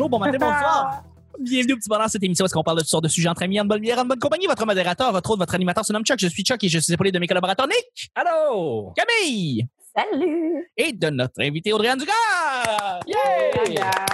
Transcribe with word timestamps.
bonjour, 0.00 0.08
bon 0.08 0.18
matin, 0.18 0.38
bonsoir. 0.38 1.04
Bienvenue 1.40 1.72
au 1.74 1.76
petit 1.76 1.88
bonheur, 1.88 2.08
cette 2.10 2.22
émission 2.22 2.44
où 2.44 2.46
est-ce 2.46 2.54
qu'on 2.54 2.62
parle 2.62 2.78
de 2.78 2.82
toutes 2.82 2.90
sortes 2.90 3.04
de 3.04 3.08
sujets 3.08 3.28
entre 3.28 3.42
amis, 3.42 3.60
en 3.60 3.64
bonne 3.64 3.80
bière, 3.80 3.98
en 3.98 4.04
bonne 4.04 4.18
compagnie. 4.18 4.46
Votre 4.46 4.66
modérateur, 4.66 5.12
votre 5.12 5.30
autre, 5.30 5.38
votre 5.38 5.54
animateur 5.54 5.84
se 5.84 5.92
nomme 5.92 6.04
Chuck. 6.04 6.18
Je 6.18 6.28
suis 6.28 6.42
Chuck 6.42 6.62
et 6.62 6.68
je 6.68 6.78
suis 6.78 6.92
épaulé 6.92 7.12
de 7.12 7.18
mes 7.18 7.26
collaborateurs 7.26 7.66
Nick, 7.66 8.10
Allô? 8.14 8.92
Camille 8.94 9.66
Salut! 9.96 10.70
et 10.76 10.92
de 10.92 11.10
notre 11.10 11.40
invité 11.42 11.72
Audrey 11.72 11.96
Dugas. 11.96 13.00
Yeah! 13.06 14.09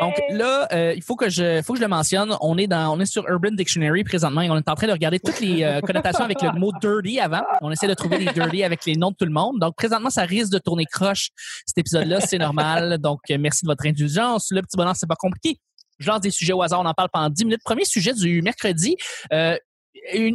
Donc 0.00 0.14
là, 0.30 0.68
euh, 0.72 0.94
il 0.94 1.02
faut 1.02 1.16
que 1.16 1.28
je, 1.28 1.62
faut 1.62 1.72
que 1.72 1.78
je 1.78 1.84
le 1.84 1.88
mentionne. 1.88 2.36
On 2.40 2.56
est 2.58 2.66
dans, 2.66 2.96
on 2.96 3.00
est 3.00 3.06
sur 3.06 3.28
Urban 3.28 3.52
Dictionary 3.52 4.04
présentement 4.04 4.40
et 4.42 4.50
on 4.50 4.56
est 4.56 4.68
en 4.68 4.74
train 4.74 4.86
de 4.86 4.92
regarder 4.92 5.20
toutes 5.20 5.40
les 5.40 5.62
euh, 5.62 5.80
connotations 5.80 6.24
avec 6.24 6.40
le 6.42 6.52
mot 6.52 6.72
dirty 6.80 7.20
avant. 7.20 7.42
On 7.60 7.70
essaie 7.70 7.88
de 7.88 7.94
trouver 7.94 8.18
les 8.18 8.32
dirty 8.32 8.62
avec 8.64 8.84
les 8.84 8.96
noms 8.96 9.10
de 9.10 9.16
tout 9.16 9.24
le 9.24 9.32
monde. 9.32 9.58
Donc 9.60 9.76
présentement, 9.76 10.10
ça 10.10 10.22
risque 10.22 10.52
de 10.52 10.58
tourner 10.58 10.86
croche 10.86 11.30
cet 11.66 11.78
épisode-là, 11.78 12.20
c'est 12.20 12.38
normal. 12.38 12.98
Donc 12.98 13.20
euh, 13.30 13.36
merci 13.38 13.64
de 13.64 13.70
votre 13.70 13.86
indulgence. 13.86 14.48
Le 14.50 14.62
petit 14.62 14.76
bonheur, 14.76 14.96
c'est 14.96 15.08
pas 15.08 15.16
compliqué. 15.16 15.58
Je 15.98 16.08
lance 16.08 16.20
des 16.20 16.30
sujets 16.30 16.52
au 16.52 16.62
hasard, 16.62 16.80
on 16.80 16.86
en 16.86 16.94
parle 16.94 17.08
pendant 17.12 17.30
10 17.30 17.44
minutes. 17.44 17.62
Premier 17.64 17.84
sujet 17.84 18.12
du 18.12 18.42
mercredi. 18.42 18.96
Euh, 19.32 19.56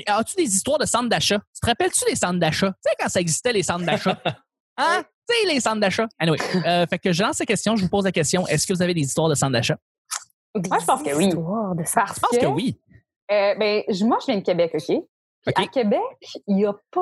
As-tu 0.08 0.36
des 0.36 0.56
histoires 0.56 0.80
de 0.80 0.86
centres 0.86 1.10
d'achat? 1.10 1.38
Tu 1.38 1.62
te 1.62 1.68
rappelles-tu 1.68 2.06
des 2.10 2.16
centres 2.16 2.40
d'achat? 2.40 2.70
Tu 2.70 2.90
sais, 2.90 2.96
quand 3.00 3.10
ça 3.10 3.20
existait, 3.20 3.54
les 3.54 3.64
centres 3.64 3.86
d'achat? 3.86 4.20
Hein? 4.82 5.04
Tu 5.30 5.48
sais, 5.48 5.54
les 5.54 5.60
centres 5.60 5.80
d'achat. 5.80 6.08
Anyway, 6.18 6.38
euh, 6.66 6.86
fait 6.88 6.98
que 6.98 7.12
je 7.12 7.22
lance 7.22 7.40
la 7.40 7.46
question, 7.46 7.76
je 7.76 7.84
vous 7.84 7.90
pose 7.90 8.06
la 8.06 8.12
question. 8.12 8.48
Est-ce 8.48 8.66
que 8.66 8.74
vous 8.74 8.82
avez 8.82 8.94
des 8.94 9.02
histoires 9.02 9.30
de 9.30 9.36
centres 9.36 9.54
d'achat? 9.54 9.78
Des 10.56 10.70
Moi, 10.70 10.80
je 10.80 10.86
pense 10.86 11.04
que 11.04 11.16
oui. 11.16 11.28
histoires 11.28 11.76
de 11.76 11.84
ça. 11.84 12.02
Parce 12.02 12.16
Je 12.16 12.20
pense 12.22 12.38
que 12.38 12.46
oui. 12.48 12.80
euh, 13.32 13.56
ben, 13.56 13.84
moi, 14.04 14.18
je 14.22 14.26
viens 14.26 14.38
de 14.38 14.44
Québec, 14.44 14.72
OK? 14.74 14.82
Puis. 15.46 15.54
À 15.56 15.68
Québec, 15.68 16.02
il 16.48 16.56
n'y 16.56 16.66
a 16.66 16.74
pas 16.92 17.02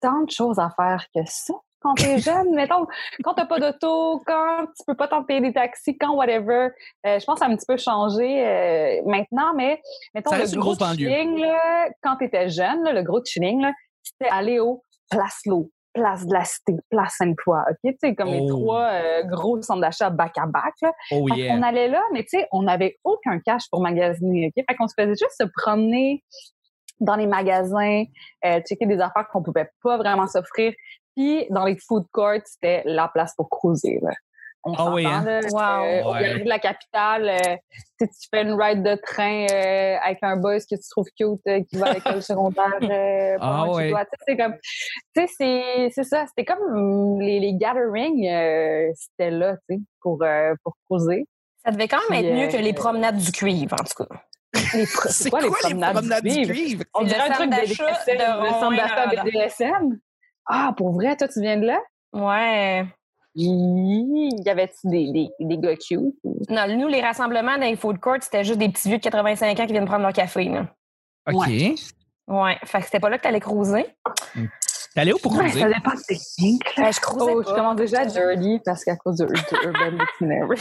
tant 0.00 0.22
de 0.22 0.30
choses 0.30 0.58
à 0.58 0.70
faire 0.76 1.04
que 1.14 1.20
ça. 1.26 1.54
Quand 1.80 1.94
t'es 1.94 2.18
jeune, 2.18 2.54
mettons, 2.54 2.86
quand 3.22 3.34
t'as 3.34 3.46
pas 3.46 3.58
d'auto, 3.58 4.22
quand 4.26 4.66
tu 4.76 4.84
peux 4.86 4.94
pas 4.96 5.08
t'en 5.08 5.24
payer 5.24 5.40
des 5.40 5.52
taxis, 5.52 5.96
quand 5.96 6.14
whatever, 6.14 6.68
euh, 7.06 7.18
je 7.18 7.24
pense 7.24 7.34
que 7.34 7.38
ça 7.40 7.46
a 7.46 7.48
un 7.48 7.56
petit 7.56 7.66
peu 7.66 7.76
changé 7.76 8.46
euh, 8.46 9.02
maintenant, 9.06 9.54
mais 9.54 9.80
mettons, 10.14 10.30
Ça 10.30 10.38
le 10.38 10.60
gros 10.60 10.76
chilling, 10.76 11.38
là, 11.38 11.88
quand 12.02 12.16
t'étais 12.16 12.48
jeune, 12.48 12.82
là, 12.84 12.92
le 12.92 13.02
gros 13.02 13.20
chilling, 13.24 13.66
c'était 14.02 14.30
aller 14.30 14.60
au 14.60 14.82
Place 15.10 15.40
L'eau, 15.46 15.70
Place 15.98 16.26
de 16.26 16.32
la 16.32 16.44
Cité, 16.44 16.74
Place 16.90 17.14
Sainte-Foy, 17.18 17.58
OK? 17.70 17.76
Tu 17.82 17.94
sais, 18.00 18.14
comme 18.14 18.28
les 18.28 18.40
Oh. 18.40 18.48
trois 18.48 18.90
euh, 18.92 19.22
gros 19.24 19.60
centres 19.62 19.80
d'achat 19.80 20.10
back-à-back, 20.10 20.74
là. 20.82 20.92
Oh 21.12 21.26
Fait 21.28 21.40
yeah. 21.40 21.54
qu'on 21.56 21.62
allait 21.62 21.88
là, 21.88 22.02
mais 22.12 22.22
tu 22.22 22.38
sais, 22.38 22.46
on 22.52 22.62
n'avait 22.62 22.96
aucun 23.04 23.38
cash 23.40 23.62
pour 23.70 23.80
magasiner. 23.80 24.46
OK? 24.56 24.64
Fait 24.68 24.76
qu'on 24.76 24.86
se 24.86 24.94
faisait 24.98 25.14
juste 25.14 25.34
se 25.40 25.44
promener 25.62 26.22
dans 27.00 27.16
les 27.16 27.26
magasins, 27.26 28.04
euh, 28.44 28.60
checker 28.68 28.86
des 28.86 29.00
affaires 29.00 29.26
qu'on 29.32 29.42
pouvait 29.42 29.70
pas 29.82 29.96
vraiment 29.98 30.26
s'offrir. 30.26 30.72
Puis 31.16 31.46
dans 31.50 31.64
les 31.64 31.76
food 31.86 32.04
courts, 32.12 32.40
c'était 32.44 32.82
la 32.84 33.08
place 33.08 33.34
pour 33.36 33.48
cruiser. 33.50 33.98
Là. 34.02 34.10
On 34.64 34.74
Ah 34.74 34.90
oui, 34.92 35.06
hein? 35.06 35.22
là, 35.24 35.40
Wow. 35.50 35.84
euh, 35.86 36.02
Au 36.04 36.12
Ouais. 36.14 36.20
galerie 36.22 36.44
de 36.44 36.48
la 36.48 36.58
capitale, 36.58 37.28
euh, 37.28 37.56
tu 37.98 38.06
sais, 38.06 38.08
tu 38.08 38.28
fais 38.32 38.42
une 38.42 38.60
ride 38.60 38.82
de 38.82 38.96
train 38.96 39.46
euh, 39.50 39.96
avec 40.04 40.18
un 40.22 40.36
boss 40.36 40.66
que 40.66 40.74
tu 40.74 40.88
trouves 40.90 41.06
cute 41.16 41.40
euh, 41.46 41.62
qui 41.70 41.76
va 41.78 41.86
à 41.86 41.92
l'école 41.94 42.22
secondaire. 42.22 42.66
Euh, 42.82 43.36
Ah 43.40 43.64
de 43.66 43.70
ouais. 43.70 43.90
toi. 43.90 44.04
Tu 44.04 44.10
sais, 44.10 44.24
c'est 44.28 44.36
comme, 44.36 44.54
tu 44.54 45.26
sais, 45.26 45.26
c'est, 45.38 45.88
c'est 45.94 46.04
ça. 46.04 46.26
C'était 46.26 46.44
comme 46.44 46.62
hum, 46.62 47.20
les, 47.20 47.38
les 47.40 47.54
gatherings, 47.54 48.26
euh, 48.28 48.90
c'était 48.94 49.30
là, 49.30 49.56
tu 49.68 49.76
sais, 49.76 49.80
pour, 50.00 50.22
euh, 50.22 50.54
pour 50.64 50.74
cruiser. 50.90 51.26
Ça 51.64 51.70
devait 51.70 51.88
quand 51.88 51.98
même 52.10 52.18
Puis, 52.20 52.28
être 52.28 52.34
mieux 52.36 52.44
euh, 52.48 52.58
que 52.58 52.62
les 52.62 52.72
promenades 52.72 53.16
du 53.16 53.30
cuivre, 53.32 53.74
en 53.80 53.84
tout 53.84 54.04
cas. 54.04 54.16
Les 54.74 54.86
C'est 54.86 55.30
quoi, 55.30 55.40
quoi 55.40 55.48
les 55.68 55.74
promenades 55.74 56.24
du 56.24 56.30
cuivre? 56.30 56.52
cuivre? 56.52 56.84
On 56.94 57.00
C'est 57.00 57.06
dirait 57.06 57.20
un 57.20 57.32
truc 57.32 57.50
de 57.50 57.56
de 57.56 57.60
le 57.60 58.48
centre 58.54 58.76
d'achat 58.76 59.06
là. 59.14 59.22
BDSM. 59.24 59.98
Ah, 60.46 60.72
pour 60.76 60.92
vrai, 60.92 61.16
toi, 61.16 61.28
tu 61.28 61.40
viens 61.40 61.56
de 61.58 61.66
là? 61.66 61.80
Ouais. 62.12 62.86
Il 63.34 64.42
y 64.44 64.48
avait-tu 64.48 64.88
des, 64.88 65.12
des, 65.12 65.28
des 65.40 65.58
gars 65.58 65.76
cute? 65.76 66.14
Non, 66.48 66.66
nous, 66.76 66.88
les 66.88 67.00
rassemblements 67.00 67.56
dans 67.56 67.66
les 67.66 67.76
food 67.76 67.98
courts, 68.00 68.16
c'était 68.22 68.42
juste 68.44 68.58
des 68.58 68.68
petits 68.68 68.88
vieux 68.88 68.98
de 68.98 69.02
85 69.02 69.60
ans 69.60 69.66
qui 69.66 69.72
viennent 69.72 69.84
prendre 69.86 70.02
leur 70.02 70.12
café. 70.12 70.44
Là. 70.46 70.66
OK. 71.32 71.46
Ouais. 72.26 72.56
Fait 72.64 72.78
que 72.80 72.84
c'était 72.86 73.00
pas 73.00 73.08
là 73.10 73.18
que 73.18 73.22
t'allais 73.22 73.40
cruiser. 73.40 73.86
T'es 74.94 75.00
allé 75.00 75.12
où 75.12 75.18
pour 75.18 75.32
Ouais, 75.32 75.44
cruiser? 75.50 75.60
ça 75.60 75.68
dépend 75.68 75.92
de 75.92 76.02
technique. 76.06 76.62
Ben, 76.76 76.92
je 76.92 77.00
cruisais 77.00 77.32
Oh, 77.34 77.42
pas. 77.42 77.50
je 77.50 77.54
commence 77.54 77.76
déjà 77.76 78.00
à 78.00 78.04
dirty 78.06 78.60
parce 78.64 78.84
qu'à 78.84 78.96
cause 78.96 79.16
de, 79.16 79.26
de 79.26 79.66
Urban 79.66 79.98
Dictionary. 79.98 80.58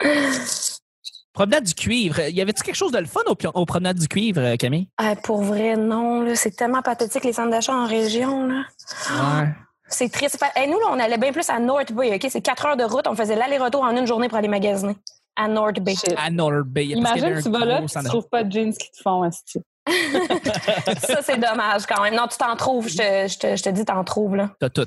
Promenade 1.32 1.64
du 1.64 1.74
cuivre. 1.74 2.20
Y 2.28 2.40
avait-tu 2.40 2.62
quelque 2.64 2.74
chose 2.74 2.90
de 2.92 2.98
le 2.98 3.06
fun 3.06 3.20
au, 3.26 3.36
au 3.54 3.64
promenade 3.64 3.98
du 3.98 4.08
cuivre, 4.08 4.40
euh, 4.40 4.56
Camille? 4.56 4.88
Ah, 4.98 5.14
pour 5.14 5.42
vrai, 5.42 5.76
non. 5.76 6.20
là, 6.22 6.34
C'est 6.34 6.50
tellement 6.50 6.82
pathétique, 6.82 7.22
les 7.24 7.32
centres 7.32 7.50
d'achat 7.50 7.74
en 7.74 7.86
région. 7.86 8.46
Là. 8.46 8.64
Ouais. 9.10 9.48
C'est 9.88 10.10
triste. 10.10 10.38
Hey, 10.54 10.68
nous, 10.68 10.78
là, 10.78 10.86
on 10.90 10.98
allait 10.98 11.18
bien 11.18 11.32
plus 11.32 11.48
à 11.50 11.58
North 11.58 11.92
Bay. 11.92 12.14
OK? 12.14 12.26
C'est 12.30 12.40
quatre 12.42 12.66
heures 12.66 12.76
de 12.76 12.84
route. 12.84 13.06
On 13.06 13.14
faisait 13.14 13.36
l'aller-retour 13.36 13.82
en 13.82 13.96
une 13.96 14.06
journée 14.06 14.28
pour 14.28 14.38
aller 14.38 14.48
magasiner. 14.48 14.96
À 15.36 15.48
North 15.48 15.80
Bay. 15.80 15.94
À 16.16 16.30
North 16.30 16.66
Bay. 16.66 16.86
Imagine, 16.86 17.40
tu 17.40 17.48
un 17.48 17.50
vas 17.50 17.64
là, 17.64 17.80
tu 17.82 18.04
trouves 18.04 18.28
pas 18.28 18.44
de 18.44 18.52
jeans 18.52 18.72
qui 18.72 18.90
te 18.90 19.00
font. 19.02 19.28
Ça, 19.30 21.22
c'est 21.22 21.38
dommage 21.38 21.86
quand 21.86 22.02
même. 22.02 22.14
Non, 22.14 22.26
tu 22.26 22.36
t'en 22.36 22.54
trouves. 22.56 22.88
Je 22.88 22.96
te, 22.96 23.28
je 23.28 23.38
te, 23.38 23.56
je 23.56 23.62
te 23.62 23.68
dis, 23.70 23.84
t'en 23.84 24.04
trouves. 24.04 24.36
Là. 24.36 24.50
T'as 24.60 24.68
tout. 24.68 24.86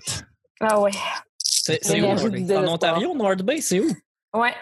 Ah 0.59 0.79
ouais. 0.79 0.91
C'est 1.37 2.01
où? 2.01 2.05
En. 2.55 2.67
Ontario, 2.73 3.15
North 3.15 3.41
Bay, 3.41 3.61
c'est 3.61 3.79
où? 3.79 3.89
Ouais. 4.33 4.53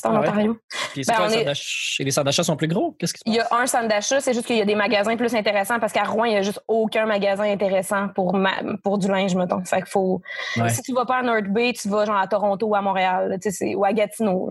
C'est 0.00 0.06
en 0.06 0.14
Ah 0.14 0.20
ouais? 0.20 0.28
Ontario. 0.28 0.56
Puis 0.92 1.04
c'est 1.04 1.12
Ben, 1.12 1.16
quoi, 1.18 1.26
les 1.26 1.32
est- 1.32 1.36
centres 1.36 1.46
d'achat- 1.46 1.96
et 2.00 2.04
les 2.04 2.10
centres 2.10 2.24
d'achat 2.26 2.42
sont 2.44 2.56
plus 2.56 2.68
gros? 2.68 2.92
Qu'est-ce 2.98 3.14
qui 3.14 3.18
se 3.18 3.24
Il 3.26 3.34
y 3.34 3.40
a 3.40 3.46
un 3.50 3.66
centre 3.66 3.88
d'achat, 3.88 4.20
c'est 4.20 4.32
juste 4.32 4.46
qu'il 4.46 4.56
y 4.56 4.60
a 4.60 4.64
des 4.64 4.74
magasins 4.74 5.16
plus 5.16 5.34
intéressants 5.34 5.80
parce 5.80 5.92
qu'à 5.92 6.04
Rouen, 6.04 6.24
il 6.24 6.30
n'y 6.30 6.36
a 6.36 6.42
juste 6.42 6.62
aucun 6.68 7.06
magasin 7.06 7.44
intéressant 7.44 8.08
pour, 8.14 8.34
ma- 8.34 8.62
pour 8.84 8.98
du 8.98 9.08
linge, 9.08 9.34
mettons. 9.34 9.64
Fait 9.64 9.78
qu'il 9.78 9.86
faut. 9.90 10.20
Ouais. 10.56 10.68
Si 10.68 10.82
tu 10.82 10.92
vas 10.92 11.04
pas 11.04 11.16
à 11.16 11.22
North 11.22 11.48
Bay, 11.48 11.72
tu 11.72 11.88
vas 11.88 12.04
genre 12.04 12.16
à 12.16 12.26
Toronto 12.28 12.66
ou 12.66 12.74
à 12.74 12.80
Montréal, 12.80 13.28
là, 13.28 13.74
ou 13.76 13.84
à 13.84 13.92
Gatineau. 13.92 14.50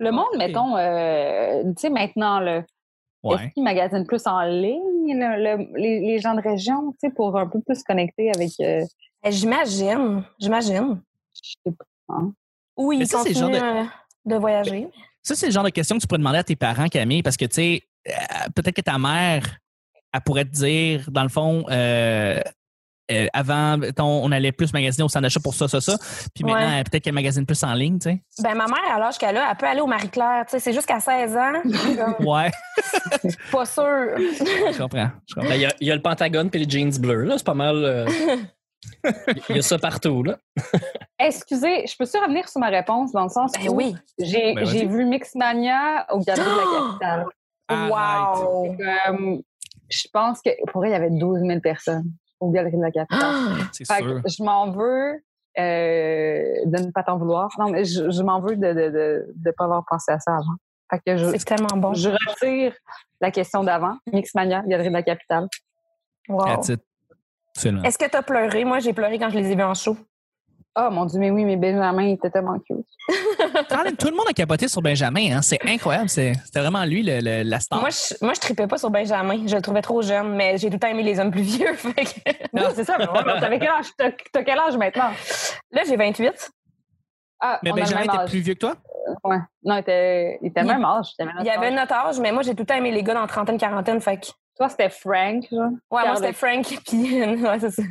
Le 0.00 0.10
monde, 0.12 0.26
Ok. 0.32 0.38
mettons, 0.38 0.76
euh, 0.76 1.62
tu 1.76 1.82
sais, 1.82 1.90
maintenant, 1.90 2.40
là, 2.40 2.56
est-ce 2.58 2.64
Ouais. 3.22 3.50
qu'ils 3.52 3.62
magasinent 3.62 4.06
plus 4.06 4.26
en 4.26 4.40
ligne, 4.42 5.18
là, 5.18 5.36
le- 5.36 5.68
les, 5.78 6.00
les 6.00 6.18
gens 6.18 6.34
de 6.34 6.40
région, 6.40 6.92
tu 6.92 7.08
sais, 7.08 7.10
pour 7.14 7.36
un 7.38 7.46
peu 7.46 7.60
plus 7.60 7.82
connecter 7.82 8.30
avec... 8.34 8.50
euh, 8.60 8.84
Eh, 9.22 9.30
J'imagine. 9.32 10.24
J'imagine. 10.38 11.02
je 11.34 11.50
sais 11.66 11.76
pas. 11.76 12.14
Oui, 12.78 12.96
Mais 12.96 13.04
ils 13.04 13.08
ça, 13.08 13.18
c'est 13.22 13.34
le 13.34 13.34
continuent 13.40 13.58
genre 13.60 13.86
de 14.24 14.34
voyager. 14.36 14.88
Ça, 15.22 15.34
c'est 15.34 15.46
le 15.46 15.52
genre 15.52 15.64
de 15.64 15.70
question 15.70 15.96
que 15.96 16.00
tu 16.00 16.06
pourrais 16.06 16.18
demander 16.18 16.38
à 16.38 16.44
tes 16.44 16.56
parents, 16.56 16.88
Camille, 16.88 17.22
parce 17.22 17.36
que, 17.36 17.44
tu 17.44 17.54
sais, 17.54 17.82
euh, 18.08 18.12
peut-être 18.54 18.74
que 18.76 18.80
ta 18.80 18.98
mère, 18.98 19.44
elle 20.12 20.20
pourrait 20.22 20.44
te 20.46 20.50
dire, 20.52 21.04
dans 21.10 21.22
le 21.22 21.28
fond, 21.28 21.64
euh, 21.70 22.40
euh, 23.12 23.26
avant, 23.32 23.76
on 23.98 24.30
allait 24.32 24.52
plus 24.52 24.72
magasiner 24.72 25.02
au 25.04 25.08
centre 25.08 25.22
d'achat 25.24 25.40
pour 25.40 25.52
ça, 25.54 25.66
ça, 25.68 25.80
ça. 25.80 25.98
Puis 26.34 26.44
maintenant, 26.44 26.82
peut-être 26.84 27.02
qu'elle 27.02 27.12
magasine 27.14 27.44
plus 27.44 27.62
en 27.64 27.74
ligne, 27.74 27.98
tu 27.98 28.08
sais. 28.10 28.22
Ben, 28.42 28.54
ma 28.54 28.66
mère, 28.66 28.94
à 28.94 28.98
l'âge 29.00 29.18
qu'elle 29.18 29.36
a, 29.36 29.50
elle 29.50 29.56
peut 29.56 29.66
aller 29.66 29.80
au 29.80 29.86
Marie-Claire. 29.88 30.44
tu 30.46 30.52
sais, 30.52 30.60
C'est 30.60 30.72
jusqu'à 30.72 31.00
16 31.00 31.36
ans. 31.36 31.52
comme, 32.16 32.26
Ouais, 32.26 32.50
pas 33.52 33.66
sûr. 33.66 33.82
je 34.16 34.78
comprends. 34.78 35.10
Je 35.28 35.34
comprends. 35.34 35.50
Ben, 35.50 35.56
Il 35.56 35.62
y, 35.62 35.66
a, 35.66 35.74
il 35.80 35.88
y 35.88 35.90
a 35.90 35.96
le 35.96 36.02
Pentagone 36.02 36.48
et 36.52 36.58
les 36.58 36.70
jeans 36.70 36.96
bleus, 36.98 37.24
là. 37.24 37.36
C'est 37.36 37.46
pas 37.46 37.54
mal. 37.54 37.76
euh, 37.84 38.06
Il 39.48 39.56
y 39.56 39.58
a 39.58 39.62
ça 39.62 39.78
partout, 39.78 40.22
là. 40.22 40.38
Excusez, 41.18 41.86
je 41.86 41.96
peux-tu 41.98 42.16
revenir 42.18 42.48
sur 42.48 42.60
ma 42.60 42.68
réponse 42.68 43.12
dans 43.12 43.24
le 43.24 43.28
sens 43.28 43.52
Ben 43.52 43.68
où 43.68 43.74
oui. 43.76 43.94
j'ai 44.18 44.54
Ben, 44.54 44.64
vu 44.64 45.04
Mixmania 45.04 46.06
au 46.12 46.18
Galerie 46.20 46.44
de 46.44 46.56
la 46.56 46.88
Capitale. 46.88 47.26
Arrête. 47.68 48.44
Wow. 48.44 48.76
Comme, 49.06 49.42
je 49.88 50.08
pense 50.12 50.40
que 50.42 50.50
pour 50.70 50.80
vrai, 50.80 50.88
il 50.90 50.92
y 50.92 50.96
avait 50.96 51.10
12 51.10 51.40
000 51.46 51.60
personnes 51.60 52.10
au 52.40 52.50
Galerie 52.50 52.76
de 52.76 52.82
la 52.82 52.90
Capitale. 52.90 53.20
Ah! 53.22 53.68
C'est 53.72 53.86
Fait 53.86 53.98
sûr. 54.02 54.22
que 54.22 54.28
je 54.28 54.42
m'en 54.42 54.70
veux 54.70 55.22
euh, 55.58 56.42
de 56.64 56.78
ne 56.86 56.90
pas 56.90 57.02
t'en 57.02 57.16
vouloir. 57.18 57.48
Non, 57.58 57.68
mais 57.70 57.84
je, 57.84 58.10
je 58.10 58.22
m'en 58.22 58.40
veux 58.40 58.56
de 58.56 58.66
ne 58.66 58.72
de, 58.72 58.88
de, 58.90 59.26
de 59.34 59.50
pas 59.50 59.64
avoir 59.64 59.84
pensé 59.88 60.10
à 60.12 60.18
ça 60.20 60.32
avant. 60.36 60.56
Fait 60.90 61.00
que 61.06 61.16
je, 61.16 61.30
C'est 61.36 61.44
tellement 61.44 61.76
bon. 61.76 61.94
je 61.94 62.08
retire 62.10 62.74
la 63.20 63.30
question 63.30 63.62
d'avant. 63.62 63.96
Mixmania, 64.12 64.62
Galerie 64.66 64.88
de 64.88 64.94
la 64.94 65.02
Capitale. 65.02 65.48
Wow. 66.28 66.44
That's 66.46 66.68
it. 66.70 66.80
Absolument. 67.56 67.82
Est-ce 67.84 67.98
que 67.98 68.08
tu 68.08 68.16
as 68.16 68.22
pleuré? 68.22 68.64
Moi, 68.64 68.78
j'ai 68.80 68.92
pleuré 68.92 69.18
quand 69.18 69.30
je 69.30 69.38
les 69.38 69.50
ai 69.50 69.54
vus 69.54 69.62
en 69.62 69.74
show. 69.74 69.96
Oh 70.78 70.88
mon 70.90 71.04
Dieu, 71.04 71.18
mais 71.18 71.30
oui, 71.32 71.44
mais 71.44 71.56
Benjamin 71.56 72.02
il 72.04 72.12
était 72.12 72.30
tellement 72.30 72.56
cute. 72.60 72.86
Tout 73.98 74.06
le 74.08 74.16
monde 74.16 74.26
a 74.28 74.32
capoté 74.32 74.68
sur 74.68 74.80
Benjamin. 74.80 75.36
Hein. 75.36 75.42
C'est 75.42 75.58
incroyable. 75.66 76.08
C'est- 76.08 76.34
C'était 76.44 76.60
vraiment 76.60 76.84
lui 76.84 77.02
le, 77.02 77.18
le- 77.20 77.42
la 77.42 77.58
star. 77.58 77.80
Moi, 77.80 77.90
je, 77.90 78.14
moi, 78.24 78.34
je 78.34 78.40
tripais 78.40 78.68
pas 78.68 78.78
sur 78.78 78.88
Benjamin. 78.88 79.46
Je 79.48 79.56
le 79.56 79.62
trouvais 79.62 79.82
trop 79.82 80.00
jeune, 80.00 80.34
mais 80.36 80.58
j'ai 80.58 80.68
tout 80.68 80.74
le 80.74 80.78
temps 80.78 80.86
aimé 80.88 81.02
les 81.02 81.18
hommes 81.18 81.32
plus 81.32 81.42
vieux. 81.42 81.72
fait 81.74 81.92
que- 82.04 82.30
Oui, 82.52 82.62
c'est 82.74 82.84
ça. 82.84 82.98
Mais 82.98 83.08
ouais, 83.08 83.40
t'avais 83.40 83.58
quel 83.58 83.68
âge? 83.70 83.86
T'as 83.98 84.42
quel 84.44 84.58
âge 84.60 84.76
maintenant? 84.76 85.10
Là, 85.72 85.82
j'ai 85.86 85.96
28. 85.96 86.50
Ah, 87.40 87.58
Mais 87.64 87.72
Benjamin 87.72 88.02
était 88.04 88.24
plus 88.26 88.38
vieux 88.40 88.54
que 88.54 88.60
toi? 88.60 88.76
Ouais. 89.24 89.38
Non, 89.64 89.74
il 89.76 89.80
était, 89.80 90.38
il 90.40 90.48
était 90.48 90.60
Il- 90.60 90.66
même 90.68 90.84
âge. 90.84 91.06
Il 91.18 91.22
avait 91.22 91.32
Il 91.40 91.46
y 91.46 91.50
avait 91.50 91.70
notre 91.72 91.94
âge, 91.94 92.20
mais 92.20 92.30
moi, 92.30 92.42
j'ai 92.42 92.52
tout 92.54 92.60
le 92.62 92.66
temps 92.66 92.76
aimé 92.76 92.92
les 92.92 93.02
gars 93.02 93.14
dans 93.14 93.26
trentaine, 93.26 93.58
quarantaine. 93.58 94.00
Fait 94.00 94.18
que... 94.18 94.26
Toi, 94.60 94.68
c'était 94.68 94.90
Frank, 94.90 95.46
genre? 95.50 95.70
Ouais, 95.90 96.02
moi, 96.06 96.16
c'était 96.16 96.34
Frank. 96.34 96.66
Puis, 96.86 97.22
ouais, 97.24 97.58
c'est 97.60 97.70
ça. 97.70 97.82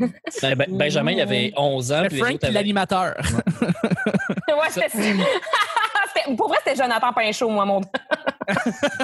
Ben, 0.43 0.55
ben, 0.55 0.77
Benjamin, 0.77 1.11
il 1.13 1.21
avait 1.21 1.51
11 1.57 1.91
ans. 1.91 2.01
Les 2.03 2.15
Frank 2.19 2.39
puis 2.39 2.51
l'animateur. 2.51 3.15
ouais, 3.17 4.53
c'était 4.69 4.89
C'était- 4.89 6.35
Pour 6.37 6.47
vrai, 6.47 6.59
c'était 6.63 6.75
Jonathan 6.79 7.11
Pinchot, 7.11 7.49
moi, 7.49 7.65
mon. 7.65 7.81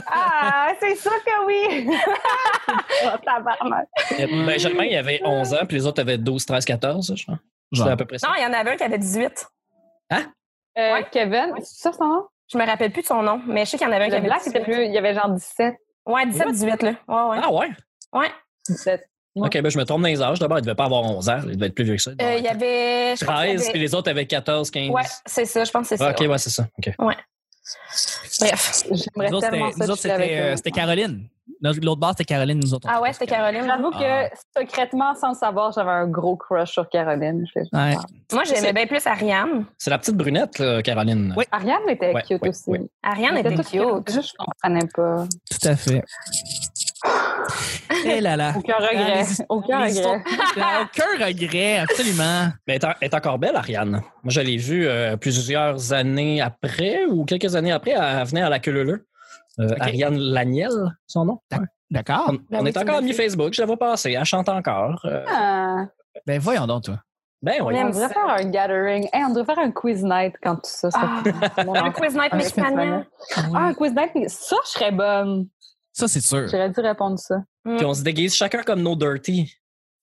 Ah, 0.05 0.73
c'est 0.79 0.95
sûr 0.95 1.11
que 1.23 1.45
oui! 1.47 1.89
oh. 3.05 3.71
Euh, 4.19 4.45
Benjamin, 4.45 4.83
il 4.83 4.95
avait 4.95 5.21
11 5.23 5.53
ans, 5.55 5.65
puis 5.67 5.77
les 5.77 5.87
autres 5.87 6.01
avaient 6.01 6.19
12, 6.19 6.45
13, 6.45 6.65
14, 6.65 7.13
je 7.17 7.23
crois. 7.23 7.39
C'était 7.73 7.83
Genre. 7.83 7.93
à 7.93 7.97
peu 7.97 8.05
près 8.05 8.19
ça. 8.19 8.27
Non, 8.27 8.33
il 8.37 8.43
y 8.43 8.45
en 8.45 8.53
avait 8.53 8.73
un 8.73 8.75
qui 8.75 8.83
avait 8.83 8.99
18. 8.99 9.47
Hein? 10.11 10.25
Euh, 10.77 10.93
Ouais. 10.93 11.07
Kevin, 11.11 11.53
c'est 11.63 11.81
ça 11.81 11.93
son 11.93 12.05
nom? 12.05 12.27
Je 12.51 12.59
me 12.59 12.65
rappelle 12.65 12.91
plus 12.91 13.01
de 13.01 13.07
son 13.07 13.23
nom, 13.23 13.41
mais 13.47 13.65
je 13.65 13.71
sais 13.71 13.77
qu'il 13.79 13.87
y 13.87 13.89
en 13.89 13.93
avait 13.93 14.05
un 14.05 14.09
qui 14.09 14.15
avait 14.15 14.27
black 14.27 14.45
était 14.45 14.59
18. 14.59 14.63
plus, 14.63 14.85
il 14.85 14.93
y 14.93 14.99
avait 14.99 15.15
genre 15.15 15.29
17. 15.29 15.75
Ouais, 16.05 16.25
17, 16.27 16.51
18, 16.51 16.81
là. 16.83 16.89
Ouais, 17.07 17.29
ouais. 17.37 17.39
Ah 17.43 17.51
ouais? 17.51 17.69
Ouais. 18.13 18.31
17. 18.69 19.07
Ouais. 19.35 19.47
Ok, 19.47 19.61
ben 19.61 19.69
je 19.69 19.77
me 19.77 19.83
trompe 19.83 20.01
dans 20.01 20.07
les 20.07 20.21
âges. 20.21 20.39
D'abord, 20.39 20.59
il 20.59 20.61
devait 20.61 20.75
pas 20.75 20.85
avoir 20.85 21.03
11 21.03 21.27
ans. 21.29 21.39
Il 21.45 21.55
devait 21.57 21.65
être 21.67 21.75
plus 21.75 21.83
vieux 21.83 21.95
que 21.95 22.01
ça. 22.01 22.11
Il 22.17 22.25
Euh, 22.25 22.35
il 22.37 22.43
y 22.43 22.47
avait. 22.47 23.15
je 23.17 23.25
pense 23.25 23.35
qu'il 23.41 23.45
y 23.49 23.49
13, 23.55 23.61
avait- 23.63 23.71
puis 23.71 23.79
les 23.81 23.95
autres 23.95 24.09
avaient 24.09 24.25
14, 24.25 24.71
15. 24.71 24.89
Ouais, 24.91 25.01
c'est 25.25 25.45
ça, 25.45 25.63
je 25.65 25.71
pense 25.71 25.89
que 25.89 25.97
c'est 25.97 26.03
Ah, 26.03 26.07
ça. 26.07 26.11
ok, 26.11 26.19
ouais. 26.21 26.27
ouais, 26.27 26.37
c'est 26.37 26.49
ça. 26.51 26.67
Ok. 26.77 26.93
Bref. 28.39 28.83
J'aimerais 28.91 29.29
Nous 29.29 29.37
autres, 29.37 29.49
tellement 29.49 29.71
ça. 29.71 29.77
nous 29.85 29.91
autres, 29.91 30.01
c'était, 30.01 30.39
euh, 30.39 30.53
eux. 30.53 30.55
c'était 30.55 30.71
Caroline. 30.71 31.27
L'autre 31.81 31.99
base, 31.99 32.11
c'était 32.17 32.25
Caroline, 32.25 32.59
nous 32.59 32.73
autres. 32.73 32.87
Ah 32.91 33.01
ouais, 33.01 33.13
c'était 33.13 33.27
Caroline. 33.27 33.63
J'avoue 33.65 33.91
que 33.91 34.03
Ah. 34.03 34.29
secrètement, 34.57 35.15
sans 35.15 35.29
le 35.29 35.35
savoir, 35.35 35.71
j'avais 35.71 35.91
un 35.91 36.07
gros 36.07 36.35
crush 36.35 36.71
sur 36.71 36.89
Caroline. 36.89 37.45
Ouais. 37.73 37.95
Moi, 38.33 38.43
j'aimais 38.45 38.73
bien 38.73 38.87
plus 38.87 39.05
Ariane. 39.07 39.65
C'est 39.77 39.89
la 39.89 39.97
petite 39.97 40.15
brunette, 40.15 40.59
là, 40.59 40.81
Caroline. 40.81 41.33
Oui. 41.37 41.45
Ariane 41.51 41.87
était 41.89 42.13
Ouais, 42.13 42.21
cute 42.23 42.41
ouais, 42.41 42.49
aussi. 42.49 42.69
ouais. 42.69 42.81
Ariane 43.03 43.37
était 43.37 43.55
toute 43.55 43.67
cute. 43.67 44.11
Juste, 44.11 44.31
je 44.31 44.45
comprenais 44.45 44.87
pas. 44.95 45.25
Tout 45.49 45.67
à 45.67 45.75
fait. 45.75 46.03
Eh 48.05 48.19
là 48.21 48.35
là. 48.35 48.53
Aucun 48.57 48.73
Ah, 48.79 48.83
regret. 48.87 49.21
les- 49.23 49.45
Aucun 49.49 49.77
regret. 49.77 49.91
histoires- 49.91 50.19
Aucun 50.81 51.25
regret, 51.25 51.77
absolument. 51.79 52.47
Mais 52.67 52.75
elle 52.75 52.81
est 52.81 52.85
en- 52.85 52.93
elle 53.01 53.07
est 53.09 53.13
encore 53.15 53.37
belle, 53.37 53.55
Ariane. 53.55 53.91
Moi, 53.91 54.01
je 54.27 54.41
l'ai 54.41 54.57
vue 54.57 54.87
euh, 54.87 55.15
plusieurs 55.17 55.93
années 55.93 56.41
après 56.41 57.05
ou 57.05 57.25
quelques 57.25 57.55
années 57.55 57.71
après. 57.71 57.91
Elle 57.91 58.25
venait 58.27 58.41
à 58.41 58.49
la 58.49 58.59
queue 58.59 58.71
euh, 59.59 59.69
Ariane 59.79 60.17
Laniel, 60.17 60.71
son 61.07 61.25
nom? 61.25 61.39
D'accord. 61.91 62.25
On, 62.29 62.33
Ben 62.33 62.59
on 62.59 62.63
oui, 62.63 62.69
est 62.69 62.77
encore 62.77 63.01
fait. 63.01 63.13
Facebook. 63.13 63.53
Je 63.53 63.61
la 63.61 63.67
vois 63.67 63.77
passer. 63.77 64.11
Elle 64.13 64.25
chante 64.25 64.49
encore. 64.49 64.99
Euh, 65.05 65.23
Ah, 65.27 65.85
Ben 66.25 66.39
voyons 66.39 66.65
donc, 66.67 66.83
toi. 66.83 66.97
ben 67.41 67.53
aime 67.53 67.63
on 67.65 67.89
devrait 67.89 68.09
faire 68.09 68.27
un 68.29 68.43
gathering. 68.45 69.07
Hey, 69.13 69.23
on 69.25 69.29
devrait 69.33 69.55
faire 69.55 69.63
un 69.63 69.71
quiz 69.71 70.03
night 70.03 70.33
quand 70.41 70.55
tout 70.55 70.61
ça. 70.65 70.89
ça 70.91 70.99
Ah, 71.03 71.63
Mon 71.63 71.75
Un 71.75 71.91
quiz 71.91 72.15
night 72.15 72.33
Un 72.33 72.37
mexicana. 72.37 73.05
Ah, 73.35 73.41
un 73.67 73.73
quiz 73.73 73.93
night. 73.93 74.29
Ça, 74.29 74.55
je 74.65 74.69
serais 74.71 74.91
bonne. 74.91 75.47
Ça, 75.93 76.07
c'est 76.07 76.21
sûr. 76.21 76.47
J'aurais 76.47 76.69
dû 76.71 76.79
répondre 76.81 77.17
ça. 77.19 77.35
Puis 77.63 77.85
on 77.85 77.93
se 77.93 78.03
déguise 78.03 78.35
chacun 78.35 78.63
comme 78.63 78.81
nos 78.81 78.95
dirty. 78.95 79.53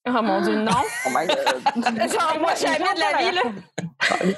Oh 0.08 0.22
mon 0.22 0.40
dieu, 0.40 0.56
non. 0.62 0.70
Oh 1.06 1.10
my 1.10 1.26
god. 1.26 2.10
Genre, 2.10 2.36
moi, 2.40 2.54
jamais 2.54 2.78
de 2.78 3.00
la 3.00 3.18
vie, 3.18 3.34
là. 3.36 3.42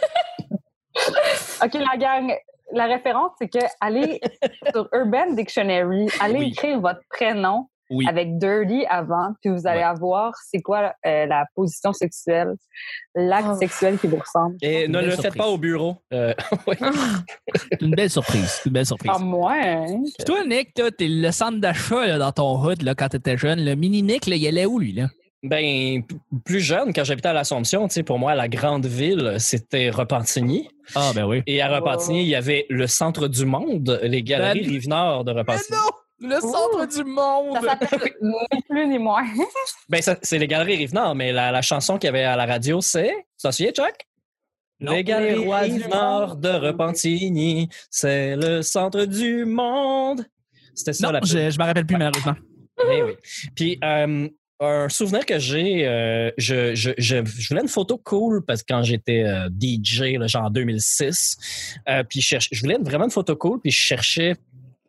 OK, 1.64 1.74
la 1.74 1.96
gang, 1.96 2.32
la 2.74 2.86
référence, 2.86 3.30
c'est 3.38 3.48
que 3.48 3.58
allez 3.80 4.20
sur 4.74 4.88
Urban 4.92 5.32
Dictionary, 5.32 6.06
allez 6.20 6.38
Oui. 6.38 6.48
écrire 6.52 6.80
votre 6.80 7.00
prénom 7.10 7.68
Oui. 7.90 8.06
avec 8.08 8.38
dirty 8.38 8.84
avant, 8.88 9.34
puis 9.42 9.50
vous 9.52 9.66
allez 9.66 9.78
Ouais. 9.80 9.84
avoir 9.84 10.32
c'est 10.50 10.60
quoi 10.62 10.94
euh, 11.06 11.26
la 11.26 11.46
position 11.54 11.92
sexuelle, 11.92 12.54
l'acte 13.14 13.48
Oh. 13.52 13.58
sexuel 13.58 13.98
qui 13.98 14.06
vous 14.06 14.16
ressemble. 14.16 14.56
Et 14.62 14.84
Une 14.86 14.92
ne 14.92 15.00
le 15.02 15.10
surprise. 15.10 15.22
faites 15.32 15.36
pas 15.38 15.48
au 15.48 15.58
bureau. 15.58 15.96
Euh. 16.12 16.32
C'est 17.54 17.80
une 17.82 17.94
belle 17.94 18.10
surprise. 18.10 18.48
C'est 18.62 18.66
une 18.66 18.72
belle 18.72 18.86
surprise. 18.86 19.12
Ah, 19.14 19.18
moi, 19.18 19.52
hein? 19.54 20.02
Toi, 20.26 20.44
Nick, 20.46 20.74
toi, 20.74 20.90
t'es 20.90 21.08
le 21.08 21.30
centre 21.30 21.58
d'achat 21.60 22.18
dans 22.18 22.32
ton 22.32 22.58
hood 22.64 22.82
là, 22.82 22.94
quand 22.94 23.08
t'étais 23.08 23.36
jeune. 23.36 23.64
Le 23.64 23.74
mini 23.74 24.02
Nick, 24.02 24.26
là, 24.26 24.36
il 24.36 24.46
allait 24.46 24.66
où, 24.66 24.78
lui? 24.78 24.92
Là? 24.92 25.08
Ben, 25.46 26.02
plus 26.44 26.60
jeune, 26.60 26.94
quand 26.94 27.04
j'habitais 27.04 27.28
à 27.28 27.32
l'Assomption, 27.34 27.86
tu 27.86 27.94
sais, 27.94 28.02
pour 28.02 28.18
moi, 28.18 28.34
la 28.34 28.48
grande 28.48 28.86
ville, 28.86 29.36
c'était 29.38 29.90
Repentigny. 29.90 30.70
Ah, 30.94 31.12
ben 31.14 31.26
oui. 31.26 31.42
Et 31.46 31.60
à 31.60 31.68
Repentigny, 31.68 32.22
il 32.22 32.28
y 32.28 32.34
avait 32.34 32.64
le 32.70 32.86
centre 32.86 33.28
du 33.28 33.44
monde, 33.44 34.00
les 34.02 34.22
galeries 34.22 34.62
Ben- 34.62 34.70
Rive-Nord 34.70 35.24
de 35.24 35.32
Repentigny. 35.32 35.76
Le 36.20 36.40
centre 36.40 36.86
du 36.86 37.04
monde! 37.04 37.58
Ça 37.62 37.76
s'appelle 37.78 38.12
ni 38.22 38.62
plus 38.70 38.86
ni 38.86 38.98
moins. 38.98 39.24
Ben, 39.90 40.00
ça- 40.00 40.16
c'est 40.22 40.38
les 40.38 40.46
galeries 40.46 40.76
Rive-Nord, 40.76 41.14
mais 41.14 41.30
la, 41.32 41.50
la 41.52 41.60
chanson 41.60 41.98
qu'il 41.98 42.06
y 42.06 42.08
avait 42.08 42.24
à 42.24 42.36
la 42.36 42.46
radio, 42.46 42.80
c'est. 42.80 43.10
Tu 43.10 43.42
t'en 43.42 43.52
souviens, 43.52 43.72
Chuck? 43.72 43.94
Non. 44.80 44.92
Les 44.92 45.04
galeries 45.04 45.44
rois 45.44 45.66
du 45.68 45.74
Rive-Nord 45.74 46.36
de 46.36 46.48
Repentigny, 46.48 47.68
c'est 47.90 48.36
le 48.36 48.62
centre 48.62 49.04
du 49.04 49.44
monde. 49.44 50.24
C'était 50.74 50.94
ça 50.94 51.06
Non, 51.06 51.12
la 51.12 51.20
je, 51.22 51.50
je 51.50 51.58
me 51.58 51.64
rappelle 51.64 51.84
plus, 51.86 51.96
malheureusement. 51.98 52.34
Eh 52.90 53.02
oui. 53.02 53.12
Puis, 53.54 53.78
euh, 53.84 54.28
un 54.64 54.88
souvenir 54.88 55.24
que 55.26 55.38
j'ai, 55.38 55.86
euh, 55.86 56.30
je, 56.38 56.74
je, 56.74 56.90
je, 56.98 57.24
je 57.24 57.48
voulais 57.48 57.62
une 57.62 57.68
photo 57.68 57.98
cool 57.98 58.44
parce 58.44 58.62
que 58.62 58.72
quand 58.72 58.82
j'étais 58.82 59.24
euh, 59.24 59.48
DJ, 59.60 60.16
là, 60.18 60.26
genre 60.26 60.44
en 60.44 60.50
2006, 60.50 61.36
euh, 61.88 62.02
puis 62.08 62.20
je, 62.20 62.36
je 62.50 62.60
voulais 62.60 62.78
vraiment 62.80 63.04
une 63.04 63.10
photo 63.10 63.36
cool, 63.36 63.60
puis 63.60 63.70
je 63.70 63.78
cherchais 63.78 64.36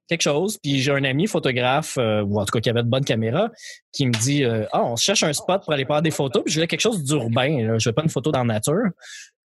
quelque 0.07 0.21
chose, 0.21 0.57
puis 0.61 0.81
j'ai 0.81 0.91
un 0.91 1.03
ami 1.03 1.25
photographe, 1.25 1.97
ou 1.97 2.39
en 2.39 2.45
tout 2.45 2.51
cas 2.51 2.59
qui 2.59 2.69
avait 2.69 2.83
de 2.83 2.87
bonnes 2.87 3.05
caméras, 3.05 3.49
qui 3.91 4.05
me 4.05 4.11
dit 4.11 4.43
Ah, 4.71 4.83
on 4.83 4.95
cherche 4.95 5.23
un 5.23 5.33
spot 5.33 5.63
pour 5.63 5.73
aller 5.73 5.85
prendre 5.85 6.03
des 6.03 6.11
photos, 6.11 6.43
puis 6.43 6.51
je 6.53 6.59
voulais 6.59 6.67
quelque 6.67 6.81
chose 6.81 7.03
d'urbain, 7.03 7.63
là. 7.63 7.79
je 7.79 7.89
veux 7.89 7.93
pas 7.93 8.03
une 8.03 8.09
photo 8.09 8.31
dans 8.31 8.43
la 8.43 8.53
nature. 8.53 8.91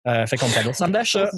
Euh, 0.09 0.27
fait 0.27 0.37
qu'on 0.37 0.49
me 0.49 0.55
parlait 0.55 0.71
au 0.71 0.73
centre 0.73 0.91
d'achat. 0.91 1.31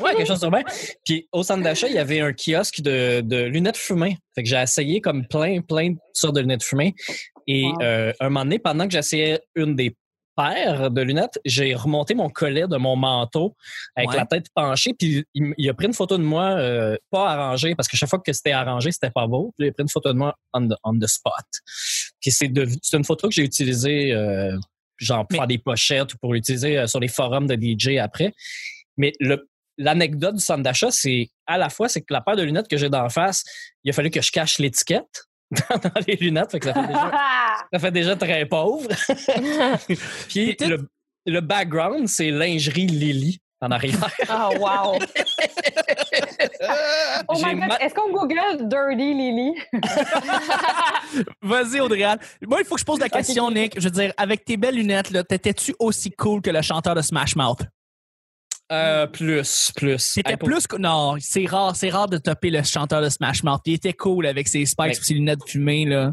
Ouais, 0.00 0.14
quelque 0.16 0.26
chose 0.26 0.40
d'urbain. 0.40 0.62
Puis 1.04 1.28
au 1.30 1.44
centre 1.44 1.62
d'achat, 1.62 1.86
il 1.86 1.94
y 1.94 1.98
avait 1.98 2.20
un 2.20 2.32
kiosque 2.32 2.80
de, 2.80 3.20
de 3.20 3.44
lunettes 3.44 3.76
fumées. 3.76 4.18
Fait 4.34 4.42
que 4.42 4.48
j'ai 4.48 4.60
essayé 4.60 5.00
comme 5.00 5.26
plein, 5.26 5.60
plein 5.60 5.90
de 5.90 5.98
sortes 6.12 6.34
de 6.34 6.40
lunettes 6.40 6.64
fumées. 6.64 6.94
Et 7.46 7.64
Wow. 7.66 7.82
euh, 7.82 8.12
un 8.20 8.28
moment 8.28 8.44
donné, 8.44 8.58
pendant 8.58 8.86
que 8.86 8.92
j'essayais 8.92 9.40
une 9.54 9.74
des 9.76 9.96
paires 10.36 10.90
de 10.90 11.02
lunettes, 11.02 11.38
j'ai 11.44 11.74
remonté 11.74 12.14
mon 12.14 12.30
collet 12.30 12.66
de 12.66 12.76
mon 12.78 12.96
manteau 12.96 13.54
avec 13.94 14.10
Ouais. 14.10 14.16
la 14.16 14.24
tête 14.26 14.46
penchée. 14.54 14.94
Puis 14.98 15.24
il, 15.34 15.68
a 15.68 15.74
pris 15.74 15.86
une 15.86 15.92
photo 15.92 16.16
de 16.16 16.22
moi 16.22 16.52
euh, 16.52 16.96
pas 17.10 17.28
arrangée 17.30 17.74
parce 17.74 17.86
que 17.86 17.96
chaque 17.98 18.08
fois 18.08 18.18
que 18.18 18.32
c'était 18.32 18.52
arrangé, 18.52 18.92
c'était 18.92 19.10
pas 19.10 19.26
beau. 19.26 19.52
Puis 19.58 19.66
il 19.66 19.70
a 19.70 19.72
pris 19.72 19.82
une 19.82 19.90
photo 19.90 20.10
de 20.12 20.18
moi 20.18 20.34
on 20.54 20.68
the, 20.68 20.74
on 20.84 20.98
the 20.98 21.06
spot. 21.06 21.34
Puis 22.20 22.30
c'est 22.30 22.48
de- 22.48 22.66
c'est 22.82 22.96
une 22.96 23.04
photo 23.04 23.28
que 23.28 23.34
j'ai 23.34 23.42
utilisée 23.44 24.12
euh, 24.14 24.56
genre 24.96 25.26
pour 25.26 25.32
Mais- 25.32 25.38
faire 25.38 25.46
des 25.48 25.58
pochettes 25.58 26.14
ou 26.14 26.16
pour 26.18 26.32
l'utiliser 26.32 26.78
euh, 26.78 26.86
sur 26.86 26.98
les 27.00 27.08
forums 27.08 27.46
de 27.46 27.54
DJ 27.54 27.98
après. 27.98 28.32
Mais 28.96 29.12
le 29.20 29.46
l'anecdote 29.78 30.34
du 30.36 30.40
centre 30.42 30.62
d'achat, 30.62 30.90
c'est 30.90 31.28
à 31.46 31.56
la 31.58 31.68
fois, 31.70 31.88
c'est 31.88 32.02
que 32.02 32.12
la 32.12 32.20
paire 32.20 32.36
de 32.36 32.42
lunettes 32.42 32.68
que 32.68 32.76
j'ai 32.76 32.90
d'en 32.90 33.08
face, 33.08 33.42
il 33.84 33.90
a 33.90 33.92
fallu 33.94 34.10
que 34.10 34.20
je 34.20 34.30
cache 34.30 34.58
l'étiquette 34.58 35.24
dans 35.70 36.00
les 36.06 36.16
lunettes, 36.16 36.50
fait 36.52 36.60
que 36.60 36.66
ça 36.66 36.74
fait 36.74 36.86
déjà, 36.86 37.10
ça 37.72 37.78
fait 37.78 37.90
déjà 37.90 38.16
très 38.16 38.46
pauvre. 38.46 38.88
Puis 40.28 40.56
le, 40.60 40.88
le 41.26 41.40
background, 41.40 42.08
c'est 42.08 42.30
lingerie 42.30 42.86
Lily 42.86 43.38
en 43.60 43.70
arrière. 43.70 43.94
Oh, 44.28 44.50
wow. 44.58 44.98
Oh 47.28 47.34
my 47.36 47.54
god, 47.54 47.68
ma- 47.68 47.76
est-ce 47.78 47.94
qu'on 47.94 48.10
google 48.12 48.68
Dirty 48.68 49.14
Lily? 49.14 49.54
Vas-y, 51.42 51.80
Audrey. 51.80 52.02
Moi, 52.46 52.58
il 52.60 52.64
faut 52.64 52.74
que 52.74 52.80
je 52.80 52.84
pose 52.84 52.98
la 52.98 53.08
question, 53.08 53.50
Nick. 53.50 53.78
Je 53.78 53.84
veux 53.84 53.90
dire, 53.90 54.12
avec 54.16 54.44
tes 54.44 54.56
belles 54.56 54.74
lunettes, 54.74 55.12
t'étais-tu 55.28 55.74
aussi 55.78 56.10
cool 56.10 56.42
que 56.42 56.50
le 56.50 56.62
chanteur 56.62 56.94
de 56.94 57.02
Smash 57.02 57.36
Mouth? 57.36 57.62
Euh, 58.70 59.06
plus, 59.06 59.72
plus. 59.76 60.18
Pour- 60.38 60.48
plus 60.48 60.66
que. 60.66 60.76
Non, 60.76 61.16
c'est 61.20 61.44
rare, 61.46 61.74
c'est 61.76 61.90
rare 61.90 62.08
de 62.08 62.18
topper 62.18 62.50
le 62.50 62.62
chanteur 62.62 63.02
de 63.02 63.08
Smash 63.08 63.42
Mouth. 63.42 63.60
Il 63.66 63.74
était 63.74 63.92
cool 63.92 64.26
avec 64.26 64.48
ses 64.48 64.64
spikes 64.66 64.92
et 64.92 64.94
ses 64.94 65.14
lunettes 65.14 65.40
fumées, 65.46 65.84
là. 65.84 66.12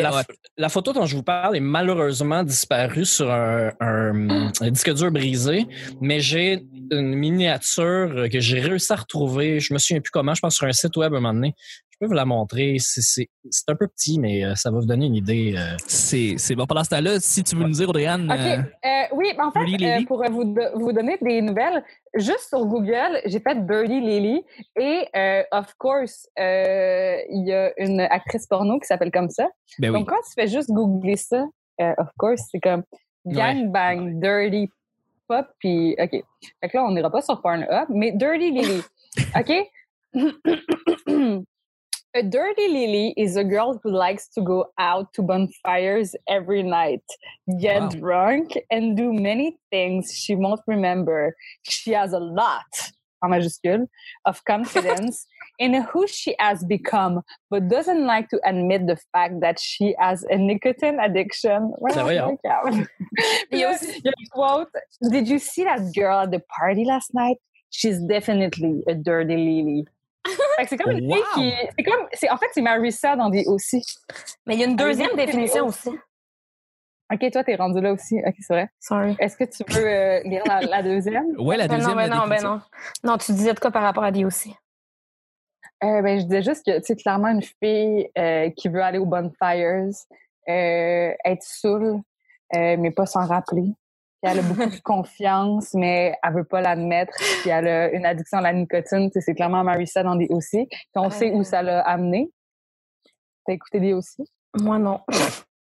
La, 0.00 0.20
hot. 0.20 0.22
la 0.56 0.68
photo 0.68 0.92
dont 0.92 1.04
je 1.06 1.16
vous 1.16 1.24
parle 1.24 1.56
est 1.56 1.60
malheureusement 1.60 2.44
disparue 2.44 3.04
sur 3.04 3.30
un, 3.30 3.72
un- 3.80 4.50
un 4.60 4.70
disque 4.70 4.94
dur 4.94 5.10
brisé, 5.10 5.66
mais 6.00 6.20
j'ai 6.20 6.62
une 6.92 7.14
miniature 7.16 8.28
que 8.32 8.38
j'ai 8.40 8.60
réussi 8.60 8.92
à 8.92 8.96
retrouver. 8.96 9.58
Je 9.60 9.74
me 9.74 9.78
souviens 9.78 10.00
plus 10.00 10.10
comment, 10.12 10.34
je 10.34 10.40
pense 10.40 10.54
sur 10.54 10.66
un 10.66 10.72
site 10.72 10.96
web 10.96 11.12
à 11.12 11.16
un 11.16 11.20
moment 11.20 11.34
donné. 11.34 11.54
Je 11.98 12.04
peux 12.04 12.08
vous 12.08 12.14
la 12.14 12.26
montrer. 12.26 12.76
C'est- 12.78 13.26
un 13.68 13.74
peu 13.74 13.88
petit, 13.88 14.18
mais 14.20 14.44
euh, 14.44 14.54
ça 14.54 14.70
va 14.70 14.78
vous 14.80 14.84
donner 14.86 15.06
une 15.06 15.14
idée. 15.14 15.54
euh. 15.56 15.76
C'est 15.86 16.54
bon. 16.54 16.66
Pendant 16.66 16.84
ce 16.84 16.90
temps-là, 16.90 17.18
si 17.20 17.42
tu 17.42 17.56
veux 17.56 17.62
nous 17.64 17.70
dire, 17.70 17.88
Audrey 17.88 18.06
OK. 18.12 18.20
euh, 18.30 18.58
Euh, 18.84 19.02
oui, 19.12 19.32
en 19.38 19.50
fait, 19.50 19.60
euh, 19.60 19.64
Lily. 19.64 20.04
pour 20.04 20.22
vous, 20.30 20.54
vous 20.74 20.92
donner 20.92 21.16
des 21.22 21.40
nouvelles, 21.40 21.82
juste 22.14 22.48
sur 22.50 22.66
Google, 22.66 23.20
j'ai 23.24 23.40
fait 23.40 23.66
Dirty 23.66 24.00
Lily 24.00 24.42
et, 24.78 25.08
euh, 25.16 25.42
of 25.52 25.72
course, 25.78 26.28
euh, 26.38 27.16
il 27.30 27.46
y 27.48 27.52
a 27.54 27.72
une 27.78 28.00
actrice 28.00 28.46
porno 28.46 28.78
qui 28.78 28.86
s'appelle 28.86 29.10
comme 29.10 29.30
ça. 29.30 29.46
ben 29.78 29.90
oui. 29.90 30.00
Donc, 30.00 30.08
quand 30.10 30.20
tu 30.28 30.34
fais 30.34 30.48
juste 30.48 30.70
googler 30.70 31.16
ça, 31.16 31.46
euh, 31.80 31.94
of 31.96 32.08
course, 32.18 32.42
c'est 32.50 32.60
comme 32.60 32.82
Gang 33.24 33.70
Bang 33.72 34.20
Dirty 34.20 34.68
Pop, 35.28 35.46
puis 35.58 35.96
OK. 35.98 36.10
Fait 36.10 36.68
que 36.68 36.76
là, 36.76 36.84
on 36.84 36.90
n'ira 36.92 37.10
pas 37.10 37.22
sur 37.22 37.40
Pornhub, 37.40 37.86
mais 37.88 38.12
Dirty 38.12 38.50
Lily. 38.50 38.82
OK? 39.34 39.52
A 42.16 42.22
dirty 42.22 42.66
lily 42.68 43.12
is 43.18 43.36
a 43.36 43.44
girl 43.44 43.78
who 43.82 43.90
likes 43.90 44.26
to 44.28 44.40
go 44.40 44.68
out 44.78 45.12
to 45.12 45.22
bonfires 45.22 46.14
every 46.26 46.62
night, 46.62 47.02
get 47.60 47.82
Wow. 47.82 47.88
drunk, 47.90 48.48
and 48.70 48.96
do 48.96 49.12
many 49.12 49.58
things 49.70 50.14
she 50.16 50.34
won't 50.34 50.62
remember. 50.66 51.36
She 51.64 51.90
has 51.92 52.14
a 52.14 52.18
lot, 52.18 52.64
en 53.22 53.30
majuscule, 53.32 53.86
of 54.24 54.42
confidence 54.46 55.26
in 55.58 55.74
who 55.82 56.06
she 56.06 56.34
has 56.38 56.64
become, 56.64 57.20
but 57.50 57.68
doesn't 57.68 58.06
like 58.06 58.30
to 58.30 58.40
admit 58.46 58.86
the 58.86 58.96
fact 59.12 59.34
that 59.42 59.60
she 59.60 59.94
has 59.98 60.24
a 60.30 60.38
nicotine 60.38 60.98
addiction. 60.98 61.74
Ça 61.90 62.02
va, 62.02 62.14
hein? 62.14 62.38
Il 63.52 63.58
y 63.58 63.64
a 63.64 63.68
aussi- 63.72 64.00
il 64.02 64.04
y 64.06 64.08
a 64.08 64.12
une 64.18 64.28
quote. 64.32 64.72
Did 65.10 65.28
you 65.28 65.38
see 65.38 65.64
that 65.64 65.80
girl 65.94 66.20
at 66.20 66.30
the 66.30 66.40
party 66.58 66.84
last 66.86 67.12
night? 67.12 67.36
She's 67.68 68.00
definitely 68.00 68.82
a 68.88 68.94
dirty 68.94 69.36
lily. 69.36 69.84
Fait 70.56 70.62
que 70.64 70.68
c'est 70.68 70.76
comme 70.76 70.92
une 70.92 71.08
Wow. 71.10 71.16
fille 71.34 71.50
qui. 71.52 71.66
C'est 71.78 71.84
comme. 71.84 72.06
c'est- 72.12 72.30
En 72.30 72.36
fait, 72.36 72.46
c'est 72.52 72.62
Marissa 72.62 73.16
dans 73.16 73.28
des 73.30 73.44
aussi. 73.46 73.84
Mais 74.46 74.54
il 74.54 74.60
y 74.60 74.64
a 74.64 74.66
une 74.66 74.76
deuxième 74.76 75.10
Ah 75.12 75.16
oui, 75.16 75.26
définition 75.26 75.62
oui. 75.64 75.68
aussi. 75.68 75.90
OK, 77.12 77.30
toi, 77.30 77.44
t'es 77.44 77.54
rendu 77.54 77.80
là 77.80 77.92
aussi. 77.92 78.16
OK, 78.26 78.34
c'est 78.40 78.52
vrai. 78.52 78.68
Sorry. 78.80 79.14
Est-ce 79.20 79.36
que 79.36 79.44
tu 79.44 79.62
veux 79.72 79.86
euh, 79.86 80.20
lire 80.24 80.42
la, 80.46 80.60
la 80.60 80.82
deuxième? 80.82 81.24
Ouais, 81.38 81.56
la 81.56 81.68
Ben 81.68 81.76
deuxième. 81.76 81.96
non, 81.96 82.02
ben 82.02 82.10
non, 82.14 82.26
ben 82.26 82.42
non. 82.42 82.60
Non, 83.04 83.16
tu 83.18 83.30
disais 83.32 83.54
de 83.54 83.60
quoi 83.60 83.70
par 83.70 83.82
rapport 83.82 84.02
à 84.04 84.10
DOC? 84.10 84.48
Euh, 85.84 86.02
ben, 86.02 86.18
je 86.18 86.24
disais 86.24 86.42
juste 86.42 86.64
que, 86.66 86.76
tu 86.78 86.84
sais, 86.84 86.96
clairement, 86.96 87.28
une 87.28 87.42
fille 87.42 88.08
euh, 88.18 88.50
qui 88.56 88.68
veut 88.68 88.82
aller 88.82 88.98
aux 88.98 89.04
bonfires, 89.06 89.90
euh, 90.48 91.12
être 91.24 91.42
saoule, 91.42 92.00
euh, 92.56 92.76
mais 92.78 92.90
pas 92.90 93.06
s'en 93.06 93.24
rappeler. 93.26 93.72
Puis 94.26 94.32
elle 94.34 94.44
a 94.44 94.48
beaucoup 94.48 94.70
de 94.70 94.80
confiance, 94.82 95.72
mais 95.74 96.16
elle 96.20 96.34
veut 96.34 96.44
pas 96.44 96.60
l'admettre. 96.60 97.12
Puis 97.42 97.50
elle 97.50 97.68
a 97.68 97.92
une 97.92 98.04
addiction 98.04 98.38
à 98.38 98.40
la 98.40 98.52
nicotine. 98.52 99.08
C'est 99.14 99.34
clairement 99.34 99.62
Marissa 99.62 100.02
dans 100.02 100.16
des 100.16 100.26
aussi. 100.30 100.66
Puis 100.66 100.80
on 100.96 101.10
sait 101.10 101.30
où 101.32 101.44
ça 101.44 101.62
l'a 101.62 101.80
amené. 101.82 102.28
T'as 103.46 103.52
écouté 103.52 103.78
des 103.78 103.92
aussi? 103.92 104.24
Moi, 104.60 104.78
non. 104.78 105.00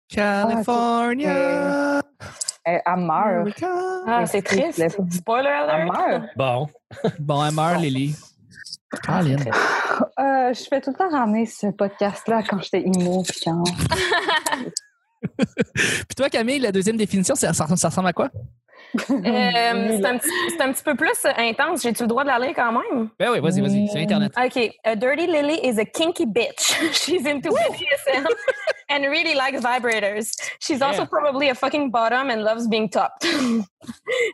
California. 0.07 1.97
Euh, 1.97 2.01
elle 2.63 2.81
meurt. 2.97 3.63
Ah, 4.05 4.27
c'est 4.27 4.43
triste. 4.43 4.77
Elle 4.77 4.91
Spoiler 5.11 5.49
alert. 5.49 5.91
meurt. 5.91 6.23
Bon. 6.35 6.67
Bon, 7.19 7.43
elle 7.43 7.55
meurt, 7.55 7.81
Lily. 7.81 8.15
Euh, 9.07 10.53
je 10.53 10.67
fais 10.69 10.81
tout 10.81 10.91
le 10.91 10.97
temps 10.97 11.09
ramener 11.09 11.47
ce 11.47 11.67
podcast-là 11.67 12.43
quand 12.47 12.61
j'étais 12.61 12.83
quand... 13.43 13.63
Puis 15.75 16.15
toi, 16.15 16.29
Camille, 16.29 16.59
la 16.59 16.71
deuxième 16.71 16.97
définition, 16.97 17.35
ça, 17.35 17.53
ça, 17.53 17.67
ça 17.75 17.87
ressemble 17.89 18.07
à 18.09 18.13
quoi? 18.13 18.29
Euh, 18.95 18.97
c'est 19.09 20.05
un, 20.05 20.17
petit- 20.17 20.61
un 20.61 20.71
petit 20.73 20.83
peu 20.83 20.95
plus 20.95 21.25
intense. 21.37 21.81
J'ai-tu 21.83 22.03
le 22.03 22.07
droit 22.07 22.23
de 22.23 22.29
la 22.29 22.39
lire 22.39 22.53
quand 22.55 22.71
même? 22.73 23.09
Ben 23.17 23.31
oui, 23.31 23.39
vas-y, 23.39 23.61
vas-y, 23.61 23.87
c'est 23.87 23.99
Internet. 24.01 24.33
Okay, 24.37 24.73
a 24.83 24.95
dirty 24.95 25.27
Lily 25.27 25.59
is 25.63 25.79
a 25.79 25.85
kinky 25.85 26.25
bitch. 26.25 26.73
She's 26.93 27.25
into 27.25 27.49
BDSM 27.51 28.25
and 28.89 29.03
really 29.09 29.33
likes 29.33 29.61
vibrators. 29.61 30.31
She's 30.59 30.81
also 30.81 31.03
Yeah. 31.03 31.07
probably 31.09 31.49
a 31.49 31.55
fucking 31.55 31.89
bottom 31.91 32.29
and 32.29 32.43
loves 32.43 32.67
being 32.67 32.89
topped. 32.89 33.23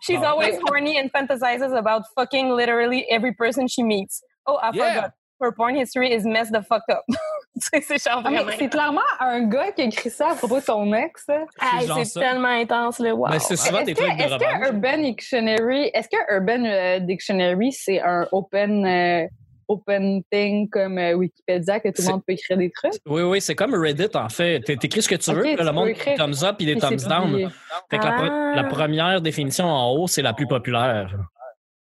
She's 0.02 0.20
Oh. 0.22 0.26
always 0.26 0.58
horny 0.68 0.98
and 0.98 1.12
fantasizes 1.12 1.78
about 1.78 2.04
fucking 2.16 2.50
literally 2.50 3.06
every 3.12 3.34
person 3.34 3.68
she 3.68 3.84
meets. 3.84 4.24
Oh, 4.48 4.56
I 4.56 4.72
Yeah. 4.74 4.94
forgot. 4.94 5.12
Her 5.42 5.52
porn 5.56 5.76
history 5.76 6.12
is 6.14 6.24
messed 6.26 6.52
the 6.54 6.62
fuck 6.66 6.84
up. 6.90 7.04
c'est 7.58 7.84
Ah, 8.10 8.24
c'est 8.58 8.70
clairement 8.70 9.02
un 9.20 9.42
gars 9.48 9.72
qui 9.72 9.82
a 9.82 9.86
écrit 9.86 10.10
ça 10.10 10.32
à 10.32 10.36
propos 10.36 10.60
de 10.60 10.66
ton 10.66 10.94
ex. 10.94 11.26
hein. 11.30 11.46
C'est 12.04 12.20
tellement 12.20 12.48
intense, 12.48 13.00
le 13.00 13.12
wow. 13.12 13.28
Mais 13.30 13.40
c'est 13.40 13.56
souvent 13.56 13.80
Est-ce 13.80 13.86
des 13.86 13.94
que, 13.94 14.04
trucs 14.04 14.18
de 14.18 14.24
est-ce 14.24 14.38
que. 14.38 14.66
Urban 14.68 14.98
Dictionary, 15.04 15.92
est-ce 15.94 16.08
que 16.10 16.34
Urban 16.36 16.66
euh, 16.66 17.00
Dictionary 17.00 17.72
c'est 17.72 18.02
un 18.02 18.28
open 18.32 18.86
euh, 18.86 19.28
open 19.68 20.24
thing 20.32 20.70
comme 20.70 20.98
euh, 20.98 21.14
Wikipédia 21.14 21.80
que 21.82 21.90
tout 21.90 22.02
le 22.02 22.10
monde 22.14 22.24
peut 22.26 22.34
écrire 22.34 22.58
des 22.58 22.72
trucs? 22.72 22.94
Oui, 23.06 23.22
oui, 23.24 23.42
c'est 23.42 23.54
comme 23.56 23.76
Reddit, 23.76 24.16
en 24.16 24.30
fait. 24.30 24.62
T'é- 24.62 24.78
T'écris 24.78 25.02
ce 25.02 25.10
que 25.10 25.16
tu 25.16 25.32
veux, 25.34 25.42
puis 25.42 25.56
tu 25.58 25.64
le 25.64 25.72
monde 25.72 25.90
écrire. 25.90 26.16
thumbs 26.18 26.44
up 26.44 26.56
et 26.62 26.66
des 26.66 26.72
Puis 26.78 26.82
thumbs 26.82 27.08
down. 27.08 27.52
Fait 27.92 27.98
que 28.00 28.04
la, 28.06 28.12
pre- 28.12 28.30
Ah. 28.32 28.54
la 28.56 28.64
première 28.64 29.22
définition 29.22 29.66
en 29.66 29.92
haut, 29.92 30.08
c'est 30.08 30.22
la 30.22 30.34
plus 30.34 30.48
populaire. 30.48 31.14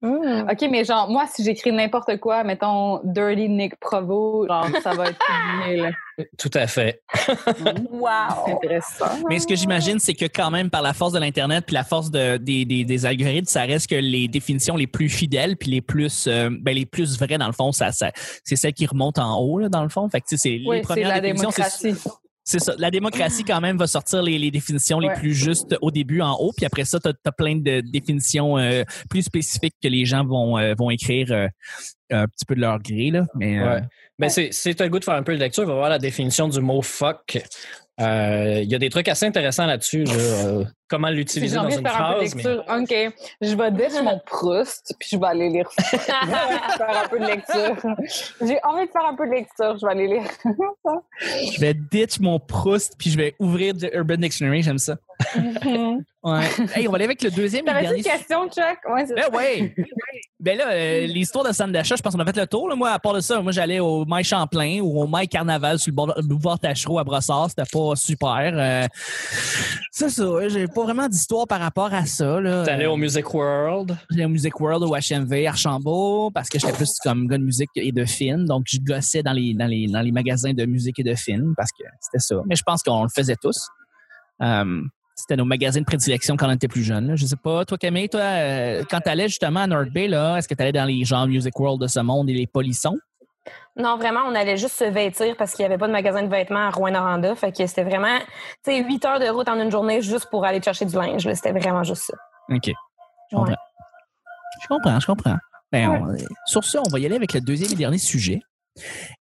Mm. 0.07 0.49
OK, 0.51 0.69
mais 0.71 0.85
genre, 0.85 1.09
moi, 1.09 1.25
si 1.33 1.45
j'écris 1.45 1.73
n'importe 1.73 2.19
quoi, 2.19 2.45
mettons 2.45 3.01
Dirty 3.05 3.49
Nick 3.49 3.77
Provo, 3.81 4.47
genre, 4.47 4.69
ça 4.83 4.93
va 4.95 5.11
être 5.11 5.19
publié, 5.19 5.83
là. 5.83 5.91
Tout 6.39 6.51
à 6.55 6.67
fait. 6.67 7.03
C'est 7.15 7.79
Wow. 7.91 8.09
intéressant. 8.47 9.05
Mais 9.29 9.39
ce 9.39 9.47
que 9.47 9.55
j'imagine, 9.55 9.99
c'est 9.99 10.15
que 10.15 10.25
quand 10.25 10.51
même, 10.51 10.71
par 10.71 10.81
la 10.81 10.95
force 10.95 11.13
de 11.13 11.19
l'Internet 11.19 11.65
puis 11.67 11.75
la 11.75 11.85
force 11.85 12.11
de, 12.11 12.39
des, 12.39 12.65
des, 12.65 12.85
des 12.85 13.05
algorithmes, 13.07 13.47
ça 13.47 13.63
reste 13.65 13.91
que 13.91 13.97
les 13.97 14.27
définitions 14.27 14.77
les 14.77 14.87
plus 14.87 15.11
fidèles 15.11 15.57
puis 15.59 15.71
les 15.71 15.83
plus 15.83 16.27
euh, 16.27 16.49
ben, 16.51 16.75
les 16.75 16.87
plus 16.87 17.19
vraies, 17.19 17.37
dans 17.37 17.47
le 17.47 17.53
fond, 17.53 17.71
ça, 17.73 17.93
ça 17.93 18.13
c'est 18.45 18.57
celles 18.57 18.73
qui 18.73 18.87
remontent 18.87 19.23
en 19.23 19.39
haut, 19.41 19.59
là, 19.59 19.69
dans 19.69 19.83
le 19.83 19.91
fond. 19.91 20.09
Fait 20.09 20.23
que, 20.23 20.27
tu 20.27 20.37
sais, 20.39 20.43
c'est 20.43 20.57
les 20.57 20.67
Oui, 20.67 20.77
c'est 20.79 20.83
premières 20.85 21.09
la 21.09 21.21
définitions, 21.21 21.51
c'est- 22.47 22.59
ça. 22.61 22.75
La 22.79 22.91
démocratie, 22.91 23.45
quand 23.45 23.61
même, 23.61 23.77
va 23.77 23.87
sortir 23.87 24.23
les, 24.23 24.39
les 24.39 24.51
définitions 24.51 24.99
les 25.01 25.11
plus 25.11 25.35
justes 25.35 25.77
au 25.83 25.91
début 25.91 26.23
en 26.23 26.33
haut, 26.35 26.53
puis 26.57 26.65
après 26.65 26.87
ça, 26.87 26.99
tu 26.99 27.09
as, 27.09 27.33
plein 27.33 27.57
de 27.57 27.81
définitions 27.83 28.57
euh, 28.57 28.85
plus 29.11 29.23
spécifiques 29.23 29.75
que 29.83 29.89
les 29.89 30.07
gens 30.07 30.25
vont, 30.25 30.57
euh, 30.57 30.75
vont 30.79 30.89
écrire 30.91 31.27
euh, 31.33 31.49
un 32.11 32.27
petit 32.27 32.45
peu 32.47 32.55
de 32.55 32.61
leur 32.61 32.79
gré. 32.81 33.11
Là. 33.11 33.27
Mais, 33.35 33.59
euh, 33.59 33.75
Ouais. 33.75 33.83
Ben, 34.19 34.31
c'est, 34.31 34.51
le 34.81 34.89
goût 34.89 34.99
de 34.99 35.05
faire 35.05 35.15
un 35.15 35.23
peu 35.23 35.35
de 35.35 35.39
lecture, 35.41 35.67
va 35.67 35.75
voir 35.75 35.91
la 35.91 35.99
définition 35.99 36.49
du 36.49 36.61
mot 36.61 36.81
fuck. 36.81 37.37
Euh, 38.01 38.61
Il 38.63 38.71
y 38.71 38.75
a 38.75 38.79
des 38.79 38.89
trucs 38.89 39.09
assez 39.09 39.27
intéressants 39.27 39.67
là-dessus. 39.67 40.05
là. 40.05 40.65
Comment 40.89 41.09
l'utiliser 41.11 41.49
j'ai 41.49 41.55
dans 41.57 41.65
envie 41.65 41.75
une 41.77 41.83
de 41.83 41.89
faire 41.89 42.01
un 42.07 42.15
peu 42.15 42.25
de 42.25 42.29
phrase. 42.29 42.35
mais- 42.37 42.43
lecture, 42.45 42.65
OK, 43.09 43.15
je 43.41 43.57
vais 43.57 43.71
ditch 43.73 44.03
mon 44.03 44.21
Proust, 44.25 44.95
puis 45.01 45.09
je 45.13 45.17
vais 45.19 45.27
aller 45.27 45.49
lire 45.49 45.69
ça. 45.79 45.83
Je 45.97 45.99
vais 45.99 46.77
faire 46.87 47.03
un 47.05 47.09
peu 47.09 47.19
de 47.19 47.27
lecture. 47.27 47.77
J'ai 48.43 48.59
envie 48.65 48.87
de 48.87 48.91
faire 48.93 49.07
un 49.07 49.15
peu 49.17 49.27
de 49.27 49.33
lecture, 49.33 49.77
je 49.81 49.87
vais 49.87 49.93
aller 49.93 50.07
lire 50.07 50.31
ça. 50.85 50.93
Je 51.55 51.61
vais 51.61 51.75
ditch 51.75 52.21
mon 52.21 52.39
Proust, 52.39 52.95
puis 52.99 53.11
je 53.11 53.17
vais 53.17 53.35
ouvrir 53.39 53.75
du 53.75 53.87
Urban 53.93 54.17
Dictionary. 54.17 54.63
J'aime 54.63 54.79
ça. 54.79 54.97
Ouais. 56.23 56.41
hey, 56.75 56.87
on 56.89 56.91
va 56.91 56.97
aller 56.97 57.05
avec 57.05 57.23
le 57.23 57.31
deuxième 57.31 57.65
T'avais 57.65 57.97
une 57.97 58.03
question, 58.03 58.49
Chuck? 58.51 58.79
Ouais, 58.93 59.07
c'est 59.07 59.15
Ben 59.15 59.35
ouais. 59.35 59.75
Ben 60.41 60.59
là, 60.59 60.71
euh, 60.73 61.07
l'histoire 61.07 61.45
de 61.45 61.53
centre 61.53 61.73
d'achat, 61.73 61.97
je 61.97 62.03
pense 62.03 62.15
qu'on 62.15 62.21
a 62.21 62.25
fait 62.27 62.37
le 62.37 62.47
tour. 62.47 62.69
là. 62.69 62.75
Moi, 62.77 62.91
à 62.91 62.99
part 62.99 63.15
de 63.15 63.21
ça, 63.21 63.41
moi 63.41 63.53
j'allais 63.53 63.81
au 63.81 64.05
Maï 64.05 64.23
Champlain 64.25 64.81
ou 64.81 65.01
au 65.01 65.07
Maï 65.07 65.27
Carnaval 65.29 65.79
sur 65.79 65.93
le 65.97 66.23
boulevard 66.23 66.59
Tachereau 66.59 66.99
à 66.99 67.05
Brossard. 67.05 67.49
C'était 67.49 67.63
pas 67.73 67.97
super. 67.97 68.53
Euh, 68.55 68.87
c'est 69.91 70.11
ça, 70.11 70.29
ouais, 70.29 70.51
j'ai 70.51 70.67
pas 70.77 70.85
vraiment 70.85 71.09
d'histoire 71.09 71.47
par 71.47 71.61
rapport 71.61 71.93
à 71.95 72.05
ça. 72.05 72.39
T'es 72.65 72.71
allé 72.71 72.87
au 72.87 72.99
Music 72.99 73.33
World? 73.33 73.97
J'allais 74.11 74.27
au 74.27 74.29
Music 74.29 74.61
World 74.61 74.83
au 74.83 74.95
HMV 74.95 75.47
Archambault 75.47 76.31
parce 76.35 76.51
que 76.51 76.59
j'étais 76.59 76.75
plus 76.75 76.99
comme 77.03 77.27
gars 77.29 77.39
de 77.39 77.43
musique 77.43 77.71
et 77.77 77.93
de 77.93 78.05
films. 78.05 78.45
Donc, 78.45 78.67
je 78.67 78.79
gossais 78.81 79.23
dans 79.23 79.33
les, 79.33 79.55
dans 79.55 79.67
les, 79.67 79.87
dans 79.87 80.03
les 80.03 80.13
magasins 80.13 80.53
de 80.53 80.67
musique 80.67 80.99
et 80.99 81.03
de 81.03 81.15
films 81.15 81.55
parce 81.57 81.71
que 81.73 81.85
c'était 82.01 82.19
ça. 82.19 82.43
Mais 82.47 82.57
je 82.57 82.63
pense 82.63 82.83
qu'on 82.83 83.05
le 83.05 83.09
faisait 83.09 83.37
tous. 83.41 83.69
Euh, 84.43 84.83
c'était 85.15 85.37
nos 85.37 85.47
magasins 85.47 85.81
de 85.81 85.87
prédilection 85.87 86.37
quand 86.37 86.47
on 86.47 86.53
était 86.53 86.69
plus 86.69 86.83
jeunes. 86.83 87.09
là. 87.09 87.17
Je 87.17 87.25
sais 87.25 87.37
pas, 87.43 87.65
toi 87.65 87.79
Camille, 87.79 88.11
toi, 88.11 88.21
euh, 88.21 88.85
quand 88.91 89.01
t'allais 89.01 89.29
justement 89.29 89.61
à 89.61 89.67
North 89.67 89.91
Bay, 89.91 90.11
est-ce 90.11 90.47
que 90.47 90.55
t'allais 90.55 90.73
dans 90.73 90.85
les 90.85 91.05
genres 91.07 91.27
Music 91.27 91.59
World 91.59 91.81
de 91.81 91.87
ce 91.87 92.01
monde 92.01 92.29
et 92.29 92.35
les 92.35 92.47
polissons? 92.47 92.99
Non, 93.77 93.97
vraiment, 93.97 94.21
on 94.27 94.35
allait 94.35 94.57
juste 94.57 94.77
se 94.77 94.85
vêtir 94.85 95.37
parce 95.37 95.53
qu'il 95.53 95.63
n'y 95.65 95.67
avait 95.67 95.79
pas 95.79 95.87
de 95.87 95.93
magasin 95.93 96.23
de 96.23 96.29
vêtements 96.29 96.67
à 96.69 96.71
Rouen-Noranda. 96.71 97.35
Fait 97.35 97.53
que 97.53 97.67
c'était 97.67 97.85
vraiment, 97.85 98.19
tu 98.65 98.73
sais, 98.73 98.83
8 98.83 99.05
heures 99.05 99.21
de 99.21 99.29
route 99.29 99.49
en 99.49 99.61
une 99.61 99.71
journée 99.71 100.01
juste 100.03 100.29
pour 100.31 100.45
aller 100.45 100.63
chercher 100.63 100.85
du 100.87 100.97
linge. 100.97 101.31
C'était 101.35 101.53
vraiment 101.53 101.83
juste 101.83 102.03
ça. 102.05 102.15
OK. 102.51 102.67
Je 103.31 103.37
comprends. 103.37 103.51
Ouais. 103.51 103.57
Je 104.63 104.67
comprends, 104.69 105.01
je 105.01 105.07
comprends. 105.07 105.37
Ben, 105.71 105.89
on- 105.91 106.17
sur 106.47 106.65
ça, 106.65 106.81
on 106.87 106.89
va 106.89 106.99
y 106.99 107.07
aller 107.07 107.17
avec 107.17 107.33
le 107.35 107.41
deuxième 107.41 107.71
et 107.73 107.75
dernier 107.77 107.99
sujet. 107.99 108.41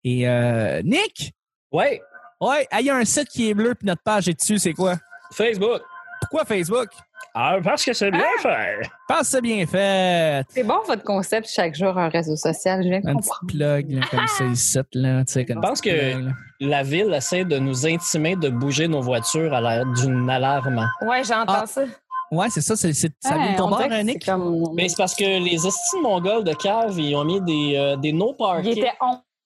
Et 0.03 0.27
euh, 0.29 0.81
Nick! 0.83 1.33
Ouais, 1.71 2.01
Ouais, 2.41 2.67
ah, 2.69 2.81
il 2.81 2.87
y 2.87 2.89
a 2.89 2.95
un 2.95 3.05
site 3.05 3.29
qui 3.29 3.49
est 3.49 3.53
bleu 3.53 3.75
puis 3.75 3.87
notre 3.87 4.03
page 4.03 4.27
est 4.27 4.33
dessus, 4.33 4.59
c'est 4.59 4.73
quoi? 4.73 4.95
Facebook. 5.33 5.81
Pourquoi 6.19 6.43
Facebook? 6.45 6.89
Ah, 7.37 7.57
parce 7.61 7.83
que 7.83 7.91
c'est 7.91 8.11
bien 8.11 8.21
fait. 8.41 8.79
Pense 9.09 9.19
que 9.19 9.25
c'est 9.25 9.41
bien 9.41 9.65
fait. 9.65 10.45
C'est 10.49 10.63
bon 10.63 10.77
votre 10.87 11.03
concept 11.03 11.49
chaque 11.49 11.75
jour 11.75 11.97
un 11.97 12.07
réseau 12.07 12.37
social, 12.37 12.81
je 12.81 12.87
viens 12.87 13.01
de 13.01 13.09
Un 13.09 13.17
petit 13.17 13.29
plug 13.45 13.91
là, 13.91 14.01
comme 14.09 14.27
ça 14.27 14.45
ici, 14.45 14.79
là, 14.93 15.25
tu 15.25 15.33
sais, 15.33 15.45
comme 15.45 15.57
Je 15.61 15.67
pense 15.67 15.81
que- 15.81 16.13
plug. 16.13 16.33
La 16.61 16.83
ville 16.83 17.13
essaie 17.13 17.43
de 17.43 17.57
nous 17.59 17.85
intimer 17.85 18.37
de 18.37 18.47
bouger 18.47 18.87
nos 18.87 19.01
voitures 19.01 19.53
à 19.53 19.59
l'aide 19.59 19.91
d'une 20.01 20.29
alarme. 20.29 20.89
Ouais, 21.01 21.21
j'entends 21.25 21.63
Ah. 21.63 21.65
ça. 21.67 21.83
Ouais, 22.31 22.47
c'est 22.49 22.61
ça, 22.61 22.75
c'est, 22.77 22.93
c'est- 22.93 23.13
ça 23.19 23.35
vient 23.37 23.51
de 23.51 23.91
c'est 23.91 24.03
Nick? 24.05 24.25
comme- 24.25 24.69
Mais 24.73 24.87
c'est 24.87 24.95
parce 24.97 25.13
que 25.13 25.23
les 25.43 25.67
estimes 25.67 26.01
mongols 26.01 26.43
de 26.45 26.53
cave, 26.53 26.97
ils 26.97 27.13
ont 27.15 27.25
mis 27.25 27.41
des, 27.41 27.75
euh, 27.77 27.95
des 27.97 28.13
no 28.13 28.33
parking. 28.33 28.81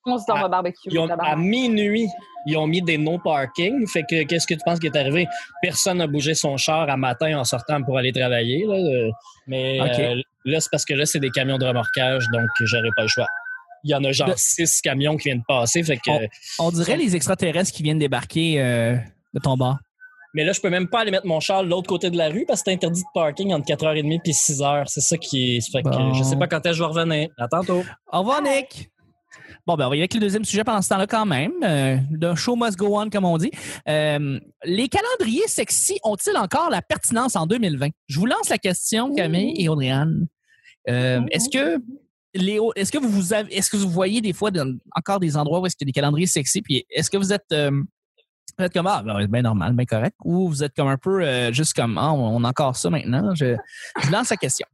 Était 0.06 0.12
11 0.12 0.26
dans 0.28 0.36
Ah, 0.36 0.44
le 0.44 0.50
barbecue. 0.50 0.90
Ils 0.92 1.00
ont- 1.00 1.08
à 1.10 1.36
minuit, 1.36 2.08
ils 2.46 2.58
ont 2.58 2.68
mis 2.68 2.82
des 2.82 2.98
no 2.98 3.18
parking. 3.20 3.86
Fait 3.88 4.04
que 4.04 4.24
qu'est-ce 4.24 4.48
que 4.48 4.54
tu 4.54 4.60
penses 4.66 4.80
qui 4.80 4.88
est 4.88 4.96
arrivé? 4.96 5.28
Personne 5.62 5.98
n'a 5.98 6.08
bougé 6.08 6.34
son 6.34 6.58
char 6.58 6.90
à 6.90 6.98
matin 6.98 7.38
en 7.40 7.44
sortant 7.44 7.82
pour 7.84 7.98
aller 7.98 8.12
travailler. 8.12 8.66
Là. 8.66 8.76
Euh, 8.76 9.10
Mais 9.48 9.80
euh, 9.82 10.22
là, 10.46 10.60
c'est 10.60 10.70
parce 10.72 10.86
que 10.86 10.94
là, 10.94 11.06
c'est 11.06 11.20
des 11.20 11.32
camions 11.32 11.58
de 11.58 11.66
remorquage, 11.66 12.26
donc 12.32 12.48
j'aurais 12.62 12.90
pas 12.96 13.04
le 13.04 13.08
choix. 13.08 13.28
Il 13.84 13.92
y 13.92 13.96
en 13.96 14.04
a 14.04 14.12
genre 14.12 14.28
De- 14.30 14.34
six 14.38 14.82
camions 14.82 15.16
qui 15.18 15.30
viennent 15.30 15.44
passer. 15.48 15.82
Fait 15.84 15.98
que, 15.98 16.12
On 16.60 16.70
dirait 16.72 16.98
les 16.98 17.16
extraterrestres 17.16 17.72
qui 17.72 17.82
viennent 17.82 17.98
débarquer 18.00 18.62
euh, 18.62 18.96
de 19.34 19.40
ton 19.40 19.56
bord. 19.56 19.78
Mais 20.36 20.44
là, 20.44 20.52
je 20.52 20.62
peux 20.62 20.70
même 20.70 20.88
pas 20.88 21.00
aller 21.00 21.10
mettre 21.12 21.26
mon 21.26 21.40
char 21.40 21.64
de 21.64 21.70
l'autre 21.70 21.88
côté 21.88 22.12
de 22.12 22.18
la 22.18 22.28
rue 22.30 22.46
parce 22.48 22.62
que 22.62 22.66
c'est 22.70 22.76
interdit 22.76 23.02
de 23.02 23.08
parking 23.16 23.52
entre 23.54 23.66
4h30 23.66 24.20
et 24.26 24.32
6h. 24.32 24.84
C'est 24.88 25.02
ça 25.02 25.18
qui 25.18 25.56
est. 25.58 25.72
Fait 25.72 25.82
que 25.82 25.90
Bon. 25.90 26.14
je 26.14 26.22
sais 26.24 26.36
pas 26.36 26.46
quand 26.48 26.58
est-ce 26.58 26.70
que 26.70 26.74
je 26.74 26.84
vais 26.84 26.88
revenir. 26.90 27.30
À 27.40 27.48
tantôt. 27.48 27.84
Au 28.12 28.20
revoir, 28.20 28.42
Nick! 28.44 28.92
Bon, 29.66 29.76
ben, 29.76 29.86
on 29.86 29.90
va 29.90 29.96
y 29.96 30.00
aller 30.00 30.02
avec 30.04 30.14
le 30.14 30.20
deuxième 30.20 30.46
sujet 30.46 30.64
pendant 30.64 30.82
ce 30.82 30.90
temps-là 30.90 31.08
quand 31.08 31.26
même. 31.26 31.52
Euh, 31.64 31.98
the 32.20 32.36
show 32.36 32.56
must 32.56 32.78
go 32.78 33.00
on, 33.00 33.10
comme 33.10 33.26
on 33.26 33.38
dit. 33.38 33.52
Euh, 33.88 34.40
les 34.64 34.88
calendriers 34.88 35.48
sexy 35.48 36.00
ont-ils 36.04 36.38
encore 36.38 36.70
la 36.70 36.82
pertinence 36.82 37.36
en 37.36 37.46
2020? 37.46 37.90
Je 38.08 38.20
vous 38.20 38.26
lance 38.26 38.50
la 38.50 38.58
question, 38.58 39.14
Camille 39.14 39.54
et 39.58 39.70
Audrey-Anne. 39.70 40.28
Euh, 40.90 41.22
est-ce 41.32 41.50
que 41.50 41.82
Léo, 42.34 42.72
est-ce 42.76 42.92
que 42.92 42.98
vous 42.98 43.10
vous 43.10 43.34
avez, 43.34 43.54
est-ce 43.56 43.70
que 43.70 43.78
vous 43.78 43.90
voyez 43.90 44.22
des 44.22 44.34
fois 44.34 44.52
encore 44.96 45.20
des 45.20 45.36
endroits 45.36 45.60
où 45.60 45.66
est-ce 45.66 45.76
qu'il 45.76 45.88
y 45.88 45.90
a 45.90 45.92
des 45.92 45.94
calendriers 45.94 46.28
sexy, 46.28 46.62
puis 46.62 46.86
est-ce 46.90 47.10
que 47.10 47.18
vous 47.18 47.34
êtes, 47.34 47.52
euh, 47.52 47.72
vous 47.72 48.66
êtes 48.66 48.74
comme 48.74 48.88
ah, 48.88 49.02
ben, 49.04 49.26
bien 49.28 49.42
normal, 49.42 49.74
bien 49.74 49.86
correct, 49.86 50.16
ou 50.24 50.48
vous 50.48 50.64
êtes 50.64 50.76
comme 50.76 50.88
un 50.88 50.98
peu 50.98 51.24
euh, 51.24 51.52
juste 51.52 51.74
comme 51.74 51.98
ah, 51.98 52.14
on 52.14 52.44
a 52.44 52.50
encore 52.50 52.76
ça 52.76 52.90
maintenant. 52.90 53.34
Je, 53.34 53.56
je 54.00 54.08
vous 54.08 54.14
lance 54.14 54.30
la 54.30 54.38
question. 54.38 54.68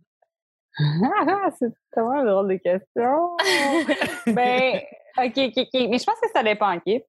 Ah, 0.78 1.50
c'est 1.58 1.72
tellement 1.94 2.22
une 2.22 2.28
drôle 2.28 2.50
de 2.50 2.58
question. 2.58 3.38
ben, 4.28 4.82
OK, 5.18 5.38
OK, 5.38 5.58
OK. 5.58 5.88
Mais 5.90 5.98
je 5.98 6.04
pense 6.04 6.20
que 6.22 6.30
ça 6.34 6.44
dépend, 6.44 6.76
OK? 6.76 7.02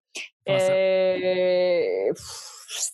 Euh, 0.49 2.12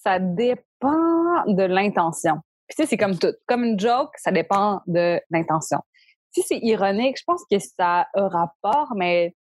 ça 0.02 0.18
dépend 0.18 1.44
de 1.46 1.64
l'intention. 1.64 2.36
Puis 2.68 2.76
tu 2.76 2.82
sais, 2.82 2.88
c'est 2.88 2.96
comme 2.96 3.18
tout. 3.18 3.34
Comme 3.46 3.64
une 3.64 3.78
joke, 3.78 4.10
ça 4.16 4.32
dépend 4.32 4.80
de 4.86 5.20
l'intention. 5.30 5.78
Si 6.30 6.42
c'est 6.42 6.58
ironique, 6.58 7.18
je 7.18 7.24
pense 7.26 7.42
que 7.50 7.58
ça 7.58 8.06
a 8.14 8.28
rapport, 8.28 8.94
mais 8.96 9.34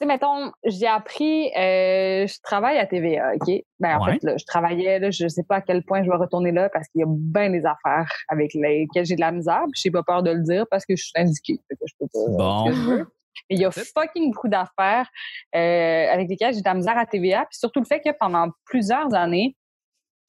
sais, 0.00 0.06
mettons, 0.06 0.52
j'ai 0.64 0.86
appris, 0.86 1.48
euh, 1.56 2.26
je 2.26 2.40
travaille 2.42 2.78
à 2.78 2.86
TVA, 2.86 3.32
OK? 3.34 3.50
Ben, 3.80 3.98
en 3.98 4.04
Ouais. 4.04 4.12
fait, 4.12 4.22
là, 4.22 4.36
je 4.36 4.44
travaillais, 4.44 4.98
là, 4.98 5.10
je 5.10 5.28
sais 5.28 5.42
pas 5.42 5.56
à 5.56 5.60
quel 5.60 5.82
point 5.84 6.02
je 6.02 6.10
vais 6.10 6.16
retourner 6.16 6.52
là 6.52 6.68
parce 6.70 6.88
qu'il 6.88 7.00
y 7.00 7.04
a 7.04 7.06
bien 7.08 7.50
des 7.50 7.64
affaires 7.64 8.10
avec 8.28 8.54
lesquelles 8.54 9.04
j'ai 9.06 9.16
de 9.16 9.20
la 9.20 9.32
misère. 9.32 9.62
Puis 9.72 9.80
j'ai 9.84 9.90
pas 9.90 10.02
peur 10.02 10.22
de 10.22 10.30
le 10.30 10.42
dire 10.42 10.66
parce 10.70 10.84
que 10.86 10.96
je 10.96 11.04
suis 11.04 11.12
que 11.14 11.74
je 11.86 11.94
peux 11.98 12.06
pas. 12.12 12.30
Bon. 12.36 13.04
il 13.50 13.60
y 13.60 13.64
a 13.64 13.70
fucking 13.70 14.32
beaucoup 14.32 14.48
d'affaires 14.48 15.08
euh, 15.54 16.12
avec 16.12 16.28
lesquelles 16.28 16.54
j'ai 16.54 16.60
de 16.60 16.68
la 16.68 16.74
misère 16.74 16.96
à 16.98 17.06
TVA. 17.06 17.46
Puis 17.50 17.58
surtout 17.58 17.80
le 17.80 17.86
fait 17.86 18.00
que 18.00 18.10
pendant 18.18 18.48
plusieurs 18.64 19.14
années, 19.14 19.56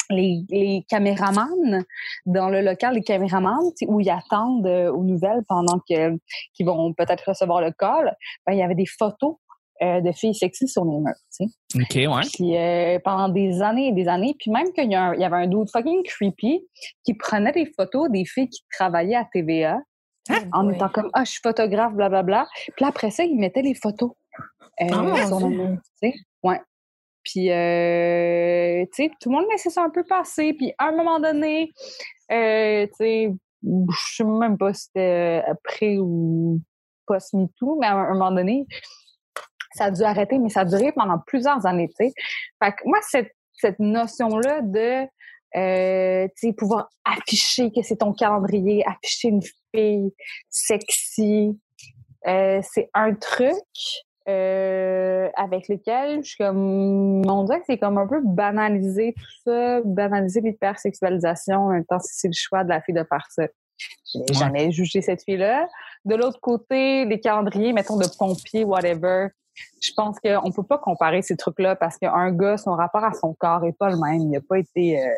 les, 0.10 0.44
les 0.50 0.86
caméramans 0.90 1.84
dans 2.26 2.50
le 2.50 2.62
local 2.62 2.96
des 2.96 3.04
caméramans 3.04 3.72
où 3.88 4.00
ils 4.00 4.10
attendent 4.10 4.66
euh, 4.66 4.92
aux 4.92 5.04
nouvelles 5.04 5.44
pendant 5.48 5.80
que 5.88 6.18
qu'ils 6.54 6.66
vont 6.66 6.94
peut-être 6.94 7.30
recevoir 7.30 7.62
le 7.62 7.72
call, 7.72 8.16
ben, 8.46 8.54
il 8.54 8.60
y 8.60 8.64
avait 8.64 8.76
des 8.76 8.88
photos 8.88 9.36
euh, 9.82 10.02
de 10.02 10.12
filles 10.12 10.36
sexy 10.36 10.68
sur 10.68 10.84
les 10.86 10.98
murs. 10.98 11.14
Tu 11.38 11.46
sais. 11.48 12.06
OK, 12.08 12.14
ouais. 12.16 12.22
Puis 12.34 12.58
euh, 12.58 13.00
pendant 13.04 13.30
des 13.30 13.62
années 13.62 13.88
et 13.88 13.92
des 13.94 14.08
années, 14.08 14.36
puis 14.40 14.52
même 14.52 14.72
qu'il 14.74 14.92
y, 14.92 14.96
a 14.96 15.04
un- 15.04 15.14
il 15.16 15.22
y 15.22 15.24
avait 15.24 15.38
un 15.38 15.48
dude 15.48 15.70
fucking 15.72 16.04
creepy 16.04 16.68
qui 17.04 17.14
prenait 17.14 17.52
des 17.54 17.66
photos 17.78 18.10
des 18.10 18.26
filles 18.26 18.50
qui 18.50 18.62
travaillaient 18.72 19.16
à 19.16 19.26
TVA 19.32 19.80
en 20.54 20.68
Oui. 20.68 20.76
étant 20.76 20.90
comme 20.90 21.10
ah 21.14 21.24
je 21.24 21.32
suis 21.32 21.40
photographe 21.42 21.94
blablabla. 21.94 22.46
Puis 22.76 22.84
là, 22.84 22.88
après 22.90 23.10
ça, 23.12 23.24
il 23.24 23.38
mettait 23.40 23.62
les 23.62 23.74
photos 23.76 24.12
euh, 24.82 24.88
Ah, 24.92 25.28
sur 25.28 25.40
le 25.40 25.48
Dieu. 25.50 25.58
mur, 25.58 25.78
tu 26.02 26.10
sais. 26.12 26.14
Ouais. 26.44 26.60
Puis 27.24 27.50
euh, 27.52 28.86
tu 28.94 29.04
sais, 29.04 29.12
tout 29.20 29.30
le 29.30 29.36
monde 29.36 29.46
laissait 29.52 29.70
ça 29.70 29.84
un 29.84 29.90
peu 29.90 30.04
passer. 30.04 30.54
Puis 30.54 30.74
à 30.78 30.88
un 30.88 30.92
moment 30.96 31.20
donné, 31.20 31.72
euh, 32.32 32.86
tu 32.88 32.94
sais, 32.98 33.34
je 33.64 34.16
sais 34.16 34.24
même 34.24 34.58
pas 34.58 34.74
si 34.74 34.84
c'était 34.86 35.44
après 35.48 35.98
ou 36.00 36.60
post 37.06 37.34
MeToo, 37.34 37.78
mais 37.80 37.88
à 37.88 37.96
un 37.96 38.14
moment 38.14 38.32
donné, 38.32 38.66
ça 39.76 39.86
a 39.86 39.92
dû 39.92 40.04
arrêter, 40.04 40.40
mais 40.40 40.50
ça 40.50 40.62
a 40.62 40.66
duré 40.66 40.92
pendant 40.92 41.20
plusieurs 41.26 41.66
années, 41.66 41.88
tu 41.90 42.06
sais. 42.08 42.14
Fait 42.64 42.72
que 42.72 42.78
moi, 42.86 43.00
cette, 43.02 43.32
cette 43.54 43.80
notion-là 43.80 44.62
de, 44.62 45.06
euh, 45.56 46.28
tu 46.38 46.48
sais, 46.48 46.54
pouvoir 46.54 46.90
afficher 47.06 47.72
que 47.72 47.82
c'est 47.84 47.98
ton 47.98 48.14
calendrier, 48.14 48.84
afficher 48.88 49.30
une 49.30 49.42
fille 49.74 50.14
sexy, 50.50 51.60
euh, 52.28 52.62
c'est 52.64 52.90
un 52.94 53.14
truc 53.16 53.54
euh, 54.28 55.30
avec 55.36 55.68
lequel 55.70 56.24
je 56.24 56.30
suis 56.30 56.38
comme, 56.38 57.26
on 57.28 57.44
dirait 57.46 57.60
que 57.60 57.66
c'est 57.68 57.78
comme 57.80 57.98
un 57.98 58.08
peu 58.08 58.22
banaliser 58.24 59.14
tout 59.16 59.52
ça, 59.52 59.82
banaliser 59.86 60.42
l'hypersexualisation, 60.42 61.56
en 61.66 61.70
même 61.70 61.86
temps, 61.86 62.00
si 62.00 62.10
c'est 62.14 62.28
le 62.28 62.34
choix 62.36 62.64
de 62.64 62.70
la 62.70 62.82
fille 62.82 62.94
de 62.94 63.04
faire 63.04 63.26
ça. 63.30 63.44
Je 64.14 64.20
n'ai 64.20 64.26
Ouais. 64.30 64.34
jamais 64.38 64.72
jugé 64.72 65.02
cette 65.02 65.24
fille-là. 65.24 65.68
De 66.06 66.16
l'autre 66.16 66.40
côté, 66.42 67.06
les 67.06 67.20
calendriers, 67.20 67.74
mettons, 67.74 67.98
de 67.98 68.08
pompiers, 68.18 68.64
whatever, 68.64 69.28
je 69.82 69.92
pense 69.96 70.18
qu'on 70.20 70.52
peut 70.52 70.64
pas 70.64 70.78
comparer 70.78 71.22
ces 71.22 71.36
trucs-là 71.36 71.76
parce 71.76 71.98
qu'un 71.98 72.32
gars, 72.32 72.58
son 72.58 72.72
rapport 72.72 73.04
à 73.04 73.14
son 73.14 73.34
corps 73.34 73.64
est 73.66 73.78
pas 73.78 73.90
le 73.90 73.98
même. 73.98 74.22
Il 74.22 74.30
n'a 74.30 74.40
pas 74.42 74.58
été... 74.60 75.00
euh, 75.00 75.10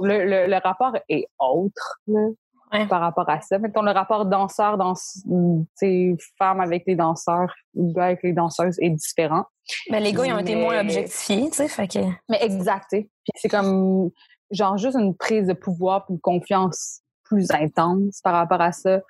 Le, 0.00 0.24
le, 0.24 0.46
le 0.46 0.56
rapport 0.62 0.92
est 1.08 1.26
autre 1.38 2.00
là, 2.06 2.20
Ouais. 2.72 2.86
par 2.86 3.00
rapport 3.00 3.28
à 3.30 3.40
ça. 3.40 3.58
Mettons, 3.58 3.80
le 3.80 3.92
rapport 3.92 4.26
danseur, 4.26 4.76
dans, 4.76 4.92
femme 6.38 6.60
avec 6.60 6.84
les 6.86 6.96
danseurs, 6.96 7.52
gars 7.74 8.04
avec 8.04 8.22
les 8.22 8.34
danseuses 8.34 8.76
est 8.80 8.90
différent. 8.90 9.44
Ben, 9.90 10.02
les 10.02 10.12
gars, 10.12 10.26
ils 10.26 10.32
ont 10.34 10.38
été 10.38 10.54
moins 10.54 10.78
objectifiés, 10.80 11.48
tu 11.50 11.56
sais, 11.56 11.68
fait 11.68 11.88
que... 11.88 11.98
Mais 12.28 12.38
exact. 12.42 12.88
Puis 12.90 13.08
c'est 13.36 13.48
comme 13.48 14.10
genre 14.50 14.76
juste 14.76 14.96
une 14.98 15.16
prise 15.16 15.46
de 15.46 15.54
pouvoir 15.54 16.04
puis 16.04 16.14
une 16.14 16.20
confiance 16.20 17.00
plus 17.28 17.50
intense 17.50 18.20
par 18.22 18.34
rapport 18.34 18.60
à 18.60 18.72
ça. 18.72 19.00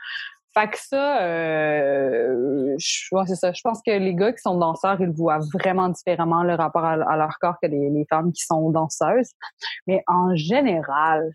Fait 0.55 0.69
que 0.69 0.79
ça, 0.79 1.23
euh, 1.23 2.75
je, 2.79 3.09
c'est 3.27 3.35
ça. 3.37 3.53
Je 3.53 3.61
pense 3.63 3.81
que 3.87 3.91
les 3.91 4.15
gars 4.15 4.33
qui 4.33 4.41
sont 4.41 4.57
danseurs, 4.57 5.01
ils 5.01 5.11
voient 5.11 5.41
vraiment 5.55 5.89
différemment 5.89 6.43
le 6.43 6.55
rapport 6.55 6.85
à, 6.85 6.97
leur 6.97 7.39
corps 7.41 7.57
que 7.63 7.69
les 7.69 8.07
femmes 8.09 8.33
qui 8.33 8.43
sont 8.43 8.71
danseuses. 8.71 9.31
Mais 9.87 10.03
en 10.07 10.35
général, 10.35 11.33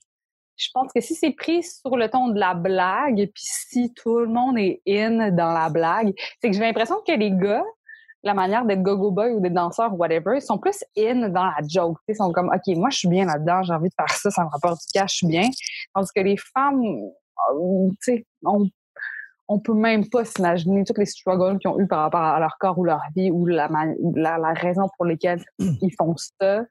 je 0.58 0.68
pense 0.74 0.92
que 0.94 1.02
si 1.02 1.16
c'est 1.16 1.32
pris 1.32 1.64
sur 1.64 1.98
le 1.98 2.10
ton 2.10 2.30
de 2.30 2.40
la 2.40 2.54
blague, 2.54 3.30
puis 3.34 3.44
si 3.44 3.94
tout 3.94 4.20
le 4.20 4.28
monde 4.28 4.58
est 4.58 4.82
in 4.88 5.32
dans 5.32 5.52
la 5.52 5.70
blague, 5.70 6.14
c'est 6.42 6.50
que 6.50 6.56
j'ai 6.56 6.62
l'impression 6.62 6.98
que 7.06 7.14
les 7.14 7.32
gars, 7.32 7.64
la 8.24 8.34
manière 8.34 8.66
d'être 8.66 8.82
go-go 8.82 9.12
boy 9.12 9.32
ou 9.34 9.40
d'être 9.42 9.54
danseur 9.54 9.94
ou 9.94 9.98
whatever, 9.98 10.36
ils 10.38 10.42
sont 10.42 10.58
plus 10.58 10.84
in 10.98 11.28
dans 11.30 11.44
la 11.46 11.58
joke. 11.68 11.98
Ils 12.08 12.16
sont 12.16 12.32
comme, 12.32 12.48
OK, 12.50 12.76
moi, 12.78 12.90
je 12.90 13.00
suis 13.00 13.08
bien 13.10 13.26
là-dedans, 13.26 13.64
j'ai 13.64 13.74
envie 13.74 13.90
de 13.90 13.94
faire 13.96 14.10
ça, 14.16 14.32
ça 14.32 14.44
me 14.46 14.50
rapporte 14.50 14.80
du 14.80 14.86
cash, 14.94 15.12
je 15.12 15.16
suis 15.18 15.28
bien. 15.28 15.50
Tandis 15.94 16.10
que 16.16 16.22
les 16.22 16.38
femmes, 16.38 16.82
euh, 16.84 17.90
tu 17.90 17.96
sais, 18.00 18.26
on, 18.46 18.68
on 19.50 19.60
peut 19.60 19.74
même 19.74 20.10
pas 20.10 20.24
s'imaginer 20.24 20.84
tous 20.86 20.98
les 20.98 21.06
struggles 21.06 21.60
qu'ils 21.60 21.70
ont 21.70 21.80
eu 21.80 21.86
par 21.88 22.00
rapport 22.00 22.22
à 22.22 22.40
leur 22.40 22.58
corps 22.60 22.80
ou 22.80 22.86
leur 22.86 23.02
vie 23.16 23.30
ou 23.30 23.46
la, 23.46 23.68
la, 24.16 24.38
la 24.38 24.54
raison 24.54 24.88
pour 24.96 25.06
lesquelles 25.06 25.44
ils 25.60 25.94
font 25.98 26.16
ça. 26.16 26.64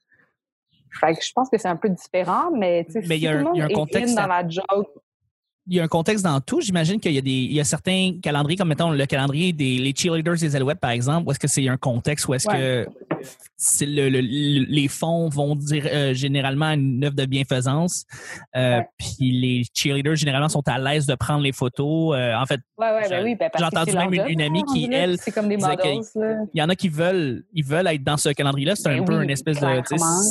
Fait 1.00 1.14
que 1.14 1.22
je 1.22 1.32
pense 1.34 1.48
que 1.48 1.56
c'est 1.58 1.68
un 1.68 1.76
peu 1.76 1.88
différent, 1.88 2.50
mais 2.50 2.86
Mais 2.94 3.02
si 3.02 3.08
il 3.08 3.18
y 3.22 3.26
a 3.28 3.32
tout 3.32 3.36
un- 3.36 3.38
le 3.40 3.44
monde 3.44 3.56
il 3.56 3.58
y 3.58 3.62
a 3.62 3.64
un 3.66 3.68
est 3.68 3.96
in 3.96 4.14
dans 4.14 4.26
la 4.26 4.48
joke, 4.48 4.88
il 5.68 5.76
y 5.76 5.80
a 5.80 5.84
un 5.84 5.88
contexte 5.88 6.24
dans 6.24 6.40
tout. 6.40 6.60
J'imagine 6.60 6.98
qu'il 6.98 7.12
y 7.12 7.18
a 7.18 7.20
des, 7.20 7.30
il 7.30 7.52
y 7.52 7.60
a 7.60 7.64
certains 7.64 8.14
calendriers, 8.22 8.56
comme 8.56 8.68
mettons 8.68 8.90
le 8.90 9.06
calendrier 9.06 9.52
des 9.52 9.78
les 9.78 9.94
cheerleaders 9.96 10.36
des 10.38 10.56
Alouettes, 10.56 10.80
par 10.80 10.90
exemple, 10.90 11.28
où 11.28 11.30
est-ce 11.30 11.38
que 11.38 11.48
c'est 11.48 11.68
un 11.68 11.76
contexte 11.76 12.26
où 12.26 12.34
est-ce 12.34 12.48
que 12.48 12.86
c'est 13.56 13.86
le, 13.86 14.08
le- 14.08 14.20
le- 14.20 14.64
les 14.68 14.88
fonds 14.88 15.28
vont 15.28 15.54
dire 15.54 15.86
euh, 15.86 16.12
généralement 16.14 16.70
une 16.72 17.04
œuvre 17.04 17.14
de 17.14 17.24
bienfaisance. 17.26 18.04
Euh, 18.56 18.78
Ouais. 18.78 18.86
Puis 18.98 19.30
les 19.40 19.64
cheerleaders 19.74 20.16
généralement 20.16 20.48
sont 20.48 20.62
à 20.66 20.78
l'aise 20.78 21.06
de 21.06 21.14
prendre 21.14 21.42
les 21.42 21.52
photos. 21.52 22.16
Euh, 22.16 22.34
en 22.34 22.46
fait, 22.46 22.60
Ouais, 22.78 22.90
ouais, 22.90 23.02
J'ai- 23.04 23.10
ben 23.10 23.24
oui, 23.24 23.34
ben 23.36 23.48
j'ai 23.54 23.60
que 23.60 23.64
entendu 23.66 23.92
même 23.96 24.28
une- 24.28 24.40
amie 24.40 24.60
hein, 24.60 24.72
qui, 24.74 24.88
elle, 24.92 25.16
comme 25.32 25.48
des 25.48 25.56
models, 25.56 26.00
il 26.52 26.58
y 26.58 26.62
en 26.62 26.68
a 26.68 26.74
qui 26.74 26.88
veulent, 26.88 27.44
ils 27.52 27.64
veulent 27.64 27.86
être 27.86 28.02
dans 28.02 28.16
ce 28.16 28.30
calendrier-là. 28.30 28.74
C'est 28.74 28.88
un 28.88 28.98
Ben 28.98 29.04
peu 29.04 29.18
oui, 29.18 29.24
une 29.24 29.30
espèce 29.30 29.60
de, 29.60 29.66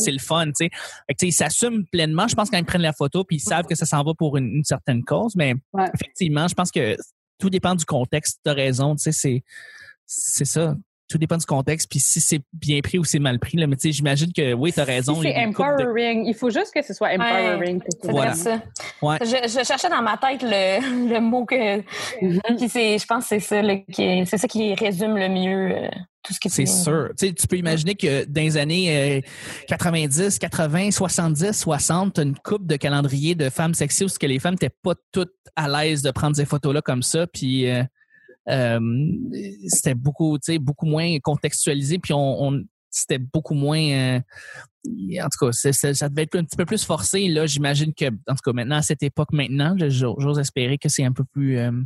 c'est 0.03 0.11
le 0.11 0.19
fun, 0.19 0.47
tu 0.47 0.51
sais. 0.55 0.69
Fait 1.07 1.13
que, 1.13 1.17
tu 1.19 1.25
sais, 1.25 1.27
ils 1.27 1.31
s'assument 1.31 1.85
pleinement. 1.89 2.27
Je 2.27 2.35
pense 2.35 2.49
quand 2.49 2.57
ils 2.57 2.65
prennent 2.65 2.81
la 2.81 2.91
photo, 2.93 3.23
puis 3.23 3.37
ils 3.37 3.39
savent 3.39 3.65
que 3.65 3.75
ça 3.75 3.85
s'en 3.85 4.03
va 4.03 4.13
pour 4.13 4.35
une, 4.37 4.47
une 4.57 4.63
certaine 4.65 5.03
cause. 5.03 5.20
Mais 5.35 5.55
Ouais. 5.73 5.89
effectivement, 5.93 6.47
je 6.47 6.53
pense 6.53 6.71
que 6.71 6.95
tout 7.39 7.49
dépend 7.49 7.75
du 7.75 7.85
contexte. 7.85 8.39
T'as 8.43 8.53
raison, 8.53 8.95
tu 8.95 9.03
sais, 9.03 9.11
c'est, 9.11 9.43
c'est 10.05 10.45
ça. 10.45 10.75
Tout 11.11 11.17
dépend 11.17 11.35
du 11.37 11.45
contexte, 11.45 11.89
puis 11.89 11.99
si 11.99 12.21
c'est 12.21 12.39
bien 12.53 12.79
pris 12.79 12.97
ou 12.97 13.03
c'est 13.03 13.19
mal 13.19 13.37
pris. 13.37 13.57
Là. 13.57 13.67
Mais 13.67 13.75
tu 13.75 13.81
sais, 13.81 13.91
j'imagine 13.91 14.31
que 14.31 14.53
oui, 14.53 14.71
t'as 14.73 14.85
raison. 14.85 15.15
Si 15.15 15.27
il 15.27 15.29
y 15.31 15.33
c'est 15.33 15.41
de- 15.43 15.49
empowering, 15.49 16.25
il 16.25 16.33
faut 16.33 16.49
juste 16.49 16.71
que 16.73 16.81
ce 16.81 16.93
soit 16.93 17.09
empowering. 17.09 17.79
pour 17.79 17.89
tout 17.89 17.97
C'est 18.03 18.07
le 18.07 18.13
Voilà. 18.13 18.33
ça. 18.33 18.61
Ouais. 19.01 19.17
Je, 19.21 19.49
je 19.59 19.65
cherchais 19.65 19.89
dans 19.89 20.01
ma 20.01 20.15
tête 20.17 20.41
le, 20.41 21.09
le 21.13 21.19
mot 21.19 21.45
que. 21.45 21.77
Mhm. 22.21 22.39
Puis 22.57 22.69
c'est, 22.69 22.97
je 22.97 23.05
pense 23.05 23.23
que 23.23 23.29
c'est 23.29 23.39
ça, 23.41 23.61
là, 23.61 23.75
qui 23.91 24.01
est- 24.03 24.25
c'est 24.25 24.37
ça 24.37 24.47
qui 24.47 24.73
résume 24.73 25.17
le 25.17 25.27
mieux 25.27 25.75
euh, 25.75 25.87
tout 26.23 26.33
ce 26.33 26.39
que 26.39 26.47
tu 26.47 26.53
C'est 26.55 26.65
sûr. 26.65 27.09
Tu 27.19 27.27
sais, 27.27 27.33
tu 27.33 27.47
peux 27.47 27.57
imaginer 27.57 27.95
que 27.95 28.23
dans 28.25 28.41
les 28.41 28.55
années 28.57 29.17
euh, 29.17 29.21
90, 29.67 30.39
80, 30.39 30.91
70, 30.91 31.51
60, 31.53 32.13
t'as 32.13 32.23
une 32.23 32.35
coupe 32.35 32.65
de 32.67 32.75
calendrier 32.75 33.35
de 33.35 33.49
femmes 33.49 33.73
sexy 33.73 34.03
où 34.05 34.07
ce 34.07 34.19
que 34.19 34.27
les 34.27 34.39
femmes 34.39 34.53
n'étaient 34.53 34.75
pas 34.83 34.93
toutes 35.11 35.33
à 35.55 35.67
l'aise 35.67 36.01
de 36.01 36.11
prendre 36.11 36.35
ces 36.35 36.45
photos-là 36.45 36.81
comme 36.81 37.03
ça. 37.03 37.27
Puis 37.27 37.67
euh, 37.69 37.83
c'était 39.67 39.95
beaucoup, 39.95 40.37
beaucoup 40.59 40.85
moins 40.85 41.17
contextualisé. 41.19 41.99
Puis 41.99 42.13
on, 42.13 42.43
on- 42.47 42.63
c'était 42.89 43.19
beaucoup 43.19 43.53
moins. 43.53 43.79
euh, 43.79 44.19
en 45.21 45.29
tout 45.29 45.45
cas, 45.45 45.51
ça 45.51 46.09
devait 46.09 46.23
être 46.23 46.35
un 46.35 46.43
petit 46.43 46.57
peu 46.57 46.65
plus 46.65 46.83
forcé. 46.83 47.27
Là, 47.27 47.45
j'imagine 47.45 47.93
que, 47.93 48.05
en 48.05 48.33
tout 48.35 48.41
cas, 48.43 48.51
maintenant, 48.53 48.77
à 48.77 48.81
cette 48.81 49.03
époque, 49.03 49.31
maintenant, 49.31 49.75
j'ose 49.77 50.39
espérer 50.39 50.77
que 50.77 50.89
c'est 50.89 51.05
un 51.05 51.11
peu 51.13 51.23
plus, 51.23 51.57
euh, 51.57 51.69
un 51.69 51.85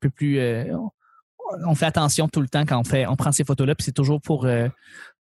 peu 0.00 0.10
plus. 0.10 0.38
euh, 0.38 0.76
on 1.66 1.74
fait 1.74 1.86
attention 1.86 2.28
tout 2.28 2.40
le 2.40 2.48
temps 2.48 2.64
quand 2.66 2.78
on 2.78 2.84
fait, 2.84 3.06
on 3.06 3.16
prend 3.16 3.32
ces 3.32 3.44
photos-là, 3.44 3.74
puis 3.74 3.84
c'est 3.84 3.92
toujours 3.92 4.20
pour 4.20 4.46
euh, 4.46 4.68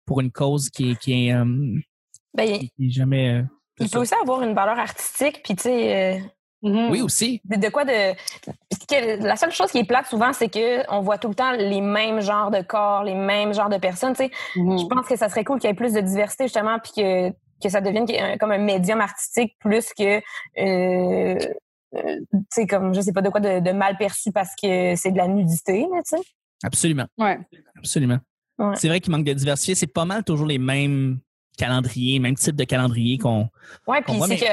pour 0.06 0.22
une 0.22 0.32
cause 0.32 0.70
qui 0.70 0.92
est 0.92 0.96
qui 1.00 1.28
est, 1.28 1.34
euh, 1.34 1.46
Ben, 2.34 2.44
il, 2.44 2.70
qui 2.70 2.88
est 2.88 2.90
jamais. 2.92 3.42
euh, 3.42 3.44
il 3.80 3.90
peut 3.90 4.00
aussi 4.00 4.14
avoir 4.22 4.42
une 4.44 4.54
valeur 4.54 4.78
artistique, 4.80 5.42
puis 5.44 5.56
tu 5.56 5.64
sais. 5.64 6.24
Euh, 6.64 6.70
Mhm. 6.70 6.92
Oui 6.92 7.02
aussi. 7.02 7.42
de, 7.46 7.56
de 7.58 7.70
quoi 7.70 7.86
de 7.86 8.14
que- 8.90 9.24
la 9.24 9.36
seule 9.36 9.52
chose 9.52 9.72
qui 9.72 9.80
est 9.80 9.84
plate 9.84 10.08
souvent 10.08 10.32
c'est 10.34 10.50
que 10.50 10.84
on 10.92 11.02
voit 11.02 11.18
tout 11.18 11.30
le 11.30 11.36
temps 11.36 11.52
les 11.52 11.82
mêmes 11.82 12.22
genres 12.22 12.52
de 12.52 12.62
corps 12.62 13.04
les 13.04 13.16
mêmes 13.16 13.54
genres 13.54 13.70
de 13.70 13.78
personnes 13.78 14.14
tu 14.16 14.26
sais 14.26 14.32
Mhm. 14.56 14.80
je 14.80 14.86
pense 14.86 15.08
que 15.08 15.16
ça 15.16 15.30
serait 15.30 15.44
cool 15.44 15.60
qu'il 15.60 15.70
y 15.70 15.72
ait 15.72 15.76
plus 15.76 15.94
de 15.94 16.02
diversité 16.02 16.46
justement 16.46 16.78
puis 16.80 16.92
que 16.96 17.30
que 17.64 17.70
ça 17.70 17.80
devienne 17.82 18.06
un- 18.20 18.38
comme 18.38 18.52
un 18.52 18.58
médium 18.58 19.02
artistique 19.02 19.56
plus 19.60 19.94
que 19.98 20.18
euh, 20.18 21.38
euh, 21.96 22.20
tu 22.32 22.38
sais 22.50 22.68
comme 22.68 22.94
je 22.94 23.02
sais 23.02 23.14
pas 23.14 23.22
de 23.22 23.30
quoi 23.30 23.40
de, 23.40 23.60
de 23.60 23.72
mal 23.72 23.98
perçu 23.98 24.32
parce 24.32 24.52
que 24.62 24.96
c'est 24.96 25.12
de 25.12 25.18
la 25.18 25.28
nudité 25.28 25.82
là, 25.92 26.02
tu 26.08 26.18
sais 26.18 26.24
Absolument. 26.64 27.06
Ouais. 27.18 27.40
Absolument. 27.78 28.20
Ouais. 28.60 28.76
C'est 28.76 28.88
vrai 28.88 29.00
qu'il 29.00 29.12
manque 29.12 29.24
de 29.26 29.34
diversifier. 29.34 29.74
C'est 29.74 29.88
pas 29.88 30.06
mal 30.06 30.24
toujours 30.24 30.46
les 30.46 30.60
mêmes 30.60 31.18
calendriers, 31.58 32.20
même 32.20 32.36
type 32.36 32.56
de 32.56 32.64
calendrier 32.66 33.18
qu'on. 33.18 33.50
ouais 33.88 34.02
puis 34.04 34.14
c'est 34.22 34.28
mais- 34.28 34.38
que 34.38 34.46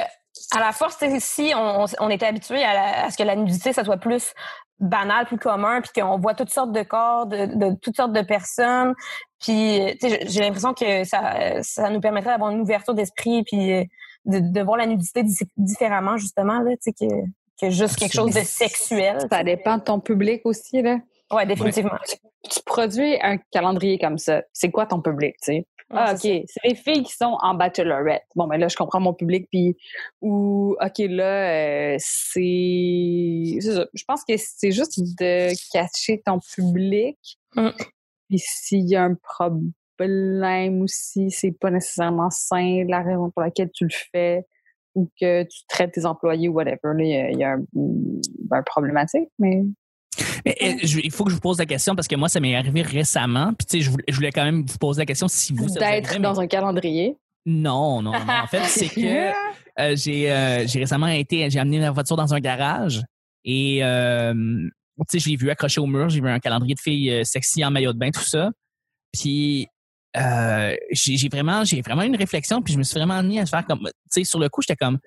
à 0.54 0.60
la 0.60 0.72
force 0.72 0.96
si 1.20 1.52
on, 1.54 1.84
on- 2.00 2.08
était 2.10 2.26
habitué 2.26 2.64
à, 2.64 3.04
à 3.06 3.10
ce 3.10 3.16
que 3.18 3.22
la 3.22 3.36
nudité 3.36 3.72
ça 3.72 3.84
soit 3.84 3.98
plus 3.98 4.32
banal, 4.80 5.26
plus 5.26 5.38
commun, 5.38 5.80
puis 5.80 5.90
qu'on 6.00 6.18
voit 6.18 6.34
toutes 6.34 6.50
sortes 6.50 6.72
de 6.72 6.82
corps, 6.82 7.26
de, 7.26 7.46
de 7.46 7.74
toutes 7.82 7.96
sortes 7.96 8.12
de 8.12 8.22
personnes. 8.22 8.94
Puis, 9.40 9.80
j'ai 10.00 10.40
l'impression 10.40 10.72
que 10.72 11.04
ça, 11.04 11.62
ça 11.62 11.90
nous 11.90 12.00
permettrait 12.00 12.30
d'avoir 12.30 12.50
une 12.50 12.60
ouverture 12.60 12.94
d'esprit, 12.94 13.42
puis 13.44 13.88
de, 14.24 14.38
de 14.38 14.60
voir 14.62 14.76
la 14.76 14.86
nudité 14.86 15.22
di- 15.24 15.36
différemment, 15.56 16.16
justement, 16.16 16.60
là, 16.60 16.70
tu 16.72 16.78
sais, 16.82 16.92
que, 16.92 17.06
que 17.60 17.70
juste 17.70 17.96
quelque 17.96 18.12
chose 18.14 18.32
de 18.34 18.40
sexuel. 18.40 19.18
Ça 19.30 19.42
dépend 19.42 19.78
de 19.78 19.82
ton 19.82 19.98
public 20.00 20.42
aussi, 20.44 20.80
là. 20.82 20.98
Ouais, 21.30 21.46
définitivement. 21.46 21.98
Tu 22.50 22.60
produis 22.64 23.18
un 23.22 23.38
calendrier 23.50 23.98
comme 23.98 24.18
ça. 24.18 24.42
C'est 24.52 24.70
quoi 24.70 24.86
ton 24.86 25.02
public, 25.02 25.34
tu 25.42 25.52
sais? 25.52 25.66
Ah, 25.90 26.12
OK. 26.12 26.20
c'est 26.20 26.44
les 26.64 26.74
filles 26.74 27.02
qui 27.02 27.14
sont 27.14 27.38
en 27.40 27.54
bachelorette. 27.54 28.26
Bon, 28.36 28.46
mais 28.46 28.58
là, 28.58 28.68
je 28.68 28.76
comprends 28.76 29.00
mon 29.00 29.14
public. 29.14 29.48
Puis, 29.50 29.74
ou, 30.20 30.76
OK, 30.80 30.98
là, 30.98 31.94
euh, 31.94 31.96
c'est. 31.98 33.58
c'est 33.60 33.72
ça. 33.72 33.86
Je 33.94 34.04
pense 34.06 34.22
que 34.24 34.34
c'est 34.36 34.70
juste 34.70 35.00
de 35.18 35.50
cacher 35.72 36.20
ton 36.24 36.40
public. 36.54 37.18
Mm. 37.56 37.70
Puis, 38.28 38.38
s'il 38.38 38.88
y 38.88 38.96
a 38.96 39.04
un 39.04 39.14
problème 39.14 40.82
aussi, 40.82 41.30
c'est 41.30 41.52
pas 41.52 41.70
nécessairement 41.70 42.30
sain 42.30 42.84
la 42.86 43.02
raison 43.02 43.30
pour 43.30 43.42
laquelle 43.42 43.70
tu 43.72 43.84
le 43.84 43.94
fais 44.12 44.44
ou 44.94 45.08
que 45.18 45.44
tu 45.44 45.60
traites 45.68 45.92
tes 45.92 46.04
employés 46.04 46.48
ou 46.48 46.52
whatever. 46.52 46.78
Là, 46.84 47.02
il 47.02 47.08
y 47.08 47.16
a, 47.16 47.30
il 47.30 47.38
y 47.38 47.44
a 47.44 47.52
un, 47.52 47.64
un 48.50 48.62
problématique, 48.62 49.30
mais. 49.38 49.62
Euh, 50.62 50.74
je- 50.82 51.00
il 51.02 51.10
faut 51.10 51.24
que 51.24 51.30
je 51.30 51.34
vous 51.34 51.40
pose 51.40 51.58
la 51.58 51.66
question 51.66 51.94
parce 51.94 52.08
que 52.08 52.16
moi, 52.16 52.28
ça 52.28 52.40
m'est 52.40 52.54
arrivé 52.56 52.82
récemment. 52.82 53.52
Puis, 53.54 53.66
tu 53.66 53.78
sais, 53.78 53.80
je 53.84 53.90
voulais, 53.90 54.04
je 54.08 54.14
voulais 54.14 54.32
quand 54.32 54.44
même 54.44 54.64
vous 54.66 54.78
poser 54.78 55.02
la 55.02 55.06
question 55.06 55.28
si 55.28 55.52
vous. 55.52 55.66
D'être 55.68 56.18
dans 56.20 56.40
un 56.40 56.46
calendrier. 56.46 57.16
Non, 57.46 58.02
non, 58.02 58.12
non. 58.12 58.18
En 58.42 58.46
fait, 58.46 58.64
c'est 58.64 58.88
que 58.88 59.00
euh, 59.80 59.96
j'ai 59.96 60.30
euh, 60.30 60.66
j'ai 60.66 60.80
récemment 60.80 61.06
été, 61.08 61.48
j'ai 61.50 61.58
amené 61.58 61.78
ma 61.78 61.90
voiture 61.90 62.16
dans 62.16 62.34
un 62.34 62.40
garage 62.40 63.02
et 63.44 63.82
euh, 63.82 64.34
tu 64.34 65.04
sais, 65.08 65.18
je 65.18 65.28
l'ai 65.30 65.36
vu 65.36 65.48
accroché 65.50 65.80
au 65.80 65.86
mur, 65.86 66.08
j'ai 66.08 66.20
vu 66.20 66.28
un 66.28 66.40
calendrier 66.40 66.74
de 66.74 66.80
filles 66.80 67.24
sexy 67.24 67.64
en 67.64 67.70
maillot 67.70 67.92
de 67.92 67.98
bain, 67.98 68.10
tout 68.10 68.20
ça. 68.20 68.50
Puis 69.12 69.66
euh, 70.16 70.74
j'ai 70.90 71.28
vraiment, 71.28 71.64
j'ai 71.64 71.80
vraiment 71.80 72.02
eu 72.02 72.06
une 72.06 72.16
réflexion, 72.16 72.60
puis 72.60 72.72
je 72.74 72.78
me 72.78 72.82
suis 72.82 72.98
vraiment 72.98 73.22
mis 73.22 73.38
à 73.38 73.46
faire 73.46 73.64
comme, 73.64 73.80
tu 73.80 73.92
sais, 74.10 74.24
sur 74.24 74.38
le 74.40 74.48
coup, 74.48 74.60
j'étais 74.62 74.76
comme, 74.76 74.98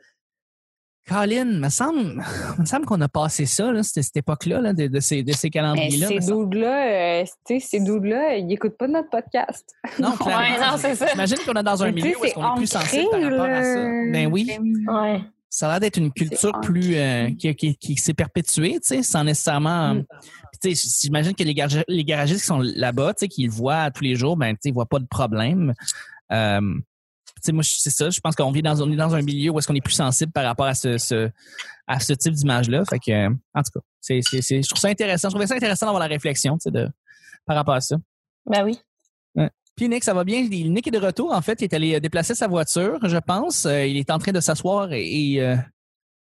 Colin, 1.08 1.46
me 1.46 1.70
semble, 1.70 2.24
me 2.60 2.66
semble 2.66 2.86
qu'on 2.86 3.02
a 3.02 3.08
passé 3.08 3.46
ça, 3.46 3.72
là, 3.72 3.84
cette, 3.84 4.04
cette 4.04 4.18
époque-là, 4.18 4.62
là, 4.62 4.74
de, 4.74 4.88
de 4.88 5.00
ces, 5.00 5.24
de 5.24 5.32
ces 5.34 5.48
Mais 5.48 5.52
calendriers-là. 5.52 6.08
ces 6.08 6.20
dudes-là, 6.20 7.22
euh, 7.22 7.26
ces 7.48 7.78
ils 7.78 8.48
écoutent 8.52 8.78
pas 8.78 8.88
notre 8.88 9.10
podcast. 9.10 9.66
Non. 10.00 10.10
Ouais, 10.26 10.60
non, 10.60 10.78
c'est 10.78 10.96
ça. 10.96 11.08
J'imagine 11.08 11.38
qu'on 11.46 11.54
est 11.54 11.64
dans 11.64 11.84
un 11.84 11.92
milieu 11.92 12.18
où 12.20 12.26
est-ce 12.26 12.34
qu'on 12.36 12.54
est 12.54 12.58
plus 12.58 12.68
sensible 12.68 13.10
par 13.12 13.22
rapport 13.22 13.46
à 13.46 13.64
ça. 13.64 13.84
Ben 14.12 14.28
oui. 14.32 14.50
Ouais. 14.88 15.22
ça 15.50 15.68
a 15.68 15.72
l'air 15.72 15.80
d'être 15.82 15.98
une 15.98 16.12
culture 16.12 16.60
plus 16.62 16.96
euh, 16.96 17.30
qui, 17.38 17.54
qui, 17.56 17.76
qui 17.76 17.96
s'est 17.98 18.14
perpétuée, 18.14 18.74
tu 18.74 18.80
sais, 18.84 19.04
sans 19.04 19.24
nécessairement. 19.24 19.96
Mm. 19.96 20.06
Sais, 20.64 20.74
j'imagine 21.02 21.34
que 21.34 21.44
les, 21.44 21.56
garage- 21.56 21.84
les 21.88 22.04
garagistes 22.04 22.42
qui 22.42 22.46
sont 22.46 22.60
là-bas, 22.60 23.16
tu 23.16 23.22
sais, 23.22 23.28
qui 23.28 23.46
le 23.46 23.52
voient 23.52 23.90
tous 23.90 24.04
les 24.04 24.14
jours, 24.16 24.38
ben, 24.38 24.52
tu 24.54 24.60
sais, 24.62 24.70
ils 24.70 24.74
voient 24.74 24.86
pas 24.86 25.00
de 25.00 25.08
problème. 25.08 25.74
Euh, 26.32 26.62
sais, 27.43 27.51
moi, 27.51 27.63
je- 27.63 27.71
c'est 27.77 27.89
ça. 27.89 28.10
Je 28.10 28.19
pense 28.19 28.36
qu'on 28.36 28.51
vit 28.51 28.62
dans, 28.62 28.80
on 28.82 28.91
est 28.91 28.95
dans 28.95 29.13
un 29.15 29.21
milieu 29.21 29.51
où 29.51 29.60
est-ce 29.60 29.67
qu'on 29.67 29.75
est 29.75 29.82
plus 29.82 29.93
sensible 29.93 30.32
par 30.32 30.43
rapport 30.45 30.65
à 30.67 30.73
ce, 30.73 30.97
ce 30.97 31.30
à 31.88 31.99
ce 31.99 32.13
type 32.13 32.34
d'image-là. 32.34 32.84
Fait 32.89 32.99
que, 32.99 33.12
euh, 33.12 33.30
en 33.54 33.62
tout 33.63 33.71
cas, 33.73 33.80
c'est, 33.99 34.19
c'est, 34.21 34.41
c'est- 34.41 34.62
je 34.63 34.67
trouve 34.69 34.80
ça 34.80 34.88
intéressant. 34.89 35.30
Je 35.30 35.34
trouvais 35.34 35.47
ça 35.47 35.56
intéressant 35.56 35.86
d'avoir 35.88 36.01
la 36.01 36.08
réflexion, 36.08 36.58
tu 36.58 36.63
sais, 36.63 36.71
de, 36.71 36.88
par 37.45 37.56
rapport 37.56 37.73
à 37.75 37.82
ça. 37.82 37.95
Ben 38.45 38.63
oui. 38.63 38.80
Puis 39.75 39.88
Nick, 39.88 40.04
ça 40.04 40.13
va 40.13 40.23
bien? 40.25 40.41
Nick 40.43 40.88
est 40.88 40.91
de 40.91 40.99
retour. 40.99 41.32
En 41.34 41.41
fait, 41.41 41.62
il 41.62 41.63
est 41.63 41.73
allé 41.73 41.95
euh, 41.95 41.99
déplacer 42.01 42.36
sa 42.36 42.47
voiture, 42.47 42.99
je 43.08 43.17
pense. 43.17 43.65
Euh, 43.65 43.86
il 43.86 43.97
est 43.97 44.12
en 44.12 44.19
train 44.19 44.34
de 44.34 44.39
s'asseoir 44.41 44.91
et, 44.91 45.32
et, 45.34 45.41
euh, 45.41 45.56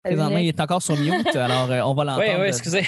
présentement, 0.03 0.39
il 0.39 0.47
est 0.47 0.59
encore 0.59 0.81
sur 0.81 0.97
mute. 0.97 1.35
Alors, 1.35 1.69
on 1.87 1.93
va 1.93 2.01
Oui, 2.03 2.07
l'entendre. 2.07 2.41
oui, 2.41 2.47
excusez. 2.47 2.83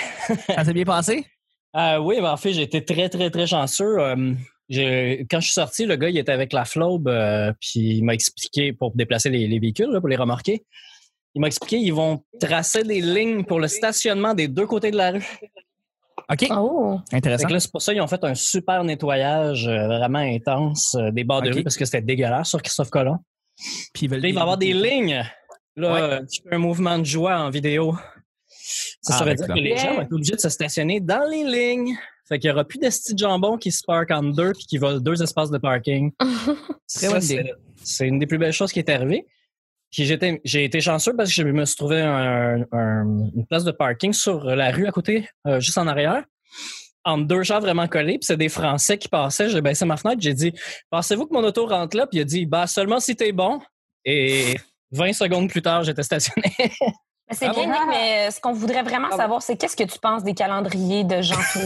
Ça 0.48 0.66
s'est 0.66 0.74
bien 0.74 0.86
passé? 0.86 1.26
Euh, 1.76 2.00
oui, 2.00 2.16
ben, 2.20 2.32
en 2.32 2.36
fait, 2.38 2.52
j'ai 2.52 2.64
été 2.64 2.84
très, 2.84 3.10
très, 3.10 3.30
très 3.30 3.46
chanceux. 3.46 4.00
Euh, 4.00 4.34
j'ai- 4.70 5.26
quand 5.30 5.40
je 5.40 5.46
suis 5.46 5.54
sorti, 5.54 5.86
le 5.86 5.96
gars, 5.96 6.10
il 6.10 6.18
était 6.18 6.32
avec 6.32 6.54
la 6.54 6.64
flobe, 6.66 7.08
euh, 7.08 7.52
puis 7.60 7.98
il 7.98 8.04
m'a 8.04 8.14
expliqué 8.14 8.72
pour 8.74 8.96
déplacer 8.96 9.30
les, 9.30 9.48
les 9.48 9.60
véhicules, 9.60 9.90
là, 9.90 10.00
pour 10.00 10.10
les 10.10 10.16
remorquer. 10.16 10.64
Il 11.36 11.42
m'a 11.42 11.48
expliqué 11.48 11.78
ils 11.78 11.94
vont 11.94 12.24
tracer 12.40 12.84
des 12.84 13.02
lignes 13.02 13.44
pour 13.44 13.60
le 13.60 13.68
stationnement 13.68 14.34
des 14.34 14.48
deux 14.48 14.66
côtés 14.66 14.92
de 14.92 14.98
la 14.98 15.12
rue. 15.12 15.26
OK? 16.32 16.48
Oh. 16.52 17.00
Intéressant. 17.12 17.48
c'est 17.60 17.72
pour 17.72 17.82
ça 17.82 17.94
qu'ils 17.94 18.02
ont 18.02 18.08
fait 18.08 18.24
un 18.24 18.36
super 18.36 18.84
nettoyage 18.84 19.68
euh, 19.68 19.88
vraiment 19.88 20.20
intense 20.20 20.96
euh, 20.96 21.12
des 21.12 21.24
bords 21.24 21.42
de 21.42 21.52
rue 21.52 21.64
parce 21.64 21.76
que 21.78 21.86
c'était 21.86 22.02
dégueulasse 22.02 22.50
sur 22.50 22.62
Christophe 22.62 22.90
Colomb. 22.90 23.18
Puis 23.94 24.06
ils 24.06 24.10
veulent 24.10 24.22
Là, 24.22 24.28
il 24.28 24.34
va 24.36 24.40
y 24.40 24.42
avoir 24.42 24.58
des 24.58 24.74
lignes. 24.74 25.24
Là, 25.76 25.94
Ouais. 25.94 26.02
euh, 26.02 26.26
tu 26.32 26.42
fais 26.44 26.56
un 26.56 26.60
mouvement 26.60 26.98
de 27.00 27.04
joie 27.06 27.38
en 27.40 27.50
vidéo. 27.50 27.96
Ça, 29.02 29.14
Ah, 29.16 29.18
ça 29.20 29.26
veut 29.26 29.34
dire 29.36 29.48
que 29.48 29.54
les 29.54 29.78
gens 29.78 29.96
vont 29.96 30.02
être 30.02 30.12
obligés 30.14 30.36
de 30.36 30.40
se 30.42 30.50
stationner 30.50 31.00
dans 31.00 31.28
les 31.30 31.44
lignes. 31.44 31.96
Fait 32.30 32.40
qu'il 32.40 32.50
n'y 32.50 32.54
aura 32.54 32.64
plus 32.64 32.78
d'esti 32.80 33.14
de 33.14 33.20
jambon 33.20 33.58
qui 33.58 33.72
se 33.72 33.82
parquent 33.86 34.12
en 34.12 34.24
deux 34.24 34.54
puis 34.54 34.66
qui 34.66 34.78
volent 34.78 35.00
deux 35.00 35.22
espaces 35.22 35.50
de 35.50 35.58
parking. 35.58 36.12
C'est- 36.88 38.08
une 38.08 38.20
des 38.20 38.28
plus 38.28 38.38
belles 38.38 38.54
choses 38.54 38.72
qui 38.72 38.80
est 38.80 38.90
arrivée. 38.90 39.26
Puis 39.92 40.06
j'étais, 40.06 40.40
j'ai 40.44 40.64
été 40.66 40.80
chanceux 40.82 41.16
parce 41.16 41.30
que 41.30 41.36
je 41.36 41.44
me 41.44 41.66
suis 41.66 41.76
trouvé 41.76 42.02
un- 42.02 42.62
un- 42.72 43.30
une 43.36 43.46
place 43.50 43.64
de 43.64 43.72
parking 43.72 44.14
sur 44.14 44.44
la 44.46 44.70
rue 44.72 44.86
à 44.88 44.92
côté, 44.92 45.28
euh, 45.48 45.60
juste 45.60 45.78
en 45.80 45.88
arrière, 45.88 46.24
entre 47.04 47.26
deux 47.26 47.42
gens 47.42 47.60
vraiment 47.60 47.88
collés. 47.88 48.20
Puis 48.20 48.26
c'est 48.28 48.38
des 48.38 48.50
Français 48.50 48.98
qui 49.00 49.08
passaient. 49.08 49.50
J'ai 49.50 49.62
baissé 49.62 49.86
ma 49.86 49.98
fenêtre. 49.98 50.22
J'ai 50.22 50.36
dit, 50.36 50.54
pensez-vous 50.92 51.26
que 51.26 51.34
mon 51.34 51.44
auto 51.44 51.66
rentre 51.66 51.98
là? 51.98 52.06
Puis 52.06 52.20
il 52.20 52.22
a 52.22 52.26
dit, 52.26 52.46
bah 52.46 52.68
seulement 52.68 53.00
si 53.00 53.16
t'es 53.16 53.32
bon. 53.32 53.60
Et 54.06 54.56
20 54.92 55.14
secondes 55.14 55.50
plus 55.50 55.62
tard, 55.64 55.84
j'étais 55.84 56.04
stationné. 56.04 56.54
C'est 57.32 57.46
Ah 57.48 57.54
bien, 57.54 57.64
bon? 57.64 57.70
Nick, 57.72 57.80
mais 57.90 58.32
ce 58.32 58.40
qu'on 58.42 58.54
voudrait 58.54 58.84
vraiment 58.84 59.08
Ah 59.12 59.18
savoir, 59.18 59.42
c'est 59.42 59.56
qu'est-ce 59.58 59.76
que 59.76 59.84
tu 59.84 60.00
penses 60.00 60.24
des 60.24 60.34
calendriers 60.34 61.04
de 61.04 61.22
gens 61.22 61.36
tout 61.54 61.60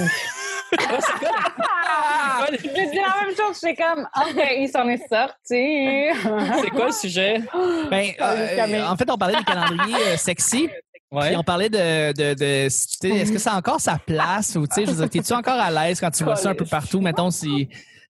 J'ai 2.52 2.58
dit 2.88 2.98
la 2.98 3.26
même 3.26 3.36
chose, 3.36 3.60
j'étais 3.62 3.82
comme, 3.82 4.08
OK, 4.16 4.44
il 4.58 4.70
s'en 4.70 4.88
est 4.90 5.02
sorti. 5.08 6.10
c'est 6.62 6.70
quoi 6.72 6.88
le 6.88 6.92
sujet? 6.92 7.42
Ben, 7.90 8.12
Ah, 8.20 8.34
euh, 8.34 8.86
en 8.88 8.96
fait, 8.96 9.10
on 9.10 9.18
parlait 9.18 9.38
des 9.38 9.44
calendriers 9.44 10.08
euh, 10.14 10.18
sexy. 10.18 10.70
Ouais. 11.12 11.28
Puis 11.28 11.38
on 11.38 11.44
parlait 11.44 11.70
de, 11.70 11.78
est-ce 12.20 13.32
que 13.32 13.38
ça 13.38 13.54
a 13.54 13.58
encore 13.58 13.80
sa 13.80 13.98
place 14.00 14.56
ou 14.56 14.66
tu 14.66 14.76
sais, 14.76 14.86
je 14.86 14.92
veux 14.92 14.98
dire, 14.98 15.10
t'es-tu 15.10 15.34
encore 15.34 15.60
à 15.60 15.70
l'aise 15.70 16.00
quand 16.00 16.10
tu 16.10 16.24
vois 16.24 16.36
ça 16.36 16.50
un 16.50 16.56
peu 16.56 16.66
partout, 16.66 17.02
mettons 17.02 17.30
si 17.30 17.68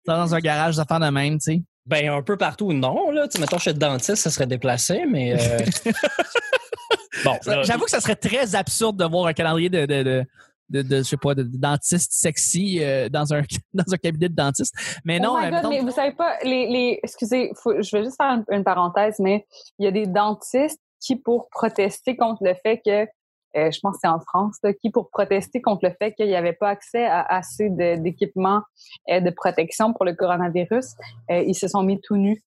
t'es 0.05 0.11
dans 0.11 0.35
un 0.35 0.39
garage 0.39 0.75
d'affaires 0.77 0.99
de 0.99 1.09
même, 1.09 1.39
tu 1.39 1.53
sais. 1.53 1.61
Ben, 1.87 2.09
un 2.09 2.21
peu 2.21 2.37
partout, 2.37 2.73
non. 2.73 3.09
Là. 3.09 3.27
Tu 3.27 3.39
mettons, 3.41 3.57
chez 3.57 3.73
le 3.73 3.79
dentiste, 3.79 4.17
ça 4.17 4.29
serait 4.29 4.45
déplacé, 4.45 5.03
mais. 5.09 5.33
euh, 5.33 5.91
bon, 7.25 7.37
J'avoue 7.63 7.85
que 7.85 7.89
ça 7.91 7.99
serait 7.99 8.15
très 8.15 8.53
absurde 8.53 8.97
de 8.97 9.05
voir 9.05 9.25
un 9.25 9.33
calendrier 9.33 9.69
de, 9.69 9.87
de, 9.87 10.03
de, 10.03 10.23
de, 10.71 10.81
de, 10.81 10.97
je 10.97 11.03
sais 11.03 11.17
pas, 11.17 11.35
de, 11.35 11.43
de 11.43 11.57
dentiste 11.57 12.11
sexy 12.13 12.79
euh, 12.81 13.09
dans 13.09 13.33
un 13.33 13.41
dans 13.73 13.93
un 13.93 13.97
cabinet 13.97 14.29
de 14.29 14.35
dentiste. 14.35 14.73
Mais 15.05 15.19
non, 15.19 15.33
oh 15.35 15.39
my 15.39 15.47
euh, 15.47 15.61
God, 15.61 15.69
mais 15.69 15.79
vous 15.81 15.91
savez 15.91 16.13
pas, 16.13 16.37
les, 16.43 16.67
les, 16.67 16.99
excusez, 17.03 17.51
faut- 17.61 17.81
je 17.81 17.95
vais 17.97 18.03
juste 18.03 18.17
faire 18.17 18.31
une, 18.31 18.45
une 18.49 18.63
parenthèse, 18.63 19.17
mais 19.19 19.45
il 19.79 19.85
y 19.85 19.87
a 19.87 19.91
des 19.91 20.05
dentistes 20.05 20.79
qui, 20.99 21.15
pour 21.15 21.49
protester 21.49 22.15
contre 22.15 22.43
le 22.43 22.53
fait 22.63 22.81
que, 22.85 23.07
euh, 23.57 23.69
je 23.69 23.79
pense 23.81 23.95
que 23.95 23.99
c'est 24.03 24.07
en 24.07 24.19
France, 24.21 24.55
là, 24.63 24.73
qui, 24.73 24.89
pour 24.91 25.09
protester 25.09 25.61
contre 25.61 25.85
le 25.85 25.93
fait 25.99 26.13
qu'il 26.13 26.27
n'y 26.27 26.35
avait 26.35 26.53
pas 26.53 26.69
accès 26.69 27.05
à 27.05 27.21
assez 27.21 27.69
de- 27.69 27.97
d'équipements 28.01 28.61
euh, 29.09 29.19
de 29.19 29.29
protection 29.29 29.93
pour 29.93 30.05
le 30.05 30.13
coronavirus, 30.13 30.85
euh, 31.31 31.43
ils 31.45 31.55
se 31.55 31.67
sont 31.67 31.83
mis 31.83 31.99
tout 32.01 32.15
nus. 32.15 32.41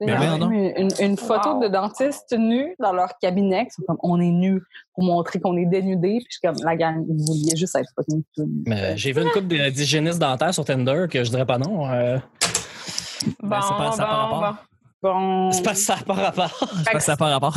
Une, 0.00 0.72
une- 0.76 0.88
une 1.00 1.16
photo 1.16 1.54
Wow. 1.54 1.62
de 1.62 1.68
dentistes 1.68 2.34
nus 2.36 2.74
dans 2.78 2.92
leur 2.92 3.18
cabinet, 3.20 3.66
qui 3.66 3.72
sont 3.72 3.82
comme 3.86 3.98
on 4.02 4.20
est 4.20 4.30
nus 4.30 4.62
pour 4.94 5.04
montrer 5.04 5.40
qu'on 5.40 5.56
est 5.56 5.66
dénudés. 5.66 6.18
Puis 6.20 6.26
je 6.30 6.38
suis 6.38 6.40
comme 6.42 6.56
la 6.64 6.76
gang, 6.76 7.04
vous 7.06 7.16
vouliez 7.26 7.56
juste 7.56 7.76
être 7.76 7.90
fucking 7.94 8.22
mais 8.66 8.96
j'ai 8.96 9.12
vu 9.12 9.22
une 9.22 9.30
couple 9.30 9.70
d'hygiénistes 9.70 10.18
dentaires 10.18 10.54
sur 10.54 10.64
Tinder 10.64 11.06
que 11.10 11.22
je 11.22 11.30
dirais 11.30 11.46
pas 11.46 11.58
non. 11.58 11.86
euh, 11.90 12.18
Ben, 13.42 13.60
c'est 13.60 13.74
pas- 13.76 13.92
ça. 13.92 14.58
Bon, 15.02 15.50
c'est 15.50 15.62
pas 15.62 15.74
ça 15.74 15.96
par 16.06 16.16
rapport. 16.16 16.58
sais 16.84 16.92
pas 16.92 17.00
ça 17.00 17.16
pas 17.16 17.30
rapport. 17.30 17.56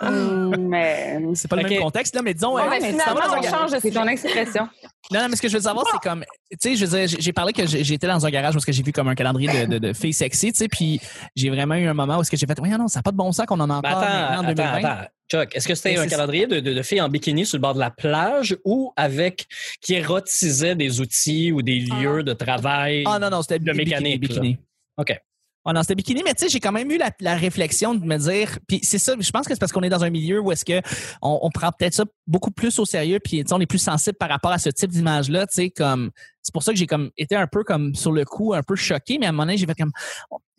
Mais 0.58 1.18
C'est 1.34 1.48
pas 1.48 1.56
le 1.56 1.62
même 1.68 1.80
contexte, 1.80 2.14
là, 2.14 2.22
mais 2.22 2.34
disons. 2.34 2.54
Ouais, 2.54 2.62
euh, 2.62 2.68
mais 2.70 2.90
finalement, 2.90 3.20
on 3.26 3.40
garage- 3.40 3.50
change 3.50 3.70
de 3.72 3.78
c'est 3.80 3.90
ton 3.90 4.06
expression. 4.06 4.68
Non, 5.10 5.20
non, 5.20 5.28
mais 5.30 5.36
ce 5.36 5.42
que 5.42 5.48
je 5.48 5.54
veux 5.54 5.62
savoir, 5.62 5.84
c'est 5.90 5.98
comme, 6.08 6.24
tu 6.50 6.56
sais, 6.60 6.76
je 6.76 6.84
veux 6.86 6.98
dire, 7.06 7.16
j'ai- 7.20 7.32
parlé 7.32 7.52
que 7.52 7.66
j'étais 7.66 8.06
dans 8.06 8.24
un 8.24 8.30
garage 8.30 8.54
où 8.54 8.58
est-ce 8.58 8.66
que 8.66 8.72
j'ai 8.72 8.82
vu 8.82 8.92
comme 8.92 9.08
un 9.08 9.14
calendrier 9.14 9.66
de, 9.66 9.72
de, 9.74 9.78
de 9.78 9.92
filles 9.92 10.12
sexy, 10.12 10.52
tu 10.52 10.58
sais, 10.58 10.68
puis 10.68 11.00
j'ai 11.36 11.50
vraiment 11.50 11.74
eu 11.74 11.86
un 11.86 11.94
moment 11.94 12.18
où 12.18 12.20
est-ce 12.20 12.30
que 12.30 12.36
j'ai 12.36 12.46
fait, 12.46 12.58
oui, 12.60 12.68
non, 12.70 12.88
ça 12.88 12.98
n'a 13.00 13.02
pas 13.02 13.10
de 13.12 13.16
bon 13.16 13.30
sens 13.32 13.46
qu'on 13.46 13.60
en 13.60 13.70
encore 13.70 13.90
attends, 13.90 14.00
maintenant 14.00 14.36
en 14.38 14.44
attends, 14.44 14.52
2020. 14.54 14.88
attends. 14.90 15.08
Chuck, 15.30 15.56
est-ce 15.56 15.68
que 15.68 15.74
c'était 15.74 15.96
un 15.96 16.02
c'est- 16.02 16.08
calendrier 16.08 16.46
de, 16.46 16.60
de, 16.60 16.74
de 16.74 16.82
filles 16.82 17.00
en 17.00 17.08
bikini 17.08 17.44
sur 17.46 17.56
le 17.56 17.62
bord 17.62 17.74
de 17.74 17.80
la 17.80 17.90
plage 17.90 18.56
ou 18.64 18.92
avec 18.96 19.46
qui 19.80 19.94
érotisait 19.94 20.74
des 20.74 21.00
outils 21.00 21.50
ou 21.50 21.62
des 21.62 21.80
lieux 21.80 22.22
de 22.22 22.32
travail? 22.34 23.04
Ah 23.06 23.18
non, 23.18 23.30
non, 23.30 23.42
c'était 23.42 23.58
Le 23.58 23.72
bikini, 23.72 23.84
mécanique, 23.84 24.20
bikini. 24.20 24.58
OK. 24.98 25.18
Ah 25.66 25.72
non, 25.72 25.82
c'était 25.82 25.94
bikini, 25.94 26.22
mais 26.22 26.34
tu 26.34 26.44
sais, 26.44 26.50
j'ai 26.50 26.60
quand 26.60 26.72
même 26.72 26.90
eu 26.90 26.98
la, 26.98 27.34
réflexion 27.36 27.94
de 27.94 28.04
me 28.04 28.18
dire, 28.18 28.58
puis 28.68 28.80
c'est 28.82 28.98
ça, 28.98 29.14
je 29.18 29.30
pense 29.30 29.46
que 29.46 29.54
c'est 29.54 29.60
parce 29.60 29.72
qu'on 29.72 29.82
est 29.82 29.88
dans 29.88 30.04
un 30.04 30.10
milieu 30.10 30.38
où 30.40 30.52
est-ce 30.52 30.64
que 30.64 30.80
on, 31.22 31.48
prend 31.50 31.70
peut-être 31.72 31.94
ça 31.94 32.04
beaucoup 32.26 32.50
plus 32.50 32.78
au 32.78 32.84
sérieux, 32.84 33.18
puis 33.18 33.42
on 33.50 33.60
est 33.60 33.66
plus 33.66 33.78
sensible 33.78 34.16
par 34.18 34.28
rapport 34.28 34.52
à 34.52 34.58
ce 34.58 34.68
type 34.68 34.90
d'image-là, 34.90 35.46
tu 35.46 35.54
sais, 35.54 35.70
comme 35.70 36.10
c'est 36.42 36.52
pour 36.52 36.62
ça 36.62 36.72
que 36.72 36.78
j'ai 36.78 36.86
comme 36.86 37.10
été 37.16 37.34
un 37.34 37.46
peu 37.46 37.64
comme 37.64 37.94
sur 37.94 38.12
le 38.12 38.26
coup, 38.26 38.52
un 38.52 38.62
peu 38.62 38.76
choqué, 38.76 39.16
mais 39.18 39.24
à 39.24 39.30
un 39.30 39.32
moment 39.32 39.44
donné, 39.44 39.56
j'ai 39.56 39.64
fait 39.66 39.74
comme 39.74 39.92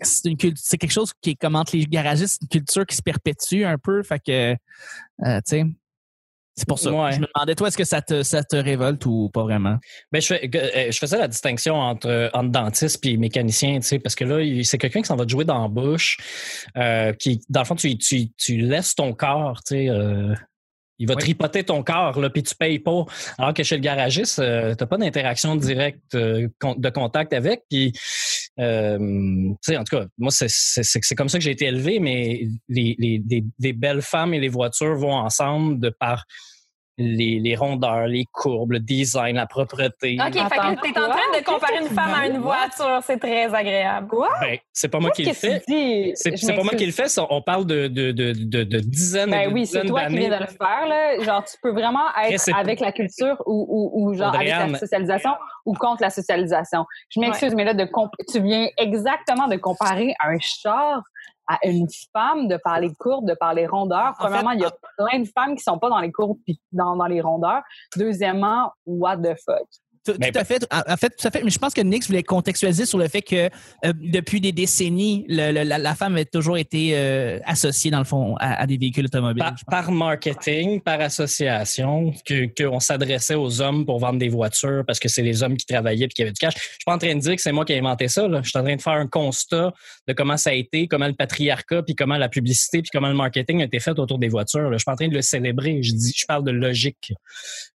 c'est 0.02 0.28
une 0.28 0.38
c'est 0.56 0.78
quelque 0.78 0.92
chose 0.92 1.14
qui 1.22 1.32
est 1.32 1.36
comme 1.36 1.56
entre 1.56 1.76
les 1.76 1.86
garagistes, 1.86 2.42
une 2.42 2.48
culture 2.48 2.86
qui 2.88 2.96
se 2.96 3.04
perpétue 3.04 3.64
un 3.64 3.78
peu, 3.78 4.02
fait 4.02 4.20
que 4.20 4.54
euh, 5.24 5.38
tu 5.38 5.42
sais. 5.46 5.66
C'est 6.58 6.68
pour 6.68 6.80
ça. 6.80 6.92
Ouais. 6.92 7.12
Je 7.12 7.20
me 7.20 7.28
demandais, 7.34 7.54
toi, 7.54 7.68
est-ce 7.68 7.78
que 7.78 7.84
ça 7.84 8.02
te, 8.02 8.24
ça 8.24 8.44
te 8.44 8.56
révolte 8.56 9.06
ou 9.06 9.30
pas 9.34 9.44
vraiment? 9.44 9.78
Ben, 10.12 10.22
je, 10.22 10.28
fais, 10.28 10.50
euh, 10.56 10.92
je 10.92 10.98
faisais 10.98 11.18
la 11.18 11.28
distinction 11.28 11.76
entre, 11.76 12.30
entre 12.34 12.50
dentiste 12.50 13.06
et 13.06 13.18
mécanicien, 13.18 13.76
tu 13.80 13.88
sais, 13.88 14.00
parce 14.00 14.16
que 14.16 14.24
là, 14.24 14.64
c'est 14.64 14.78
quelqu'un 14.78 15.02
qui 15.02 15.08
s'en 15.08 15.18
va 15.18 15.26
te 15.26 15.32
jouer 15.32 15.44
dans 15.44 15.62
la 15.62 15.68
bouche, 15.68 16.18
euh, 16.78 17.12
qui, 17.14 17.42
dans 17.50 17.62
le 17.62 17.66
fond, 17.66 17.76
tu, 17.76 17.98
tu, 17.98 18.30
tu 18.38 18.58
laisses 18.58 18.96
ton 18.96 19.14
corps, 19.14 19.64
tu 19.66 19.76
sais, 19.76 19.90
euh, 19.90 20.34
il 20.98 21.08
va 21.10 21.16
Oui. 21.16 21.22
tripoter 21.24 21.66
ton 21.66 21.84
corps, 21.84 22.18
là, 22.22 22.30
puis 22.30 22.42
tu 22.42 22.56
payes 22.56 22.80
pas. 22.80 23.04
Alors 23.38 23.54
que 23.54 23.64
chez 23.64 23.76
le 23.76 23.82
garagiste, 23.82 24.40
euh, 24.40 24.76
t'as 24.76 24.86
pas 24.86 24.96
d'interaction 24.98 25.58
directe 25.58 26.16
euh, 26.16 26.48
de 26.78 26.90
contact 26.90 27.34
avec. 27.34 27.64
Puis, 27.70 27.92
euh, 28.60 29.50
en 29.70 29.84
tout 29.84 29.98
cas, 29.98 30.06
moi, 30.18 30.32
c'est 30.32 31.16
comme 31.16 31.30
ça 31.30 31.38
que 31.38 31.44
j'ai 31.44 31.52
été 31.52 31.66
élevé, 31.66 32.00
mais 32.00 32.48
les, 32.70 32.96
les, 32.98 33.22
les, 33.28 33.44
les 33.60 33.74
belles 33.74 34.02
femmes 34.02 34.34
et 34.34 34.40
les 34.40 34.48
voitures 34.48 34.96
vont 34.96 35.14
ensemble 35.14 35.80
de 35.80 35.90
par 35.90 36.26
les, 36.98 37.40
les 37.40 37.56
rondeurs, 37.56 38.08
les 38.08 38.26
courbes, 38.32 38.72
le 38.74 38.80
design, 38.80 39.36
la 39.36 39.46
propreté. 39.48 40.18
OK, 40.20 40.34
fait 40.34 40.40
que 40.40 40.82
t'es 40.94 41.00
en 41.00 41.10
train 41.10 41.38
de 41.38 41.44
comparer 41.44 41.80
une 41.82 41.90
femme 41.90 42.14
à 42.14 42.28
une 42.28 42.38
voiture. 42.38 43.00
C'est 43.04 43.18
très 43.18 43.54
agréable. 43.54 44.08
Quoi? 44.08 44.30
Ben, 44.40 44.58
c'est 44.72 44.88
pas 44.88 45.00
moi 45.00 45.12
qui 45.12 45.26
le 45.26 45.34
fais. 45.34 45.62
C'est, 46.16 46.56
pas 46.56 46.64
moi 46.64 46.74
qui 46.76 46.86
le 46.86 46.92
fais. 46.94 47.08
On 47.30 47.42
parle 47.42 47.66
de, 47.66 47.88
de, 47.88 48.12
de, 48.12 48.32
de, 48.34 48.64
de 48.64 48.80
dizaines 48.80 49.30
et 49.30 49.32
Ben 49.32 49.50
de 49.50 49.54
oui, 49.54 49.66
c'est 49.66 49.80
dizaines 49.82 49.90
toi 49.90 50.00
qui 50.02 50.06
d'années. 50.06 50.28
viens 50.30 50.38
de 50.40 50.44
le 50.44 50.48
faire. 50.48 50.88
Là. 50.88 51.24
Genre, 51.24 51.44
tu 51.44 51.58
peux 51.62 51.72
vraiment 51.72 52.06
être 52.24 52.50
avec 52.58 52.80
la 52.80 52.92
culture 52.94 53.42
ou, 53.46 53.66
ou, 53.68 54.10
ou 54.10 54.14
genre 54.14 54.34
avec 54.34 54.48
la 54.48 54.78
socialisation 54.78 55.32
ou 55.66 55.74
contre 55.74 56.02
la 56.02 56.10
socialisation. 56.10 56.86
Je 57.10 57.20
m'excuse, 57.20 57.56
mais 57.56 57.66
là, 57.66 57.74
de 57.74 57.86
comp- 57.86 58.12
tu 58.32 58.40
viens 58.42 58.70
exactement 58.78 59.48
de 59.48 59.58
comparer 59.58 60.16
un 60.24 60.38
char 60.40 61.02
à 61.48 61.60
une 61.68 61.88
femme, 62.12 62.48
de 62.48 62.58
parler 62.58 62.94
courbe, 62.98 63.28
de 63.28 63.34
parler 63.34 63.68
rondeur. 63.68 64.14
En 64.20 64.26
Premièrement, 64.26 64.52
fait, 64.52 64.58
il 64.58 64.62
y 64.62 64.66
a 64.66 64.74
plein 64.98 65.20
de 65.20 65.28
femmes 65.28 65.56
qui 65.56 65.64
sont 65.64 65.78
pas 65.78 65.90
dans 65.90 66.00
les 66.00 66.12
courbes 66.12 66.40
puis 66.44 66.60
dans, 66.72 66.96
dans 66.96 67.06
les 67.06 67.22
rondeurs. 67.22 67.62
Deuxièmement, 67.96 68.72
what 68.86 69.18
the 69.18 69.36
fuck? 69.46 69.68
Tout, 70.06 70.14
à 70.36 70.44
fait. 70.46 70.66
En 70.72 70.98
fait, 70.98 71.10
tout 71.10 71.28
à 71.28 71.32
fait. 71.32 71.44
Mais 71.44 71.50
je 71.50 71.58
pense 71.58 71.74
que 71.74 71.82
Nix 71.82 72.08
voulait 72.08 72.24
contextualiser 72.24 72.86
sur 72.86 72.98
le 72.98 73.08
fait 73.08 73.22
que 73.22 73.36
euh, 73.86 73.94
depuis 73.96 74.40
des 74.40 74.52
décennies, 74.52 75.26
le- 75.28 75.52
le- 75.52 75.64
la, 75.64 75.78
la 75.78 75.96
femme 75.96 76.16
a 76.18 76.26
toujours 76.26 76.58
été 76.58 76.92
euh, 76.94 77.40
associée, 77.46 77.90
dans 77.92 78.00
le 78.00 78.06
fond, 78.06 78.36
à, 78.40 78.62
à 78.62 78.68
des 78.68 78.78
véhicules 78.78 79.06
automobiles. 79.06 79.44
Par, 79.68 79.92
marketing, 79.92 80.80
par 80.82 81.02
association, 81.02 82.14
que 82.26 82.46
qu'on 82.64 82.80
s'adressait 82.80 83.36
aux 83.36 83.62
hommes 83.62 83.86
pour 83.86 84.00
vendre 84.00 84.20
des 84.20 84.30
voitures 84.30 84.84
parce 84.86 85.00
que 85.00 85.08
c'est 85.10 85.22
les 85.24 85.44
hommes 85.44 85.58
qui 85.58 85.66
travaillaient 85.66 86.06
et 86.06 86.10
qui 86.10 86.22
avaient 86.22 86.32
du 86.32 86.40
cash. 86.40 86.54
Je 86.56 86.60
suis 86.62 86.78
pas 86.86 86.94
en 86.96 86.98
train 86.98 87.16
de 87.16 87.20
dire 87.20 87.36
que 87.36 87.42
c'est 87.42 87.52
moi 87.52 87.66
qui 87.66 87.74
ai 87.74 87.80
inventé 87.80 88.08
ça. 88.08 88.28
Là. 88.28 88.42
Je 88.44 88.50
suis 88.50 88.60
en 88.60 88.64
train 88.64 88.76
de 88.76 88.82
faire 88.82 88.94
un 88.94 89.08
constat 89.08 89.74
de 90.08 90.14
comment 90.14 90.38
ça 90.38 90.52
a 90.52 90.54
été, 90.54 90.88
comment 90.88 91.08
le 91.08 91.14
patriarcat, 91.14 91.84
puis 91.84 91.96
comment 91.96 92.18
la 92.18 92.30
publicité, 92.30 92.82
puis 92.82 92.90
comment 92.94 93.08
le 93.10 93.16
marketing 93.16 93.62
a 93.62 93.66
été 93.66 93.80
fait 93.80 93.98
autour 94.00 94.20
des 94.20 94.30
voitures. 94.30 94.70
Là. 94.70 94.74
Je 94.74 94.78
suis 94.80 94.86
pas 94.86 94.94
en 94.94 94.98
train 94.98 95.08
de 95.08 95.14
le 95.16 95.22
célébrer. 95.22 95.82
Je 95.82 95.94
dis, 95.94 96.14
je 96.16 96.26
parle 96.26 96.44
de 96.44 96.52
logique. 96.52 97.12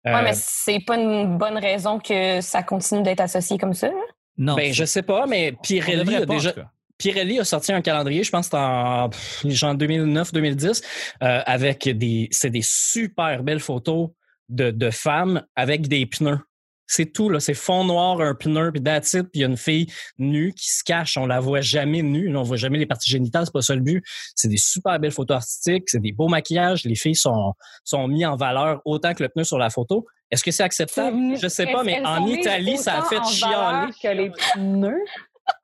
Euh, 0.07 0.15
Ouais, 0.15 0.23
mais 0.23 0.33
c'est 0.35 0.81
pas 0.81 0.97
une 0.97 1.37
bonne 1.37 1.59
raison 1.59 1.99
que 1.99 2.41
ça 2.41 2.63
continue 2.63 3.03
d'être 3.03 3.21
associé 3.21 3.59
comme 3.59 3.75
ça. 3.75 3.89
là. 3.89 3.95
Non. 4.39 4.55
ben, 4.55 4.73
je 4.73 4.85
sais 4.85 5.03
pas, 5.03 5.27
mais 5.27 5.55
Pirelli 5.63 6.15
a 6.15 6.27
déjà. 6.27 6.53
Pirelli 6.99 7.39
a 7.39 7.45
sorti 7.45 7.73
un 7.73 7.83
calendrier, 7.83 8.23
je 8.25 8.31
pense 8.31 8.53
en 8.55 9.11
genre 9.45 9.75
2009-2010, 9.75 10.83
euh, 11.23 11.43
avec 11.45 11.89
des, 11.89 12.29
c'est 12.31 12.51
des 12.51 12.63
super 12.63 13.43
belles 13.43 13.61
photos 13.61 14.11
de, 14.49 14.71
de 14.71 14.91
femmes 14.91 15.43
avec 15.57 15.89
des 15.89 16.07
pneus. 16.07 16.39
C'est 16.87 17.07
tout, 17.07 17.29
là. 17.29 17.41
C'est 17.41 17.55
fond 17.55 17.85
noir, 17.85 18.21
un 18.21 18.35
pneu, 18.35 18.71
puis 18.73 18.83
that's 18.83 19.13
it, 19.15 19.23
puis 19.23 19.31
il 19.35 19.41
y 19.41 19.45
a 19.45 19.49
une 19.49 19.57
fille 19.57 19.87
nue 20.19 20.53
qui 20.55 20.71
se 20.71 20.85
cache. 20.85 21.17
On 21.17 21.27
la 21.27 21.41
voit 21.41 21.61
jamais 21.61 22.03
nue. 22.03 22.35
On 22.37 22.43
voit 22.43 22.57
jamais 22.57 22.79
les 22.79 22.87
parties 22.87 23.11
génitales, 23.11 23.47
c'est 23.47 23.53
pas 23.53 23.63
ça 23.63 23.75
le 23.75 23.81
but. 23.81 24.05
C'est 24.35 24.49
des 24.49 24.57
super 24.57 24.99
belles 24.99 25.13
photos 25.13 25.37
artistiques, 25.37 25.91
c'est 25.91 26.01
des 26.01 26.13
beaux 26.13 26.29
maquillages. 26.29 26.85
Les 26.85 26.95
filles 26.95 27.17
sont, 27.17 27.55
sont 27.85 28.07
mis 28.09 28.25
en 28.25 28.37
valeur 28.37 28.81
autant 28.85 29.15
que 29.15 29.23
le 29.23 29.29
pneu 29.29 29.45
sur 29.45 29.59
la 29.59 29.71
photo. 29.71 30.07
Est-ce 30.31 30.43
que 30.43 30.51
c'est 30.51 30.65
acceptable? 30.65 31.37
Je 31.37 31.49
sais 31.49 31.67
pas, 31.67 31.85
mais 31.85 32.05
en 32.05 32.25
mises 32.25 32.39
Italie, 32.39 32.79
ça 32.79 32.99
a 32.99 33.03
fait 33.03 33.23
chialer. 33.25 33.55
valeur 33.55 33.89
que 34.03 34.09
les 34.09 34.31
pneus? 34.55 35.05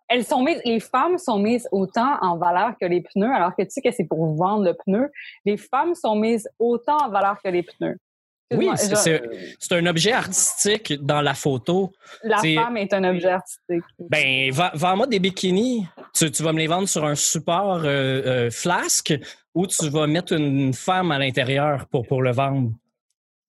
Elles 0.08 0.24
sont 0.24 0.42
mises, 0.42 0.60
les 0.64 0.78
femmes 0.78 1.16
sont 1.18 1.38
mises 1.38 1.66
autant 1.72 2.18
en 2.20 2.36
valeur 2.36 2.74
que 2.78 2.86
les 2.86 3.00
pneus, 3.00 3.32
alors 3.34 3.56
que 3.56 3.62
tu 3.62 3.70
sais 3.70 3.80
que 3.80 3.90
c'est 3.90 4.04
pour 4.04 4.36
vendre 4.36 4.64
le 4.64 4.74
pneu. 4.74 5.10
Les 5.46 5.56
femmes 5.56 5.94
sont 5.94 6.14
mises 6.14 6.48
autant 6.58 6.98
en 6.98 7.08
valeur 7.08 7.38
que 7.42 7.48
les 7.48 7.62
pneus. 7.62 7.98
Oui, 8.56 8.68
c'est- 9.58 9.72
un 9.72 9.86
objet 9.86 10.12
artistique 10.12 10.94
dans 11.00 11.20
la 11.22 11.34
photo. 11.34 11.92
La 12.22 12.38
femme 12.56 12.76
est 12.76 12.92
un 12.92 13.04
objet 13.04 13.28
artistique. 13.30 13.82
Ben, 13.98 14.50
vends- 14.52 14.70
vends-moi 14.74 15.06
des 15.06 15.18
bikinis. 15.18 15.86
Tu, 16.14 16.30
tu 16.30 16.42
vas 16.42 16.52
me 16.52 16.58
les 16.58 16.66
vendre 16.66 16.88
sur 16.88 17.04
un 17.04 17.14
support 17.14 17.82
euh, 17.84 17.86
euh, 17.86 18.50
flasque 18.50 19.14
ou 19.54 19.66
tu 19.66 19.88
vas 19.88 20.06
mettre 20.06 20.32
une 20.34 20.72
femme 20.74 21.10
à 21.12 21.18
l'intérieur 21.18 21.86
pour, 21.86 22.06
pour 22.06 22.22
le 22.22 22.32
vendre. 22.32 22.70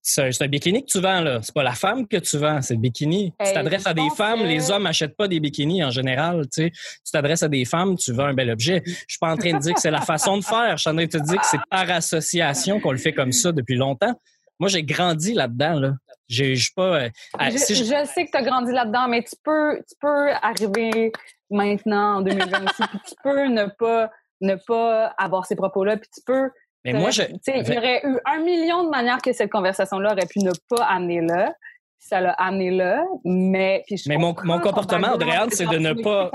C'est 0.06 0.42
un 0.42 0.48
bikini 0.50 0.82
que 0.86 0.92
tu 0.92 1.00
vends, 1.00 1.22
là. 1.22 1.40
C'est 1.42 1.56
pas 1.56 1.64
la 1.64 1.72
femme 1.76 2.06
que 2.06 2.18
tu 2.18 2.38
vends, 2.38 2.62
c'est 2.62 2.74
le 2.74 2.82
bikini. 2.82 3.34
Hey, 3.40 3.48
tu 3.48 3.54
t'adresses 3.54 3.88
à 3.88 3.94
des 3.94 4.10
femmes, 4.18 4.42
que- 4.42 4.48
les 4.48 4.70
hommes 4.70 4.84
n'achètent 4.84 5.16
pas 5.16 5.30
des 5.30 5.40
bikinis 5.40 5.82
en 5.82 5.92
général, 5.92 6.42
tu 6.54 6.64
sais. 6.64 6.72
Tu 6.72 7.12
t'adresses 7.14 7.42
à 7.44 7.48
des 7.48 7.64
femmes, 7.64 7.96
tu 7.96 8.12
vends 8.12 8.26
un 8.26 8.34
bel 8.34 8.50
objet. 8.52 8.82
Je 8.86 8.92
suis 9.08 9.18
pas 9.22 9.32
en 9.32 9.38
train 9.38 9.54
de 9.54 9.60
dire 9.60 9.74
que 9.74 9.80
c'est 9.80 9.92
la 9.92 10.02
façon 10.02 10.38
de 10.38 10.44
faire. 10.44 10.76
Je 10.76 10.82
suis 10.82 10.90
en 10.90 10.96
train 10.96 11.06
de 11.06 11.10
te 11.10 11.18
dire 11.24 11.40
que 11.40 11.46
c'est 11.48 11.58
par 11.70 11.90
association 11.90 12.82
qu'on 12.82 12.92
le 12.92 12.98
fait 12.98 13.14
comme 13.14 13.32
ça 13.32 13.54
depuis 13.54 13.76
longtemps. 13.78 14.14
Moi, 14.60 14.70
j'ai 14.70 14.84
grandi 14.84 15.34
là-dedans, 15.34 15.80
là. 15.80 15.92
J'ai 16.30 16.56
pas. 16.76 16.82
euh, 17.04 17.10
je, 17.52 17.58
si 17.58 17.76
je- 17.76 17.84
je 17.84 18.06
sais 18.06 18.26
que 18.26 18.32
tu 18.32 18.38
as 18.38 18.42
grandi 18.44 18.72
là-dedans, 18.72 19.08
mais 19.08 19.24
tu 19.24 19.36
peux, 19.44 19.78
tu 19.88 19.96
peux 20.00 20.32
arriver 20.42 21.12
maintenant 21.50 22.18
en 22.18 22.22
2026, 22.22 22.88
puis 22.88 23.00
tu 23.08 23.16
peux 23.24 23.48
ne 23.48 23.66
pas, 23.78 24.10
ne 24.42 24.56
pas 24.68 25.08
avoir 25.18 25.46
ces 25.46 25.56
propos-là, 25.56 25.98
puis 25.98 26.10
tu 26.14 26.22
peux. 26.26 26.50
mais 26.86 26.94
moi, 27.00 27.12
je. 27.12 27.24
Tu 27.24 27.38
sais, 27.44 27.60
il 27.60 27.74
y 27.74 27.78
aurait 27.78 28.02
eu 28.06 28.18
un 28.26 28.40
million 28.40 28.84
de 28.86 28.90
manières 28.90 29.22
que 29.22 29.32
cette 29.34 29.52
conversation-là 29.52 30.14
aurait 30.14 30.26
pu 30.28 30.40
ne 30.40 30.52
pas 30.70 30.84
amener 30.86 31.22
là. 31.22 31.54
Ça 32.00 32.20
l'a 32.20 32.32
amené 32.34 32.72
là, 32.72 33.04
mais. 33.24 33.84
puis 33.88 33.98
je 33.98 34.10
Mais 34.10 34.18
mon- 34.18 34.36
mon 34.44 34.60
comportement, 34.60 35.14
Audrey-Anne, 35.14 35.50
c'est 35.52 35.66
de 35.66 35.78
ne 35.78 35.94
pas-. 36.04 36.30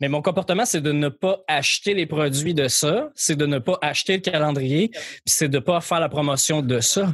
Mais 0.00 0.08
mon 0.08 0.22
comportement, 0.22 0.64
c'est 0.64 0.80
de 0.80 0.92
ne 0.92 1.08
pas 1.08 1.40
acheter 1.48 1.92
les 1.94 2.06
produits 2.06 2.54
de 2.54 2.68
ça, 2.68 3.10
c'est 3.14 3.36
de 3.36 3.46
ne 3.46 3.58
pas 3.58 3.78
acheter 3.82 4.14
le 4.14 4.20
calendrier, 4.20 4.88
puis 4.90 5.22
c'est 5.26 5.48
de 5.48 5.58
pas 5.58 5.80
faire 5.80 6.00
la 6.00 6.08
promotion 6.08 6.62
de 6.62 6.80
ça. 6.80 7.12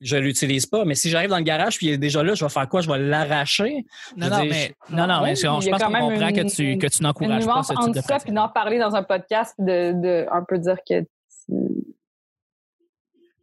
Je 0.00 0.16
l'utilise 0.16 0.66
pas, 0.66 0.84
mais 0.84 0.94
si 0.94 1.08
j'arrive 1.08 1.30
dans 1.30 1.38
le 1.38 1.42
garage 1.42 1.78
puis 1.78 1.86
il 1.86 1.92
est 1.92 1.98
déjà 1.98 2.22
là, 2.22 2.34
je 2.34 2.44
vais 2.44 2.50
faire 2.50 2.68
quoi? 2.68 2.80
Je 2.82 2.90
vais 2.90 2.98
l'arracher? 2.98 3.86
Non, 4.16 4.26
Je 4.26 4.30
non, 4.30 4.44
mais, 4.44 4.74
non, 4.90 5.06
non, 5.06 5.22
mais 5.22 5.34
je, 5.34 5.40
je 5.40 5.46
pense 5.46 5.64
quand 5.66 5.78
qu'on 5.86 5.90
même 5.92 6.02
comprend 6.02 6.32
que 6.32 6.54
tu, 6.54 6.76
que 6.78 6.86
tu 6.86 7.02
n'encourages 7.02 7.46
pas 7.46 7.62
ce 7.62 7.72
type 7.72 7.94
de 7.94 8.00
ça, 8.00 8.02
pratique. 8.02 8.26
puis 8.26 8.34
d'en 8.34 8.48
parler 8.48 8.78
dans 8.78 8.94
un 8.94 9.02
podcast, 9.02 9.54
de, 9.58 9.92
de 9.92 10.26
un 10.30 10.44
peu 10.46 10.58
dire 10.58 10.76
que 10.88 11.00
tu- 11.00 11.84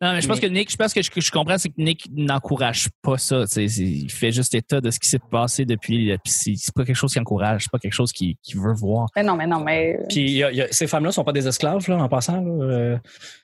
Non, 0.03 0.11
mais 0.13 0.21
je 0.21 0.27
pense 0.27 0.41
Mais- 0.41 0.49
que 0.49 0.53
Nick, 0.53 0.69
je 0.71 0.75
pense 0.75 0.93
que 0.93 1.01
je, 1.01 1.31
comprends, 1.31 1.57
c'est 1.57 1.69
que 1.69 1.81
Nick 1.81 2.07
n'encourage 2.13 2.89
pas 3.01 3.17
ça. 3.17 3.45
Il 3.55 4.11
fait 4.11 4.31
juste 4.33 4.53
état 4.53 4.81
de 4.81 4.91
ce 4.91 4.99
qui 4.99 5.07
s'est 5.07 5.19
passé 5.31 5.63
depuis. 5.65 6.11
euh, 6.11 6.17
Puis 6.23 6.57
c'est 6.57 6.73
pas 6.75 6.83
quelque 6.83 6.95
chose 6.95 7.13
qui 7.13 7.19
encourage, 7.19 7.63
c'est 7.63 7.71
pas 7.71 7.79
quelque 7.79 7.93
chose 7.93 8.11
qu'il 8.11 8.35
qu'il 8.43 8.59
veut 8.59 8.73
voir. 8.73 9.07
Mais 9.15 9.23
non, 9.23 9.35
mais 9.37 9.47
non, 9.47 9.61
mais. 9.63 9.97
Puis 10.09 10.29
y 10.31 10.43
a- 10.43 10.51
y 10.51 10.61
a- 10.61 10.67
ces 10.71 10.87
femmes-là 10.87 11.11
sont 11.13 11.23
pas 11.23 11.31
des 11.31 11.47
esclaves 11.47 11.87
là, 11.89 11.97
en 11.97 12.09
passant. 12.09 12.41
là. 12.41 12.51
Euh, 12.65 12.97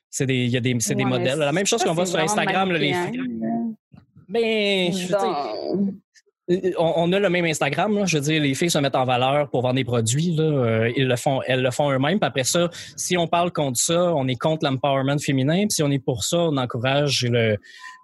c'est 0.10 0.26
des, 0.26 0.36
il 0.45 0.50
y 0.50 0.58
a 0.58 0.60
des, 0.60 0.76
c'est 0.80 0.95
des 0.95 1.06
modèles. 1.06 1.38
mais 1.39 1.45
La 1.45 1.52
même 1.54 1.65
chose 1.65 1.82
qu'on 1.84 1.93
voit 1.93 2.06
sur 2.06 2.19
Instagram, 2.19 2.72
là, 2.72 2.78
les 2.78 2.93
filles. 2.93 3.22
Ben, 4.28 4.91
je 4.93 5.12
Donc, 5.12 5.93
on, 6.77 6.93
on 6.95 7.12
a 7.13 7.19
le 7.19 7.29
même 7.29 7.45
Instagram. 7.45 7.95
Là. 7.95 8.05
Je 8.05 8.17
veux 8.17 8.23
dire, 8.23 8.41
les 8.41 8.55
filles 8.55 8.71
se 8.71 8.79
mettent 8.79 8.95
en 8.95 9.05
valeur 9.05 9.49
pour 9.49 9.62
vendre 9.62 9.75
des 9.75 9.83
produits. 9.83 10.31
Là. 10.31 10.43
Euh, 10.43 10.91
ils 10.95 11.07
le 11.07 11.15
font, 11.15 11.41
elles 11.45 11.62
le 11.62 11.71
font 11.71 11.91
eux-mêmes. 11.91 12.19
Puis 12.19 12.27
après 12.27 12.43
ça, 12.43 12.69
si 12.95 13.17
on 13.17 13.27
parle 13.27 13.51
contre 13.51 13.79
ça, 13.79 14.13
on 14.15 14.27
est 14.27 14.35
contre 14.35 14.65
l'empowerment 14.65 15.19
féminin. 15.19 15.59
Puis 15.62 15.71
si 15.71 15.83
on 15.83 15.91
est 15.91 16.03
pour 16.03 16.23
ça, 16.23 16.38
on 16.38 16.57
encourage 16.57 17.27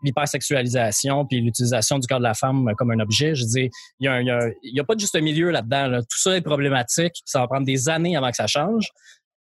l'hypersexualisation 0.03 1.25
puis 1.25 1.41
l'utilisation 1.41 1.97
du 1.97 2.07
corps 2.07 2.19
de 2.19 2.23
la 2.23 2.33
femme 2.33 2.71
comme 2.77 2.91
un 2.91 2.99
objet. 2.99 3.33
Je 3.33 3.45
dire, 3.45 3.69
il 3.99 4.05
y 4.05 4.07
a, 4.07 4.13
a, 4.15 4.81
a 4.81 4.83
pas 4.83 4.95
de 4.95 4.99
juste 4.99 5.19
milieu 5.19 5.49
là-dedans. 5.49 5.87
là. 5.87 6.01
Tout 6.01 6.19
ça 6.19 6.35
est 6.35 6.41
problématique. 6.41 7.13
Ça 7.25 7.39
va 7.39 7.47
prendre 7.47 7.65
des 7.65 7.89
années 7.89 8.15
avant 8.15 8.29
que 8.29 8.35
ça 8.35 8.47
change. 8.47 8.89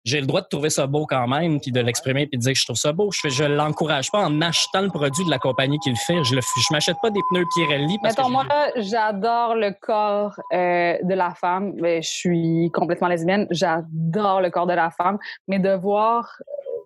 J'ai 0.05 0.21
le 0.21 0.27
droit 0.27 0.41
de 0.41 0.49
trouver 0.49 0.71
ça 0.71 0.87
beau 0.87 1.07
quand 1.07 1.29
même, 1.29 1.61
puis 1.61 1.71
de 1.71 1.81
l'exprimer, 1.81 2.27
puis 2.27 2.37
de 2.37 2.43
dire 2.43 2.53
que 2.53 2.59
je 2.59 2.65
trouve 2.65 2.77
ça 2.77 2.93
beau. 2.93 3.11
Je 3.13 3.29
je 3.29 3.45
l'encourage 3.45 4.11
pas 4.11 4.19
en 4.19 4.41
achetant 4.41 4.83
le 4.83 4.89
produit 4.89 5.25
de 5.25 5.31
la 5.31 5.39
compagnie 5.39 5.79
qui 5.79 5.91
le 5.91 5.97
fait. 5.97 6.25
Je 6.25 6.35
je 6.35 6.73
m'achète 6.73 6.97
pas 7.01 7.11
des 7.11 7.21
pneus 7.31 7.45
Pirelli 7.55 7.99
parce 8.03 8.17
Mettons, 8.17 8.29
que 8.29 8.33
moi, 8.33 8.47
j'adore 8.77 9.55
le 9.55 9.73
corps 9.81 10.35
euh, 10.53 10.97
de 11.03 11.15
la 11.15 11.35
femme. 11.35 11.75
Mais 11.81 12.03
je 12.03 12.09
suis 12.09 12.71
complètement 12.73 13.09
lesbienne. 13.09 13.47
J'adore 13.51 14.41
le 14.41 14.51
corps 14.51 14.67
de 14.67 14.75
la 14.75 14.91
femme. 14.91 15.19
Mais 15.47 15.61
de 15.61 15.73
voir, 15.75 16.29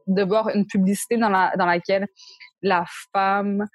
de 0.06 0.22
voir 0.22 0.50
une 0.50 0.66
publicité 0.66 1.16
dans, 1.16 1.30
la, 1.30 1.52
dans 1.56 1.66
laquelle 1.66 2.06
la 2.62 2.84
femme 3.14 3.66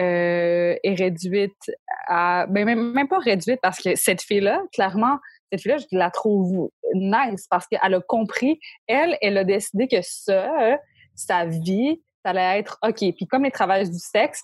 euh, 0.00 0.74
est 0.82 0.94
réduite 0.94 1.70
à... 2.06 2.46
Ben, 2.48 2.64
même, 2.66 2.92
même 2.92 3.08
pas 3.08 3.18
réduite 3.18 3.60
parce 3.62 3.78
que 3.78 3.94
cette 3.94 4.22
fille-là, 4.22 4.60
clairement, 4.72 5.18
cette 5.50 5.62
fille-là, 5.62 5.78
je 5.78 5.96
la 5.96 6.10
trouve 6.10 6.70
nice 6.94 7.46
parce 7.48 7.66
qu'elle 7.66 7.94
a 7.94 8.00
compris. 8.00 8.60
Elle, 8.86 9.16
elle 9.20 9.38
a 9.38 9.44
décidé 9.44 9.88
que 9.88 10.00
ça, 10.02 10.78
sa 11.14 11.46
vie, 11.46 12.00
ça 12.24 12.30
allait 12.30 12.60
être 12.60 12.78
OK. 12.82 12.98
Puis 12.98 13.26
comme 13.26 13.44
les 13.44 13.50
travailleurs 13.50 13.88
du 13.88 13.98
sexe, 13.98 14.42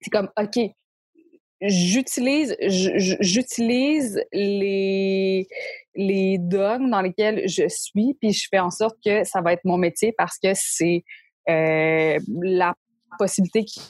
c'est 0.00 0.10
comme 0.10 0.30
OK, 0.38 0.58
j'utilise 1.60 2.54
j'utilise 2.60 4.22
les 4.32 5.48
les 5.94 6.38
dogmes 6.38 6.90
dans 6.90 7.00
lesquels 7.00 7.48
je 7.48 7.66
suis 7.68 8.14
puis 8.20 8.32
je 8.32 8.46
fais 8.50 8.58
en 8.58 8.70
sorte 8.70 8.96
que 9.02 9.24
ça 9.24 9.40
va 9.40 9.54
être 9.54 9.64
mon 9.64 9.78
métier 9.78 10.12
parce 10.12 10.38
que 10.38 10.50
c'est 10.54 11.02
euh, 11.48 12.18
la 12.42 12.74
possibilité 13.18 13.64
qui 13.64 13.80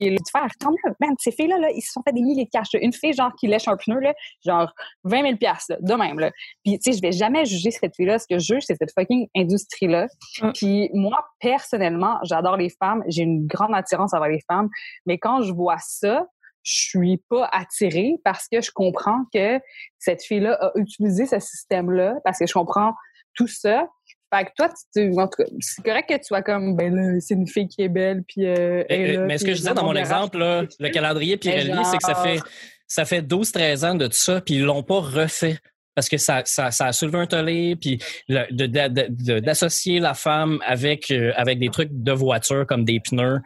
et 0.00 0.10
le 0.10 0.18
faire. 0.30 0.48
Tant 0.58 0.70
mieux, 0.70 0.94
man, 1.00 1.14
ces 1.18 1.32
filles-là, 1.32 1.58
là, 1.58 1.70
ils 1.70 1.82
se 1.82 1.92
sont 1.92 2.02
fait 2.02 2.12
des 2.12 2.22
milliers 2.22 2.44
de 2.44 2.50
cash. 2.50 2.68
Une 2.74 2.92
fille, 2.92 3.12
genre, 3.12 3.32
qui 3.38 3.46
lèche 3.46 3.68
un 3.68 3.76
pneu, 3.76 3.98
là, 4.00 4.14
genre, 4.44 4.72
20 5.04 5.22
000 5.22 5.34
là, 5.40 5.76
de 5.80 5.94
même, 5.94 6.18
là. 6.18 6.30
Puis, 6.64 6.78
tu 6.78 6.92
sais, 6.92 6.96
je 6.96 7.02
vais 7.02 7.12
jamais 7.12 7.44
juger 7.44 7.70
cette 7.70 7.94
fille-là. 7.96 8.18
Ce 8.18 8.26
que 8.26 8.38
je 8.38 8.54
juge, 8.54 8.62
c'est 8.66 8.76
cette 8.76 8.92
fucking 8.92 9.28
industrie-là. 9.36 10.06
Mm. 10.42 10.52
Puis, 10.52 10.90
moi, 10.94 11.18
personnellement, 11.40 12.18
j'adore 12.22 12.56
les 12.56 12.70
femmes. 12.70 13.02
J'ai 13.08 13.22
une 13.22 13.46
grande 13.46 13.74
attirance 13.74 14.14
envers 14.14 14.28
les 14.28 14.42
femmes. 14.48 14.68
Mais 15.06 15.18
quand 15.18 15.42
je 15.42 15.52
vois 15.52 15.78
ça, 15.78 16.26
je 16.62 16.72
suis 16.72 17.16
pas 17.28 17.48
attirée 17.52 18.16
parce 18.24 18.46
que 18.48 18.60
je 18.60 18.70
comprends 18.70 19.24
que 19.32 19.60
cette 19.98 20.22
fille-là 20.22 20.58
a 20.60 20.72
utilisé 20.74 21.26
ce 21.26 21.38
système-là, 21.38 22.16
parce 22.24 22.38
que 22.38 22.46
je 22.46 22.52
comprends 22.52 22.92
tout 23.34 23.46
ça. 23.46 23.86
Fait 24.34 24.44
que 24.44 24.50
toi, 24.56 24.68
tu, 24.94 25.10
en 25.18 25.26
tout 25.26 25.42
cas, 25.42 25.48
c'est 25.60 25.82
correct 25.82 26.08
que 26.08 26.14
tu 26.14 26.24
sois 26.24 26.42
comme, 26.42 26.76
ben 26.76 26.94
là, 26.94 27.18
c'est 27.20 27.34
une 27.34 27.46
fille 27.46 27.68
qui 27.68 27.82
est 27.82 27.88
belle, 27.88 28.22
puis. 28.28 28.46
Euh, 28.46 28.84
mais 29.26 29.38
ce 29.38 29.44
que 29.44 29.52
je 29.52 29.58
disais 29.58 29.74
dans 29.74 29.84
mon 29.84 29.96
exemple, 29.96 30.38
là, 30.38 30.64
le 30.78 30.88
calendrier 30.90 31.36
Pirelli, 31.36 31.72
c'est 31.90 31.96
que 31.96 32.04
ça 32.04 32.14
fait, 32.14 32.40
ça 32.86 33.04
fait 33.04 33.22
12-13 33.22 33.86
ans 33.86 33.94
de 33.94 34.06
tout 34.06 34.12
ça, 34.12 34.40
puis 34.40 34.56
ils 34.56 34.64
l'ont 34.64 34.82
pas 34.82 35.00
refait 35.00 35.58
parce 35.98 36.08
que 36.08 36.16
ça, 36.16 36.42
ça, 36.44 36.70
ça 36.70 36.86
a 36.86 36.92
soulevé 36.92 37.18
un 37.18 37.26
tollé, 37.26 37.74
puis 37.74 37.98
d'associer 38.28 39.98
la 39.98 40.14
femme 40.14 40.60
avec, 40.64 41.10
euh, 41.10 41.32
avec 41.34 41.58
des 41.58 41.70
trucs 41.70 41.88
de 41.90 42.12
voiture 42.12 42.64
comme 42.68 42.84
des 42.84 43.00
pneus, 43.00 43.40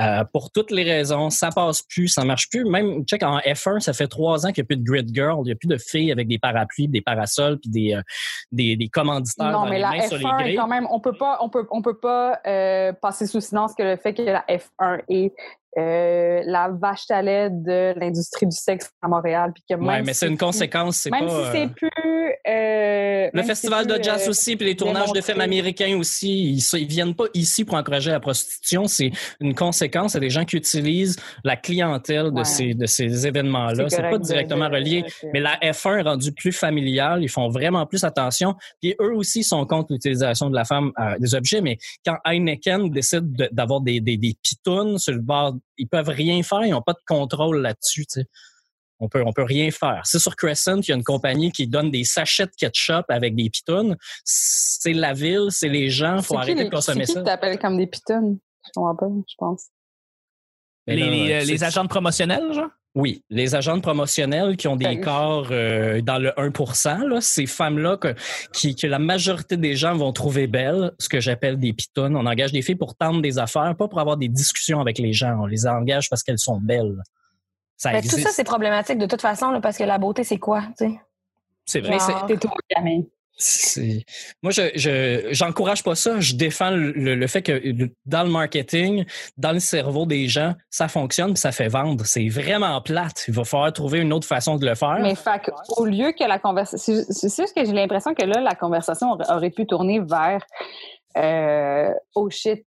euh, 0.00 0.24
pour 0.32 0.50
toutes 0.50 0.70
les 0.70 0.84
raisons, 0.84 1.28
ça 1.28 1.50
passe 1.50 1.82
plus, 1.82 2.08
ça 2.08 2.24
marche 2.24 2.48
plus. 2.48 2.64
Même, 2.64 3.04
check, 3.04 3.22
en 3.22 3.40
F1, 3.40 3.80
ça 3.80 3.92
fait 3.92 4.06
trois 4.06 4.46
ans 4.46 4.52
qu'il 4.52 4.62
n'y 4.62 4.64
a 4.64 4.68
plus 4.68 4.76
de 4.78 4.84
grid 4.84 5.14
girl, 5.14 5.40
il 5.40 5.48
n'y 5.48 5.52
a 5.52 5.54
plus 5.54 5.68
de 5.68 5.76
filles 5.76 6.10
avec 6.10 6.28
des 6.28 6.38
parapluies, 6.38 6.88
des 6.88 7.02
parasols, 7.02 7.58
puis 7.58 7.68
des, 7.68 7.92
euh, 7.92 8.00
des, 8.52 8.76
des, 8.76 8.88
commanditaires 8.88 9.52
non, 9.52 9.64
dans 9.64 9.66
mais 9.66 9.76
les 9.76 9.82
la 9.82 9.90
mains 9.90 9.98
F1 9.98 10.08
sur 10.08 10.16
les 10.16 10.44
grilles. 10.44 10.56
quand 10.56 10.66
même, 10.66 10.86
on 10.90 11.00
peut 11.00 11.12
pas, 11.12 11.36
on 11.42 11.50
peut, 11.50 11.66
on 11.70 11.82
peut 11.82 11.98
pas 11.98 12.40
passer 13.02 13.26
sous 13.26 13.42
silence 13.42 13.74
que 13.74 13.82
le 13.82 13.96
fait 13.98 14.14
que 14.14 14.22
la 14.22 14.46
F1 14.48 15.02
est 15.10 15.34
euh, 15.78 16.42
la 16.44 16.70
vache 16.70 17.04
à 17.10 17.22
lait 17.22 17.50
de 17.50 17.94
l'industrie 17.98 18.46
du 18.46 18.56
sexe 18.56 18.90
à 19.00 19.08
Montréal. 19.08 19.52
Puis 19.54 19.62
que 19.68 19.74
même 19.74 19.86
ouais, 19.86 20.02
mais 20.02 20.12
c'est 20.12 20.26
une 20.26 20.38
conséquence, 20.38 20.96
c'est 20.96 21.10
pas... 21.10 21.20
Même 21.20 21.28
si 21.28 21.52
c'est 21.52 21.64
euh, 21.64 21.68
plus... 21.68 21.90
Euh, 22.48 23.30
le 23.32 23.42
festival 23.42 23.86
de 23.86 24.02
jazz 24.02 24.28
aussi, 24.28 24.56
puis 24.56 24.66
les 24.66 24.76
tournages 24.76 25.12
de 25.12 25.20
films 25.20 25.40
américains 25.40 25.96
aussi, 25.96 26.54
ils, 26.54 26.78
ils 26.80 26.86
viennent 26.86 27.14
pas 27.14 27.26
ici 27.34 27.64
pour 27.64 27.76
encourager 27.76 28.10
la 28.10 28.18
prostitution, 28.18 28.86
c'est 28.86 29.12
une 29.40 29.54
conséquence. 29.54 30.12
C'est 30.12 30.20
des 30.20 30.30
gens 30.30 30.44
qui 30.44 30.56
utilisent 30.56 31.16
la 31.44 31.56
clientèle 31.56 32.32
de, 32.32 32.42
ces, 32.42 32.74
de 32.74 32.86
ces 32.86 33.26
événements-là. 33.26 33.88
C'est 33.88 34.02
pas 34.02 34.18
directement 34.18 34.68
relié, 34.68 35.04
mais 35.32 35.40
la 35.40 35.56
F1 35.58 35.98
est 35.98 36.02
rendue 36.02 36.32
plus 36.32 36.52
familiale, 36.52 37.22
ils 37.22 37.28
font 37.28 37.48
vraiment 37.48 37.86
plus 37.86 38.02
attention, 38.04 38.54
puis 38.80 38.96
eux 39.00 39.14
aussi 39.14 39.44
sont 39.44 39.64
contre 39.66 39.92
l'utilisation 39.92 40.50
de 40.50 40.56
la 40.56 40.64
femme 40.64 40.92
des 41.20 41.34
objets, 41.34 41.60
mais 41.60 41.78
quand 42.04 42.16
Heineken 42.24 42.90
décide 42.90 43.48
d'avoir 43.52 43.80
des, 43.80 44.00
des, 44.00 44.16
des 44.16 44.34
pitounes 44.42 44.98
sur 44.98 45.12
le 45.12 45.20
bord 45.20 45.54
ils 45.78 45.88
peuvent 45.88 46.08
rien 46.08 46.42
faire, 46.42 46.64
ils 46.64 46.70
n'ont 46.70 46.82
pas 46.82 46.92
de 46.92 47.04
contrôle 47.06 47.62
là-dessus. 47.62 48.06
On 49.00 49.08
peut, 49.08 49.22
on 49.24 49.32
peut 49.32 49.44
rien 49.44 49.70
faire. 49.70 50.02
C'est 50.04 50.18
sur 50.18 50.34
Crescent, 50.34 50.78
il 50.78 50.88
y 50.88 50.92
a 50.92 50.96
une 50.96 51.04
compagnie 51.04 51.52
qui 51.52 51.68
donne 51.68 51.90
des 51.90 52.04
sachets 52.04 52.46
de 52.46 52.52
ketchup 52.56 53.04
avec 53.08 53.36
des 53.36 53.48
pitounes. 53.48 53.96
C'est 54.24 54.92
la 54.92 55.12
ville, 55.12 55.46
c'est 55.50 55.68
les 55.68 55.88
gens, 55.88 56.16
il 56.16 56.22
faut 56.22 56.36
arrêter 56.36 56.64
de 56.64 56.70
consommer 56.70 57.06
ça. 57.06 57.22
T'appelles 57.22 57.58
comme 57.58 57.76
des 57.76 57.86
pitounes? 57.86 58.38
Je 58.66 58.70
comprends 58.74 58.96
pas, 58.96 59.06
je 59.28 59.34
pense. 59.38 59.66
Les, 60.86 61.32
euh, 61.32 61.44
les, 61.44 61.64
agents 61.64 61.86
promotionnels, 61.86 62.52
genre? 62.52 62.70
Oui, 62.98 63.22
les 63.30 63.54
agents 63.54 63.78
promotionnels 63.78 64.56
qui 64.56 64.66
ont 64.66 64.74
des 64.74 64.98
corps 64.98 65.50
euh, 65.52 66.00
dans 66.00 66.18
le 66.18 66.32
1 66.36 67.06
là, 67.06 67.20
ces 67.20 67.46
femmes-là 67.46 67.96
que, 67.96 68.12
qui, 68.52 68.74
que 68.74 68.88
la 68.88 68.98
majorité 68.98 69.56
des 69.56 69.76
gens 69.76 69.94
vont 69.94 70.12
trouver 70.12 70.48
belles, 70.48 70.90
ce 70.98 71.08
que 71.08 71.20
j'appelle 71.20 71.60
des 71.60 71.72
pitounes. 71.72 72.16
On 72.16 72.26
engage 72.26 72.50
des 72.50 72.60
filles 72.60 72.74
pour 72.74 72.96
tendre 72.96 73.22
des 73.22 73.38
affaires, 73.38 73.76
pas 73.76 73.86
pour 73.86 74.00
avoir 74.00 74.16
des 74.16 74.26
discussions 74.26 74.80
avec 74.80 74.98
les 74.98 75.12
gens. 75.12 75.38
On 75.40 75.46
les 75.46 75.68
engage 75.68 76.10
parce 76.10 76.24
qu'elles 76.24 76.40
sont 76.40 76.58
belles. 76.60 77.00
Ça 77.76 78.02
tout 78.02 78.08
ça, 78.08 78.30
c'est 78.32 78.42
problématique 78.42 78.98
de 78.98 79.06
toute 79.06 79.22
façon, 79.22 79.60
parce 79.62 79.78
que 79.78 79.84
la 79.84 79.98
beauté, 79.98 80.24
c'est 80.24 80.38
quoi? 80.38 80.64
C'est 81.66 81.80
vrai. 81.80 81.98
C'est 82.00 82.36
tout, 82.36 82.50
moi 84.42 84.50
je 84.50 84.70
je 84.74 85.28
j'encourage 85.30 85.84
pas 85.84 85.94
ça. 85.94 86.18
Je 86.18 86.34
défends 86.34 86.70
le, 86.70 87.26
fait 87.26 87.42
que 87.42 87.88
dans 88.04 88.24
le 88.24 88.30
marketing 88.30 89.04
dans 89.36 89.52
le 89.52 89.60
cerveau 89.60 90.06
des 90.06 90.26
gens 90.26 90.54
ça 90.70 90.88
fonctionne 90.88 91.36
ça 91.36 91.52
fait 91.52 91.68
vendre. 91.68 92.04
C'est 92.04 92.28
vraiment 92.28 92.80
plate. 92.80 93.24
Il 93.28 93.34
va 93.34 93.44
falloir 93.44 93.72
trouver 93.72 94.00
une 94.00 94.12
autre 94.12 94.26
façon 94.26 94.56
de 94.56 94.66
le 94.66 94.74
faire. 94.74 94.98
Mais 95.00 95.14
fait 95.14 95.50
au 95.76 95.84
lieu 95.84 96.12
que 96.12 96.24
la 96.24 96.38
conversation 96.38 96.94
c'est 97.08 97.34
juste 97.34 97.54
que 97.54 97.64
j'ai 97.64 97.72
l'impression 97.72 98.14
que 98.14 98.24
là 98.24 98.40
la 98.40 98.54
conversation 98.54 99.16
aurait 99.28 99.50
pu 99.50 99.66
tourner 99.66 100.00
vers 100.00 100.44
euh, 101.16 101.92
oh 102.14 102.28
shit 102.30 102.64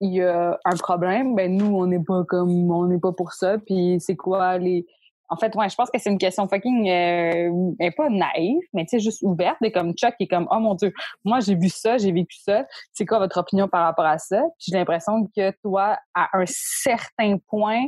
il 0.00 0.14
y 0.14 0.22
a 0.22 0.58
un 0.64 0.76
problème 0.76 1.34
ben 1.34 1.56
nous 1.56 1.76
on 1.76 1.86
n'est 1.86 2.02
pas 2.02 2.24
comme 2.28 2.70
on 2.70 2.86
n'est 2.86 2.98
pas 2.98 3.12
pour 3.12 3.32
ça 3.32 3.58
puis 3.58 3.98
c'est 4.00 4.16
quoi 4.16 4.58
les 4.58 4.86
en 5.32 5.36
fait, 5.36 5.54
ouais, 5.56 5.70
je 5.70 5.74
pense 5.74 5.90
que 5.90 5.98
c'est 5.98 6.10
une 6.10 6.18
question 6.18 6.46
fucking, 6.46 6.90
euh, 6.90 7.90
pas 7.96 8.10
naïve, 8.10 8.60
mais 8.74 8.84
tu 8.84 8.90
sais, 8.90 9.00
juste 9.00 9.22
ouverte, 9.22 9.56
et 9.62 9.72
comme 9.72 9.94
Chuck 9.94 10.14
est 10.20 10.26
comme, 10.26 10.46
oh 10.50 10.58
mon 10.58 10.74
Dieu, 10.74 10.92
moi 11.24 11.40
j'ai 11.40 11.54
vu 11.54 11.70
ça, 11.70 11.96
j'ai 11.96 12.12
vécu 12.12 12.36
ça, 12.36 12.66
c'est 12.92 13.06
quoi 13.06 13.18
votre 13.18 13.38
opinion 13.38 13.66
par 13.66 13.84
rapport 13.84 14.04
à 14.04 14.18
ça? 14.18 14.42
J'ai 14.58 14.76
l'impression 14.76 15.26
que 15.34 15.50
toi, 15.62 15.96
à 16.14 16.28
un 16.34 16.44
certain 16.46 17.38
point, 17.48 17.86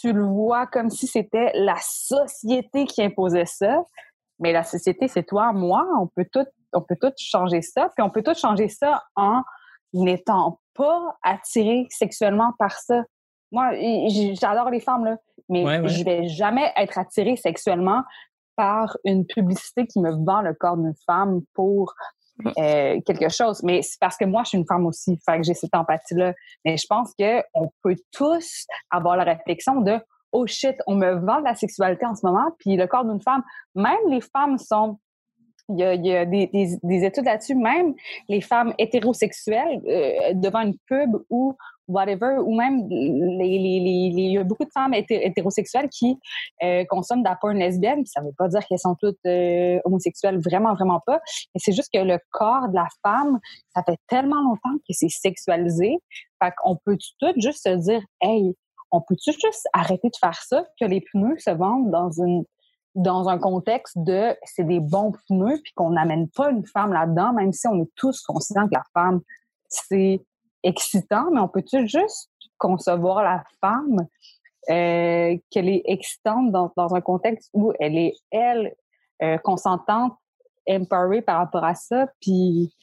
tu 0.00 0.14
le 0.14 0.24
vois 0.24 0.66
comme 0.66 0.88
si 0.88 1.06
c'était 1.06 1.50
la 1.52 1.76
société 1.78 2.86
qui 2.86 3.02
imposait 3.02 3.44
ça, 3.44 3.82
mais 4.38 4.50
la 4.52 4.64
société, 4.64 5.08
c'est 5.08 5.24
toi, 5.24 5.52
moi, 5.52 5.86
on 6.00 6.06
peut 6.06 6.26
tout, 6.32 6.46
on 6.72 6.80
peut 6.80 6.96
tout 6.98 7.12
changer 7.18 7.60
ça, 7.60 7.90
puis 7.94 8.02
on 8.02 8.08
peut 8.08 8.22
tout 8.22 8.34
changer 8.34 8.68
ça 8.68 9.04
en 9.14 9.42
n'étant 9.92 10.58
pas 10.72 11.18
attiré 11.22 11.86
sexuellement 11.90 12.52
par 12.58 12.72
ça. 12.78 13.02
Moi, 13.52 13.72
j'adore 14.40 14.70
les 14.70 14.80
femmes, 14.80 15.04
là 15.04 15.16
mais 15.48 15.88
je 15.88 16.04
vais 16.04 16.28
jamais 16.28 16.72
être 16.76 16.98
attirée 16.98 17.36
sexuellement 17.36 18.02
par 18.56 18.96
une 19.04 19.26
publicité 19.26 19.86
qui 19.86 20.00
me 20.00 20.10
vend 20.24 20.40
le 20.40 20.54
corps 20.54 20.76
d'une 20.76 20.94
femme 21.06 21.42
pour 21.54 21.94
euh, 22.58 23.00
quelque 23.06 23.28
chose. 23.28 23.62
Mais 23.62 23.82
c'est 23.82 23.98
parce 24.00 24.16
que 24.16 24.24
moi, 24.24 24.42
je 24.44 24.50
suis 24.50 24.58
une 24.58 24.66
femme 24.66 24.86
aussi, 24.86 25.18
fait 25.24 25.38
que 25.38 25.42
j'ai 25.44 25.54
cette 25.54 25.74
empathie-là. 25.74 26.34
Mais 26.64 26.76
je 26.76 26.86
pense 26.88 27.12
que 27.18 27.42
on 27.54 27.70
peut 27.82 27.96
tous 28.12 28.66
avoir 28.90 29.16
la 29.16 29.24
réflexion 29.24 29.80
de 29.80 29.98
oh 30.32 30.46
shit, 30.46 30.76
on 30.86 30.96
me 30.96 31.14
vend 31.24 31.38
la 31.38 31.54
sexualité 31.54 32.04
en 32.04 32.14
ce 32.14 32.26
moment, 32.26 32.50
puis 32.58 32.76
le 32.76 32.86
corps 32.86 33.04
d'une 33.04 33.22
femme, 33.22 33.42
même 33.74 33.96
les 34.08 34.20
femmes 34.20 34.58
sont 34.58 34.98
il 35.68 35.78
y 35.78 36.14
a, 36.14 36.24
des, 36.24 36.46
des, 36.46 37.04
études 37.04 37.24
là-dessus, 37.24 37.54
même 37.54 37.94
les 38.28 38.40
femmes 38.40 38.72
hétérosexuelles 38.78 39.80
euh, 39.86 40.32
devant 40.34 40.60
une 40.60 40.76
pub 40.86 41.16
ou 41.28 41.56
whatever, 41.88 42.38
ou 42.44 42.56
même 42.56 42.88
les, 42.88 43.58
les, 43.58 43.80
les, 43.80 44.10
il 44.12 44.32
y 44.32 44.38
a 44.38 44.44
beaucoup 44.44 44.64
de 44.64 44.70
femmes 44.72 44.94
hétérosexuelles 44.94 45.88
qui 45.88 46.18
euh, 46.62 46.84
consomment 46.88 47.22
de 47.22 47.28
la 47.28 47.36
porn 47.36 47.56
lesbienne, 47.56 48.04
ça 48.06 48.20
veut 48.20 48.34
pas 48.36 48.48
dire 48.48 48.64
qu'elles 48.66 48.78
sont 48.78 48.96
toutes 49.00 49.18
euh, 49.26 49.78
homosexuelles, 49.84 50.38
vraiment, 50.38 50.74
vraiment 50.74 51.00
pas, 51.06 51.20
mais 51.54 51.58
c'est 51.58 51.72
juste 51.72 51.90
que 51.92 52.00
le 52.00 52.18
corps 52.30 52.68
de 52.68 52.74
la 52.74 52.88
femme, 53.02 53.38
ça 53.74 53.82
fait 53.84 53.98
tellement 54.08 54.42
longtemps 54.42 54.76
que 54.78 54.92
c'est 54.92 55.08
sexualisé, 55.08 55.96
fait 56.42 56.52
qu'on 56.58 56.76
peut 56.84 56.96
tout 57.20 57.32
juste 57.36 57.62
se 57.64 57.74
dire, 57.76 58.02
hey, 58.20 58.54
on 58.92 59.00
peut-tu 59.00 59.32
juste 59.32 59.66
arrêter 59.72 60.08
de 60.08 60.16
faire 60.18 60.40
ça, 60.42 60.64
que 60.80 60.86
les 60.86 61.00
pneus 61.12 61.38
se 61.38 61.50
vendent 61.50 61.90
dans 61.90 62.10
une 62.10 62.44
dans 62.96 63.28
un 63.28 63.38
contexte 63.38 63.96
de 63.98 64.34
c'est 64.44 64.64
des 64.64 64.80
bons 64.80 65.12
pneus 65.28 65.60
puis 65.62 65.72
qu'on 65.74 65.90
n'amène 65.90 66.28
pas 66.30 66.50
une 66.50 66.66
femme 66.66 66.92
là-dedans, 66.92 67.32
même 67.32 67.52
si 67.52 67.68
on 67.68 67.82
est 67.82 67.90
tous 67.94 68.22
conscients 68.22 68.66
que 68.66 68.74
la 68.74 68.84
femme 68.92 69.20
c'est 69.68 70.24
excitant, 70.62 71.30
mais 71.32 71.40
on 71.40 71.48
peut-tu 71.48 71.86
juste 71.86 72.30
concevoir 72.58 73.22
la 73.22 73.44
femme 73.60 74.06
euh, 74.70 75.36
qu'elle 75.50 75.68
est 75.68 75.82
excitante 75.84 76.50
dans, 76.50 76.72
dans, 76.76 76.94
un 76.94 77.00
contexte 77.00 77.50
où 77.52 77.72
elle 77.78 77.96
est, 77.96 78.14
elle, 78.30 78.74
euh, 79.22 79.38
consentante, 79.38 80.14
empowerée 80.68 81.22
par 81.22 81.38
rapport 81.38 81.64
à 81.64 81.74
ça, 81.74 82.08
puis 82.20 82.74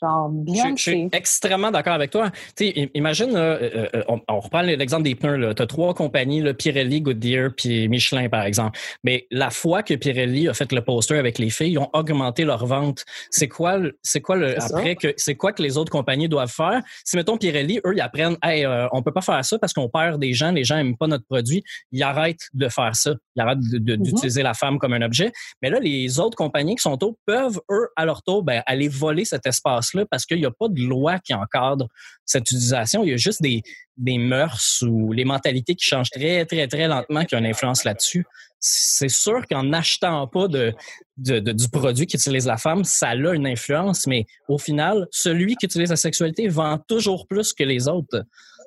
Genre, 0.00 0.28
bien 0.28 0.76
je, 0.76 0.82
suis 0.82 1.08
extrêmement 1.12 1.70
d'accord 1.70 1.94
avec 1.94 2.10
toi. 2.10 2.30
Tu 2.56 2.66
imagine, 2.94 3.34
euh, 3.34 3.88
euh, 3.94 4.04
on, 4.08 4.40
reprend 4.40 4.62
l'exemple 4.62 5.02
des 5.02 5.14
pneus. 5.14 5.54
Tu 5.54 5.62
as 5.62 5.66
trois 5.66 5.94
compagnies, 5.94 6.40
là, 6.40 6.54
Pirelli, 6.54 7.00
Goodyear, 7.00 7.50
puis 7.56 7.88
Michelin, 7.88 8.28
par 8.28 8.44
exemple. 8.44 8.78
Mais 9.02 9.26
la 9.30 9.50
fois 9.50 9.82
que 9.82 9.94
Pirelli 9.94 10.48
a 10.48 10.54
fait 10.54 10.70
le 10.72 10.82
poster 10.82 11.18
avec 11.18 11.38
les 11.38 11.50
filles, 11.50 11.72
ils 11.72 11.78
ont 11.78 11.90
augmenté 11.92 12.44
leur 12.44 12.64
vente. 12.66 13.04
C'est 13.30 13.48
quoi, 13.48 13.78
c'est 14.02 14.20
quoi 14.20 14.36
le, 14.36 14.60
après 14.62 14.94
que, 14.94 15.14
c'est 15.16 15.34
quoi 15.34 15.52
que 15.52 15.62
les 15.62 15.76
autres 15.76 15.90
compagnies 15.90 16.28
doivent 16.28 16.52
faire? 16.52 16.80
Si, 17.04 17.16
mettons, 17.16 17.36
Pirelli, 17.36 17.80
eux, 17.84 17.94
ils 17.94 18.00
apprennent, 18.00 18.36
hey, 18.42 18.64
euh, 18.64 18.86
on 18.92 19.02
peut 19.02 19.12
pas 19.12 19.20
faire 19.20 19.44
ça 19.44 19.58
parce 19.58 19.72
qu'on 19.72 19.88
perd 19.88 20.20
des 20.20 20.32
gens, 20.32 20.52
les 20.52 20.64
gens 20.64 20.76
aiment 20.76 20.96
pas 20.96 21.06
notre 21.08 21.26
produit, 21.26 21.64
ils 21.90 22.02
arrêtent 22.02 22.48
de 22.54 22.68
faire 22.68 22.94
ça. 22.94 23.14
Ils 23.36 23.42
arrêtent 23.42 23.58
mm-hmm. 23.58 24.02
d'utiliser 24.02 24.42
la 24.42 24.54
femme 24.54 24.78
comme 24.78 24.92
un 24.92 25.02
objet. 25.02 25.32
Mais 25.62 25.70
là, 25.70 25.80
les 25.80 26.20
autres 26.20 26.36
compagnies 26.36 26.76
qui 26.76 26.82
sont 26.82 26.92
autour 26.92 27.16
peuvent, 27.26 27.60
eux, 27.70 27.88
à 27.96 28.04
leur 28.04 28.22
tour, 28.22 28.42
ben, 28.42 28.62
aller 28.66 28.88
voler 28.88 29.24
cet 29.24 29.46
espace 29.46 29.67
parce 30.10 30.26
qu'il 30.26 30.38
n'y 30.38 30.46
a 30.46 30.50
pas 30.50 30.68
de 30.68 30.80
loi 30.80 31.18
qui 31.18 31.34
encadre 31.34 31.88
cette 32.24 32.50
utilisation. 32.50 33.04
Il 33.04 33.10
y 33.10 33.14
a 33.14 33.16
juste 33.16 33.42
des, 33.42 33.62
des 33.96 34.18
mœurs 34.18 34.82
ou 34.82 35.12
les 35.12 35.24
mentalités 35.24 35.74
qui 35.74 35.84
changent 35.84 36.10
très, 36.10 36.44
très, 36.46 36.66
très 36.68 36.88
lentement 36.88 37.24
qui 37.24 37.34
ont 37.34 37.38
une 37.38 37.46
influence 37.46 37.84
là-dessus. 37.84 38.24
C'est 38.60 39.08
sûr 39.08 39.46
qu'en 39.48 39.62
n'achetant 39.62 40.26
pas 40.26 40.48
de, 40.48 40.74
du 41.16 41.68
produit 41.68 42.06
qu'utilise 42.06 42.46
la 42.46 42.56
femme, 42.56 42.84
ça 42.84 43.10
a 43.10 43.14
une 43.14 43.46
influence, 43.46 44.06
mais 44.06 44.26
au 44.48 44.58
final, 44.58 45.06
celui 45.10 45.56
qui 45.56 45.66
utilise 45.66 45.90
la 45.90 45.96
sexualité 45.96 46.48
vend 46.48 46.78
toujours 46.88 47.26
plus 47.28 47.52
que 47.52 47.64
les 47.64 47.88
autres. 47.88 48.24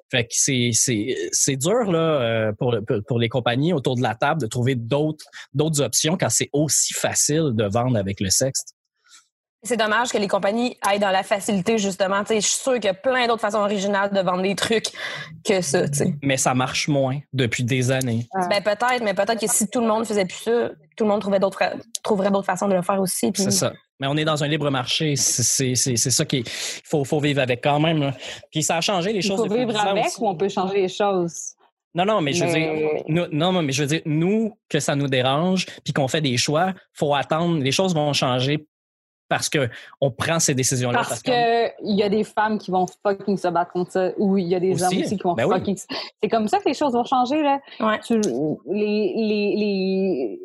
Fait 0.10 0.24
que 0.26 0.32
c'est, 0.32 0.72
c'est, 0.74 1.16
c'est 1.32 1.56
dur 1.56 1.89
là, 1.89 1.99
euh, 1.99 2.52
pour, 2.54 2.76
pour 3.08 3.18
les 3.18 3.30
compagnies 3.30 3.72
autour 3.72 3.95
de 3.95 4.02
la 4.02 4.14
table 4.14 4.41
de 4.41 4.47
trouver 4.47 4.76
d'autres, 4.76 5.26
d'autres 5.54 5.82
options 5.82 6.18
quand 6.18 6.30
c'est 6.30 6.49
aussi 6.52 6.93
facile 6.93 7.52
de 7.54 7.64
vendre 7.64 7.97
avec 7.97 8.20
le 8.20 8.30
sexe. 8.30 8.62
C'est 9.64 9.78
dommage 9.78 10.09
que 10.09 10.18
les 10.18 10.28
compagnies 10.28 10.76
aillent 10.82 10.99
dans 10.99 11.12
la 11.12 11.22
facilité, 11.22 11.78
justement. 11.78 12.24
je 12.28 12.39
suis 12.39 12.57
sûre 12.57 12.74
qu'il 12.76 12.86
y 12.86 12.88
a 12.88 12.95
plein 12.95 13.28
d'autres 13.28 13.41
façons 13.41 13.59
originales 13.59 14.12
de 14.12 14.20
vendre 14.20 14.41
des 14.41 14.55
trucs 14.55 14.88
que 15.45 15.62
ça. 15.62 15.84
Mais 16.24 16.38
ça 16.38 16.55
marche 16.55 16.88
moins 16.88 17.20
depuis 17.32 17.64
des 17.64 17.91
années. 17.91 18.28
Ben, 18.49 18.64
peut-être, 18.64 19.03
mais 19.03 19.14
peut-être 19.14 19.39
que 19.39 19.47
si 19.47 19.70
tout 19.70 19.82
le 19.82 19.88
monde 19.88 20.05
faisait 20.05 20.26
plus 20.26 20.43
ça, 20.43 20.70
tout 20.97 21.03
le 21.03 21.09
monde 21.09 21.22
trouverait 21.22 21.39
d'autres, 21.39 21.62
trouverait 22.03 22.32
d'autres 22.32 22.45
façons 22.45 22.68
de 22.68 22.74
le 22.74 22.82
faire 22.82 22.99
aussi. 22.99 23.32
C'est 23.36 23.51
ça. 23.51 23.74
Mais 23.99 24.07
on 24.07 24.18
est 24.18 24.26
dans 24.26 24.43
un 24.43 24.47
libre 24.47 24.72
marché. 24.72 25.16
C'est, 25.16 25.76
ça 25.76 26.26
qu'il 26.26 26.43
faut, 26.47 27.03
faut 27.03 27.20
vivre 27.20 27.39
avec 27.39 27.64
quand 27.64 27.80
même. 27.80 28.14
Puis 28.51 28.64
ça 28.64 28.78
a 28.78 28.82
changé 28.82 29.14
les 29.14 29.22
choses. 29.22 29.41
Il 29.45 29.49
faut 29.49 29.55
vivre 29.55 29.80
avec 29.80 30.07
ou 30.18 30.28
on 30.28 30.36
peut 30.36 30.49
changer 30.49 30.82
les 30.82 30.89
choses? 30.89 31.53
Non, 31.93 32.05
non, 32.05 32.22
mais 32.22 32.34
je 32.34 32.45
veux 32.45 32.51
dire, 32.51 33.03
nous, 33.09 33.26
non, 33.32 33.51
mais 33.62 33.74
je 33.74 33.84
veux 33.84 33.88
dire, 33.88 34.01
nous, 34.05 34.57
que 34.70 34.80
ça 34.80 34.95
nous 34.95 35.07
dérange, 35.07 35.66
puis 35.84 35.93
qu'on 35.93 36.07
fait 36.07 36.22
des 36.22 36.38
choix, 36.38 36.74
faut 36.93 37.14
attendre. 37.14 37.59
Les 37.62 37.74
choses 37.74 37.93
vont 37.93 38.14
changer 38.14 38.66
parce 39.32 39.50
qu'on 39.50 40.12
prend 40.12 40.42
ces 40.42 40.54
décisions-là. 40.54 41.06
Parce, 41.08 41.22
qu'il 41.22 41.96
y 41.96 42.04
a 42.04 42.10
des 42.10 42.26
femmes 42.26 42.58
qui 42.58 42.70
vont 42.70 42.86
fucking 43.02 43.38
se 43.38 43.48
battre 43.48 43.72
contre 43.72 43.94
ça, 43.94 44.12
ou 44.18 44.38
il 44.38 44.46
y 44.46 44.56
a 44.56 44.60
des 44.60 44.84
hommes 44.84 44.90
aussi 44.90 45.16
qui 45.16 45.24
vont 45.24 45.36
ben 45.36 45.48
fucking. 45.48 45.78
C'est 46.22 46.30
comme 46.30 46.50
ça 46.50 46.60
que 46.60 46.68
les 46.68 46.74
choses 46.74 46.92
vont 46.92 47.06
changer. 47.06 47.42
Là. 47.42 47.62
les, 47.80 49.14
les, 49.16 49.56
les... 49.56 50.40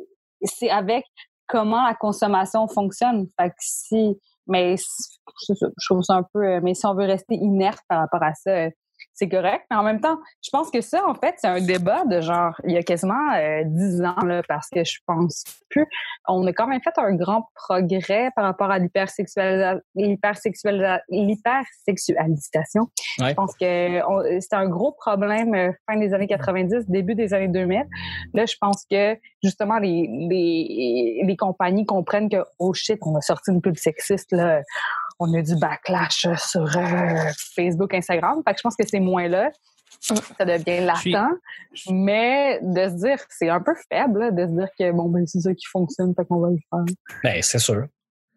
C'est 0.44 0.70
avec 0.70 1.04
comment 1.48 1.84
la 1.84 1.94
consommation 1.94 2.68
fonctionne. 2.68 3.26
Fait 3.36 3.48
que 3.48 3.56
si. 3.58 4.16
Mais 4.46 4.76
je 4.76 5.54
trouve 5.84 6.02
ça 6.02 6.14
un 6.14 6.26
peu. 6.32 6.60
Mais 6.60 6.74
si 6.74 6.86
on 6.86 6.94
veut 6.94 7.06
rester 7.06 7.34
inerte 7.34 7.80
par 7.88 7.98
rapport 7.98 8.22
à 8.22 8.34
ça, 8.34 8.68
c'est 9.16 9.28
correct. 9.28 9.64
Mais 9.70 9.76
en 9.76 9.82
même 9.82 10.00
temps, 10.00 10.18
je 10.44 10.50
pense 10.50 10.70
que 10.70 10.82
ça, 10.82 11.08
en 11.08 11.14
fait, 11.14 11.36
c'est 11.38 11.48
un 11.48 11.62
débat 11.62 12.04
de 12.04 12.20
genre, 12.20 12.52
il 12.64 12.72
y 12.72 12.76
a 12.76 12.82
quasiment 12.82 13.32
euh, 13.34 13.62
dix 13.64 14.02
ans, 14.02 14.20
là, 14.24 14.42
parce 14.46 14.68
que 14.68 14.84
je 14.84 14.98
pense 15.06 15.44
plus. 15.70 15.86
On 16.28 16.46
a 16.46 16.52
quand 16.52 16.66
même 16.66 16.82
fait 16.82 16.92
un 16.98 17.14
grand 17.14 17.48
progrès 17.54 18.30
par 18.36 18.44
rapport 18.44 18.70
à 18.70 18.78
l'hypersexualisation. 18.78 19.80
L'hypersexualisation. 19.94 22.90
Je 23.18 23.32
pense 23.32 23.56
que 23.56 24.02
c'était 24.40 24.56
un 24.56 24.68
gros 24.68 24.92
problème 24.92 25.54
euh, 25.54 25.72
fin 25.88 25.96
des 25.98 26.12
années 26.12 26.28
90, 26.28 26.84
début 26.88 27.14
des 27.14 27.32
années 27.32 27.48
2000. 27.48 27.86
Là, 28.34 28.44
je 28.44 28.56
pense 28.60 28.84
que 28.90 29.16
justement, 29.42 29.78
les, 29.78 30.06
les, 30.28 31.22
les 31.24 31.36
compagnies 31.36 31.86
comprennent 31.86 32.28
que, 32.28 32.44
oh 32.58 32.74
shit, 32.74 32.98
on 33.02 33.16
a 33.16 33.22
sorti 33.22 33.50
une 33.50 33.62
pub 33.62 33.76
sexiste, 33.76 34.32
là 34.32 34.60
on 35.18 35.32
a 35.34 35.42
du 35.42 35.56
backlash 35.56 36.26
euh, 36.26 36.34
sur 36.36 36.76
euh, 36.76 37.30
Facebook, 37.54 37.94
Instagram. 37.94 38.42
Fait 38.46 38.52
que 38.52 38.58
je 38.58 38.62
pense 38.62 38.76
que 38.76 38.86
c'est 38.86 39.00
moins 39.00 39.28
là. 39.28 39.50
Ça 40.00 40.44
devient 40.44 40.84
latent. 40.84 41.38
Mais 41.90 42.58
de 42.62 42.88
se 42.88 42.94
dire, 42.94 43.18
c'est 43.30 43.48
un 43.48 43.60
peu 43.60 43.72
faible 43.90 44.34
de 44.34 44.46
se 44.46 44.52
dire 44.52 44.68
que 44.78 44.92
bon, 44.92 45.08
ben, 45.08 45.26
c'est 45.26 45.40
ça 45.40 45.54
qui 45.54 45.66
fonctionne, 45.66 46.14
fait 46.14 46.24
qu'on 46.26 46.40
va 46.40 46.50
le 46.50 46.58
faire. 46.70 46.96
Ben, 47.24 47.42
c'est 47.42 47.58
sûr. 47.58 47.86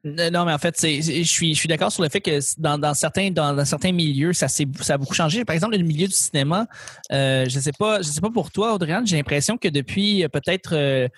Non, 0.03 0.45
mais 0.45 0.53
en 0.53 0.57
fait, 0.57 0.75
je 0.81 1.23
suis, 1.23 1.53
je 1.53 1.59
suis 1.59 1.67
d'accord 1.67 1.91
sur 1.91 2.01
le 2.01 2.07
fait 2.07 2.21
que 2.21 2.39
dans, 2.57 2.77
dans 2.77 2.93
certains, 2.93 3.31
dans, 3.31 3.65
certains 3.65 3.91
milieux, 3.91 4.31
ça, 4.31 4.47
ça 4.47 4.63
a 4.93 4.97
beaucoup 4.97 5.13
changé. 5.13 5.43
Par 5.43 5.53
exemple, 5.53 5.75
le 5.75 5.83
milieu 5.83 6.07
du 6.07 6.13
cinéma, 6.13 6.67
euh, 7.11 7.45
je 7.49 7.59
sais 7.59 7.73
pas, 7.77 8.01
je 8.01 8.07
sais 8.07 8.21
pas 8.21 8.29
pour 8.29 8.49
toi, 8.49 8.73
Audrey, 8.73 8.93
j'ai 9.03 9.17
l'impression 9.17 9.57
que 9.57 9.67
depuis 9.67 10.25
peut-être 10.31 11.09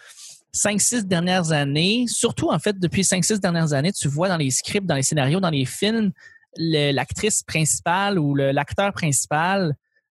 5-6 0.56 1.04
dernières 1.04 1.52
années, 1.52 2.06
surtout 2.08 2.50
en 2.50 2.60
fait 2.60 2.78
depuis 2.80 3.04
5-6 3.04 3.40
dernières 3.40 3.74
années, 3.74 3.92
tu 3.94 4.08
vois 4.08 4.28
dans 4.28 4.38
les 4.38 4.52
scripts, 4.52 4.86
dans 4.86 4.96
les 4.96 5.04
scénarios, 5.04 5.40
dans 5.40 5.50
les 5.50 5.66
films, 5.66 6.12
l'actrice 6.58 7.44
principale 7.44 8.20
ou 8.20 8.36
l'acteur 8.36 8.92
principal, 8.94 9.76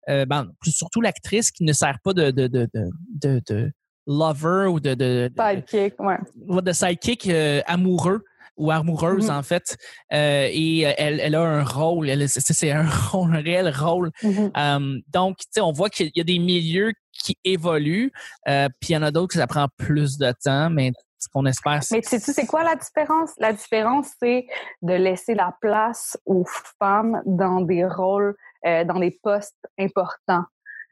euh, 0.08 0.26
ben, 0.26 0.50
surtout 0.64 1.00
l'actrice 1.00 1.50
qui 1.50 1.64
ne 1.64 1.72
sert 1.72 1.98
pas 2.02 2.12
de, 2.12 2.30
de, 2.30 3.72
lover 4.06 4.66
ou 4.66 4.80
de... 4.80 4.94
de 4.94 5.30
sidekick, 5.38 6.00
ouais. 6.00 6.18
De 6.36 6.72
sidekick 6.72 7.28
euh, 7.28 7.62
amoureux 7.66 8.24
ou 8.56 8.70
amoureuse 8.70 9.28
mm-hmm. 9.28 9.38
en 9.38 9.42
fait 9.42 9.76
euh, 10.12 10.48
et 10.50 10.80
elle, 10.80 11.20
elle, 11.20 11.34
a 11.34 11.42
un 11.42 11.64
rôle 11.64 12.10
c'est 12.28 12.70
un 12.70 12.88
rôle 13.10 13.34
un 13.34 13.40
réel 13.40 13.68
rôle 13.68 14.10
mm-hmm. 14.22 15.02
donc 15.12 15.38
tu 15.38 15.46
sais 15.50 15.60
on 15.60 15.72
voit 15.72 15.90
qu'il 15.90 16.10
y 16.14 16.20
a 16.20 16.24
des 16.24 16.38
milieux 16.38 16.92
qui 17.22 17.38
évolue. 17.44 18.12
Euh, 18.48 18.68
puis 18.80 18.90
il 18.90 18.92
y 18.92 18.96
en 18.96 19.02
a 19.02 19.10
d'autres 19.10 19.32
que 19.34 19.38
ça 19.38 19.46
prend 19.46 19.68
plus 19.78 20.18
de 20.18 20.32
temps, 20.44 20.70
mais 20.70 20.92
ce 21.18 21.28
qu'on 21.32 21.46
espère. 21.46 21.80
Mais 21.90 22.02
tu 22.02 22.08
sais, 22.08 22.18
c'est 22.18 22.46
quoi 22.46 22.64
la 22.64 22.76
différence? 22.76 23.32
La 23.38 23.52
différence, 23.52 24.08
c'est 24.20 24.46
de 24.82 24.92
laisser 24.92 25.34
la 25.34 25.56
place 25.60 26.18
aux 26.26 26.44
femmes 26.78 27.22
dans 27.24 27.62
des 27.62 27.84
rôles, 27.84 28.34
euh, 28.66 28.84
dans 28.84 28.98
des 28.98 29.18
postes 29.22 29.56
importants. 29.78 30.44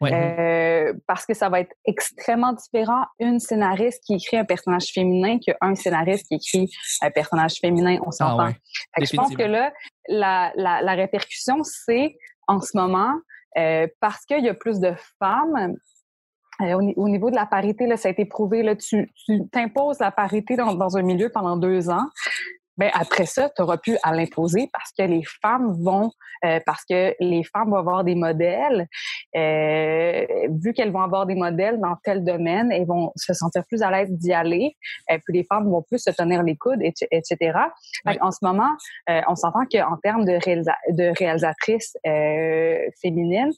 Euh, 0.05 0.92
parce 1.07 1.26
que 1.26 1.34
ça 1.34 1.48
va 1.48 1.61
être 1.61 1.74
extrêmement 1.84 2.53
différent 2.53 3.05
une 3.18 3.38
scénariste 3.38 4.03
qui 4.05 4.14
écrit 4.14 4.36
un 4.36 4.44
personnage 4.44 4.92
féminin 4.92 5.38
qu'un 5.38 5.74
scénariste 5.74 6.26
qui 6.26 6.34
écrit 6.34 6.70
un 7.03 7.11
personnage 7.11 7.59
féminin, 7.61 7.98
on 8.05 8.11
s'entend. 8.11 8.53
Ah 8.94 9.00
je 9.05 9.16
pense 9.16 9.34
que 9.34 9.42
là, 9.42 9.72
la, 10.09 10.53
la, 10.57 10.82
la 10.82 10.92
répercussion, 10.94 11.62
c'est 11.62 12.16
en 12.48 12.61
ce 12.61 12.76
moment, 12.76 13.14
euh, 13.59 13.86
parce 14.00 14.24
qu'il 14.24 14.44
y 14.44 14.48
a 14.48 14.55
plus 14.55 14.80
de 14.80 14.94
femmes, 15.18 15.76
euh, 16.61 16.74
au, 16.74 17.09
niveau 17.09 17.30
de 17.30 17.34
la 17.34 17.46
parité, 17.46 17.86
là, 17.86 17.96
ça 17.96 18.09
a 18.09 18.11
été 18.12 18.24
prouvé. 18.24 18.62
Là, 18.62 18.76
tu, 18.76 19.11
tu 19.26 19.48
t'imposes 19.50 19.98
la 20.00 20.11
parité 20.11 20.55
dans, 20.57 20.74
dans, 20.74 20.96
un 20.96 21.03
milieu 21.03 21.28
pendant 21.30 21.57
deux 21.57 21.90
ans 21.90 22.07
ben 22.79 22.91
après 22.95 23.27
ça, 23.27 23.51
tu 23.55 23.62
auras 23.62 23.77
pu 23.77 23.97
à 24.03 24.14
l'imposer 24.14 24.68
parce 24.73 24.93
que 24.99 25.03
les 25.03 25.23
femmes 25.43 25.73
vont, 25.83 26.11
euh, 26.45 26.59
parce 26.64 26.85
que 26.89 27.14
les 27.20 27.45
femmes 27.45 27.70
vont 27.70 27.77
avoir 27.77 28.05
des 28.05 28.14
modèles. 28.14 28.87
Euh, 29.37 30.27
vu 30.51 30.73
qu'elles 30.73 30.91
vont 30.91 31.03
avoir 31.03 31.27
des 31.27 31.35
modèles 31.35 31.79
dans 31.81 31.97
tel 32.03 32.25
domaine, 32.25 32.73
elles 32.73 32.87
vont 32.87 33.12
se 33.16 33.35
sentir 33.35 33.62
plus 33.66 33.83
à 33.83 33.91
l'aise 33.91 34.11
d'y 34.11 34.33
aller. 34.33 34.77
et 35.11 35.18
puis 35.18 35.35
les 35.35 35.45
femmes 35.45 35.70
vont 35.70 35.83
plus 35.83 35.99
se 35.99 36.11
tenir 36.11 36.43
les 36.43 36.57
coudes, 36.57 36.83
etc. 36.83 37.59
En 38.20 38.31
ce 38.31 38.39
moment, 38.43 38.77
euh, 39.11 39.20
on 39.29 39.35
s'entend 39.35 39.64
qu'en 39.70 39.97
termes 40.03 40.25
de, 40.25 40.39
de 40.93 41.18
réalisatrices 41.18 41.97
féminines 43.01 43.53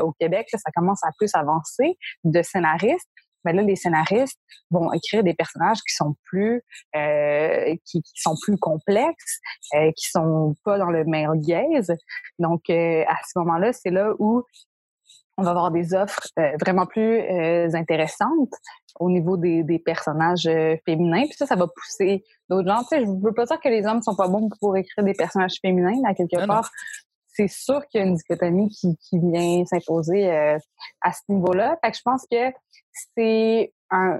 au 0.00 0.12
Québec, 0.12 0.48
ça 0.50 0.70
commence 0.74 1.02
à 1.04 1.10
plus 1.18 1.34
avancer, 1.34 1.96
de 2.24 2.42
scénaristes 2.42 3.08
mais 3.44 3.52
ben 3.52 3.58
là, 3.58 3.62
les 3.62 3.76
scénaristes 3.76 4.40
vont 4.70 4.92
écrire 4.92 5.22
des 5.22 5.34
personnages 5.34 5.78
qui 5.78 5.94
sont 5.94 6.14
plus, 6.24 6.62
euh, 6.96 7.74
qui, 7.84 8.02
qui, 8.02 8.20
sont 8.20 8.36
plus 8.42 8.56
complexes, 8.56 9.40
euh, 9.74 9.90
qui 9.96 10.08
sont 10.10 10.54
pas 10.64 10.78
dans 10.78 10.90
le 10.90 11.04
male 11.04 11.38
gaze. 11.40 11.92
Donc, 12.38 12.62
euh, 12.70 13.04
à 13.06 13.16
ce 13.26 13.38
moment-là, 13.38 13.72
c'est 13.72 13.90
là 13.90 14.12
où 14.18 14.42
on 15.36 15.42
va 15.42 15.50
avoir 15.50 15.70
des 15.72 15.94
offres 15.94 16.28
euh, 16.38 16.52
vraiment 16.60 16.86
plus 16.86 17.20
intéressantes 17.74 18.52
au 19.00 19.10
niveau 19.10 19.36
des, 19.36 19.64
des 19.64 19.80
personnages 19.80 20.48
féminins. 20.86 21.24
Puis 21.24 21.34
ça, 21.36 21.46
ça 21.46 21.56
va 21.56 21.66
pousser 21.66 22.22
d'autres 22.48 22.68
gens. 22.68 22.82
Tu 22.82 22.88
sais, 22.90 23.00
je 23.00 23.10
veux 23.10 23.32
pas 23.32 23.44
dire 23.44 23.58
que 23.60 23.68
les 23.68 23.84
hommes 23.84 24.00
sont 24.00 24.14
pas 24.14 24.28
bons 24.28 24.48
pour 24.60 24.76
écrire 24.76 25.04
des 25.04 25.14
personnages 25.14 25.56
féminins, 25.60 26.00
à 26.06 26.14
quelque 26.14 26.46
part 26.46 26.70
c'est 27.34 27.48
sûr 27.48 27.86
qu'il 27.88 28.00
y 28.00 28.04
a 28.04 28.06
une 28.06 28.14
dichotomie 28.14 28.68
qui, 28.70 28.96
qui 28.96 29.18
vient 29.18 29.64
s'imposer 29.66 30.30
euh, 30.30 30.58
à 31.02 31.12
ce 31.12 31.20
niveau-là. 31.28 31.78
Fait 31.84 31.90
que 31.90 31.96
je 31.96 32.02
pense 32.02 32.26
que 32.30 32.52
c'est 32.92 33.72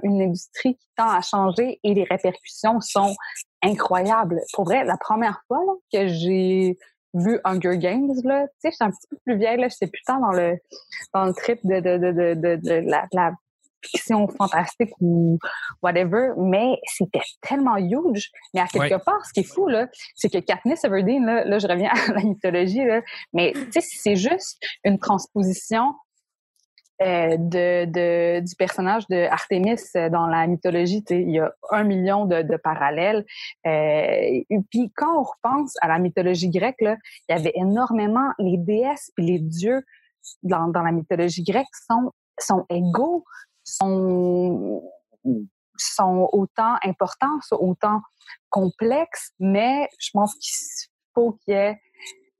une 0.03 0.21
industrie 0.21 0.75
qui 0.75 0.87
tend 0.95 1.09
à 1.09 1.21
changer 1.21 1.79
et 1.83 1.93
les 1.93 2.03
répercussions 2.03 2.79
sont 2.79 3.13
incroyables. 3.61 4.41
Pour 4.53 4.65
vrai, 4.65 4.83
la 4.85 4.97
première 4.97 5.41
fois 5.47 5.59
que 5.91 6.07
j'ai 6.07 6.77
vu 7.13 7.39
Hunger 7.43 7.77
Games, 7.77 8.13
là, 8.23 8.47
tu 8.47 8.53
sais, 8.59 8.71
je 8.71 8.75
suis 8.75 8.83
un 8.83 8.91
petit 8.91 9.07
peu 9.09 9.17
plus 9.25 9.37
vieille, 9.37 9.57
là, 9.57 9.67
je 9.67 9.75
sais 9.75 9.87
plus 9.87 10.01
tant 10.05 10.19
dans 10.19 10.31
le, 10.31 10.57
dans 11.13 11.25
le 11.25 11.33
trip 11.33 11.59
de, 11.63 11.79
de, 11.79 11.97
de, 11.97 12.11
de, 12.11 12.55
de, 12.55 12.89
la, 12.89 13.07
la 13.11 13.31
fiction 13.85 14.27
fantastique 14.27 14.91
ou 14.99 15.39
whatever, 15.81 16.29
mais 16.37 16.79
c'était 16.85 17.21
tellement 17.41 17.77
huge. 17.77 18.31
Mais 18.53 18.61
à 18.61 18.67
quelque 18.67 19.03
part, 19.03 19.25
ce 19.25 19.33
qui 19.33 19.41
est 19.41 19.43
fou, 19.43 19.67
là, 19.67 19.87
c'est 20.15 20.29
que 20.29 20.39
Katniss 20.39 20.83
Everdeen, 20.83 21.25
là, 21.25 21.45
là, 21.45 21.59
je 21.59 21.67
reviens 21.67 21.91
à 22.09 22.13
la 22.13 22.21
mythologie, 22.21 22.85
là, 22.85 23.01
mais 23.33 23.53
tu 23.53 23.71
sais, 23.71 23.81
c'est 23.81 24.15
juste 24.15 24.57
une 24.83 24.99
transposition 24.99 25.93
euh, 27.01 27.35
de, 27.37 27.85
de, 27.85 28.39
du 28.39 28.55
personnage 28.55 29.05
de 29.07 29.27
Artemis 29.29 29.81
dans 30.11 30.27
la 30.27 30.47
mythologie. 30.47 31.03
Il 31.09 31.31
y 31.31 31.39
a 31.39 31.53
un 31.71 31.83
million 31.83 32.25
de, 32.25 32.41
de 32.41 32.55
parallèles. 32.55 33.25
Euh, 33.67 33.69
et 34.49 34.59
puis 34.69 34.93
quand 34.95 35.19
on 35.19 35.23
repense 35.23 35.73
à 35.81 35.89
la 35.89 35.99
mythologie 35.99 36.49
grecque, 36.49 36.79
là, 36.79 36.95
il 37.27 37.35
y 37.35 37.37
avait 37.37 37.51
énormément 37.55 38.29
les 38.39 38.55
déesses 38.57 39.11
et 39.17 39.23
les 39.23 39.39
dieux 39.39 39.81
dans, 40.43 40.69
dans 40.69 40.83
la 40.83 40.93
mythologie 40.93 41.43
grecque 41.43 41.67
sont 41.85 42.11
sont 42.39 42.65
égaux 42.69 43.23
sont, 43.65 44.81
autant 45.99 46.75
importants, 46.83 47.39
autant 47.51 48.01
complexes, 48.49 49.31
mais 49.39 49.89
je 49.99 50.11
pense 50.13 50.35
qu'ils 50.35 50.89
faut 51.13 51.33
qu'il 51.33 51.53
y 51.53 51.57
ait 51.57 51.79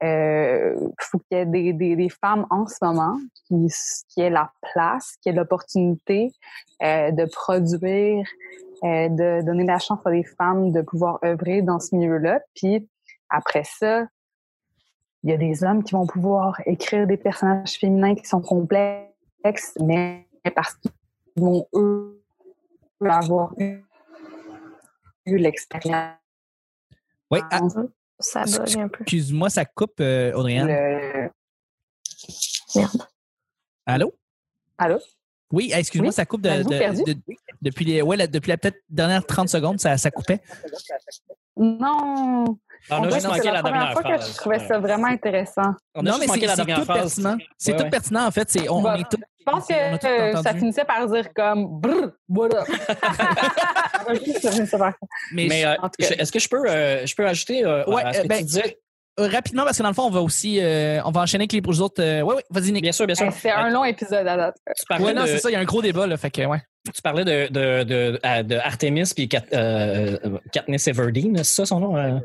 euh, 0.03 0.76
faut 0.99 1.19
qu'il 1.19 1.38
y 1.38 1.69
ait 1.69 1.73
des, 1.73 2.09
femmes 2.09 2.45
en 2.49 2.67
ce 2.67 2.76
moment 2.82 3.17
qui, 3.47 3.67
qui 4.09 4.21
aient 4.21 4.30
la 4.30 4.51
place, 4.61 5.15
qui 5.21 5.30
aient 5.30 5.34
l'opportunité 5.34 6.32
euh, 6.84 7.11
de 7.11 7.26
produire, 7.26 8.26
euh, 8.84 9.07
de 9.09 9.45
donner 9.45 9.63
la 9.63 9.80
chance 9.80 9.99
à 10.05 10.11
des 10.11 10.23
femmes 10.23 10.71
de 10.71 10.82
pouvoir 10.82 11.19
œuvrer 11.23 11.61
dans 11.61 11.80
ce 11.80 11.95
milieu-là. 11.95 12.41
Puis 12.55 12.89
après 13.30 13.63
ça, 13.63 14.05
il 15.23 15.32
y 15.32 15.34
a 15.34 15.38
des 15.38 15.63
hommes 15.63 15.84
qui 15.84 15.93
vont 15.93 16.05
pouvoir 16.05 16.59
écrire 16.65 17.07
des 17.07 17.17
personnages 17.17 17.78
féminins 17.80 18.15
qui 18.15 18.26
sont 18.26 18.41
complexes, 18.41 19.78
mais 19.82 20.28
parce 20.55 20.76
qu'ils 20.76 20.91
vont 21.36 21.67
eux 21.73 22.21
avoir 23.01 23.53
eu, 23.59 23.83
l'expérience. 25.25 26.17
Oui, 27.31 27.39
ah, 27.51 27.59
ça 28.19 28.45
bug 28.45 28.77
un 28.77 28.88
peu. 28.88 29.01
Excuse-moi, 29.01 29.49
ça 29.49 29.65
coupe, 29.65 29.99
euh, 29.99 30.33
Audriane. 30.33 30.67
Le... 30.67 31.29
Merde. 32.75 33.07
Allô? 33.86 34.13
Allô? 34.77 34.99
Oui, 35.51 35.71
excuse-moi, 35.73 36.11
ça 36.11 36.25
coupe 36.25 36.41
de, 36.41 36.63
de, 36.63 37.13
de, 37.13 37.19
depuis 37.61 37.86
les, 37.86 38.01
ouais, 38.01 38.17
la, 38.17 38.27
depuis 38.27 38.49
la 38.49 38.57
peut-être 38.57 38.81
dernière 38.89 39.25
30 39.25 39.49
secondes, 39.49 39.79
ça, 39.79 39.97
ça 39.97 40.11
coupait. 40.11 40.41
Non. 41.55 42.57
On 42.89 43.03
a 43.03 43.09
juste 43.09 43.27
manqué 43.27 43.51
la, 43.51 43.61
dernière 43.63 43.91
fois 43.93 44.01
phrase. 44.01 44.25
que 44.27 44.31
je 44.31 44.38
trouvais 44.38 44.59
ça 44.59 44.79
vraiment 44.79 45.07
intéressant. 45.07 45.73
On 45.95 46.01
a 46.01 46.03
non, 46.03 46.17
juste 46.17 46.19
mais 46.36 46.45
la 46.47 46.55
c'est 46.55 46.65
tout 46.65 46.86
phrase. 46.86 47.15
pertinent. 47.15 47.38
C'est 47.57 47.71
Ouais, 47.71 47.77
tout 47.77 47.83
ouais. 47.83 47.89
pertinent, 47.89 48.25
en 48.27 48.31
fait. 48.31 48.49
C'est, 48.49 48.69
on, 48.69 48.75
on 48.86 48.93
est 48.95 49.09
tout- 49.09 49.17
Je 49.39 49.43
pense 49.51 49.67
que 49.67 50.41
ça 50.43 50.53
finissait 50.53 50.86
par 50.86 51.07
dire 51.07 51.33
comme 51.33 51.67
brr, 51.79 52.11
finissait 54.23 54.77
par 54.77 54.93
Mais, 55.31 55.47
Mais 55.49 55.65
euh, 55.65 55.75
est-ce 55.99 56.31
que 56.31 56.39
je 56.39 56.47
peux, 56.49 56.63
euh, 56.69 57.05
je 57.05 57.15
peux 57.15 57.27
ajouter 57.27 57.65
euh, 57.65 57.83
Ouais, 57.86 58.03
à 58.03 58.13
ce 58.13 58.21
que 58.21 58.27
ben, 58.27 58.38
tu 58.39 58.43
disais? 58.45 58.79
rapidement, 59.17 59.63
parce 59.63 59.77
que 59.77 59.83
dans 59.83 59.89
le 59.89 59.95
fond, 59.95 60.03
on 60.03 60.11
va 60.11 60.21
aussi, 60.21 60.59
euh, 60.61 61.01
on 61.05 61.11
va 61.11 61.21
enchaîner 61.21 61.43
avec 61.49 61.53
les 61.53 61.81
autres. 61.81 62.03
Euh, 62.03 62.21
ouais, 62.21 62.36
ouais, 62.36 62.43
vas-y, 62.49 62.71
Nick. 62.71 62.81
Bien 62.83 62.91
sûr, 62.91 63.05
bien 63.05 63.15
sûr. 63.15 63.31
C'est 63.33 63.51
un 63.51 63.69
long 63.69 63.83
épisode 63.86 64.27
à 64.27 64.38
date. 64.38 64.55
Ouais, 64.99 65.13
non, 65.13 65.23
de, 65.23 65.27
c'est 65.27 65.39
ça, 65.39 65.49
il 65.49 65.53
y 65.53 65.55
a 65.55 65.59
un 65.59 65.65
gros 65.65 65.81
débat, 65.81 66.05
là. 66.05 66.17
Fait 66.17 66.29
que, 66.31 66.41
ouais. 66.45 66.61
Tu 66.93 67.01
parlais 67.01 67.25
de, 67.25 67.47
de, 67.51 67.83
de, 67.83 68.41
de 68.43 68.55
Artemis 68.55 69.11
puis 69.15 69.27
Kat, 69.27 69.43
euh, 69.53 70.17
Katniss 70.51 70.88
Everdeen, 70.88 71.38
c'est 71.38 71.43
ça 71.55 71.65
son 71.65 71.79
nom? 71.79 71.97
euh? 71.97 72.19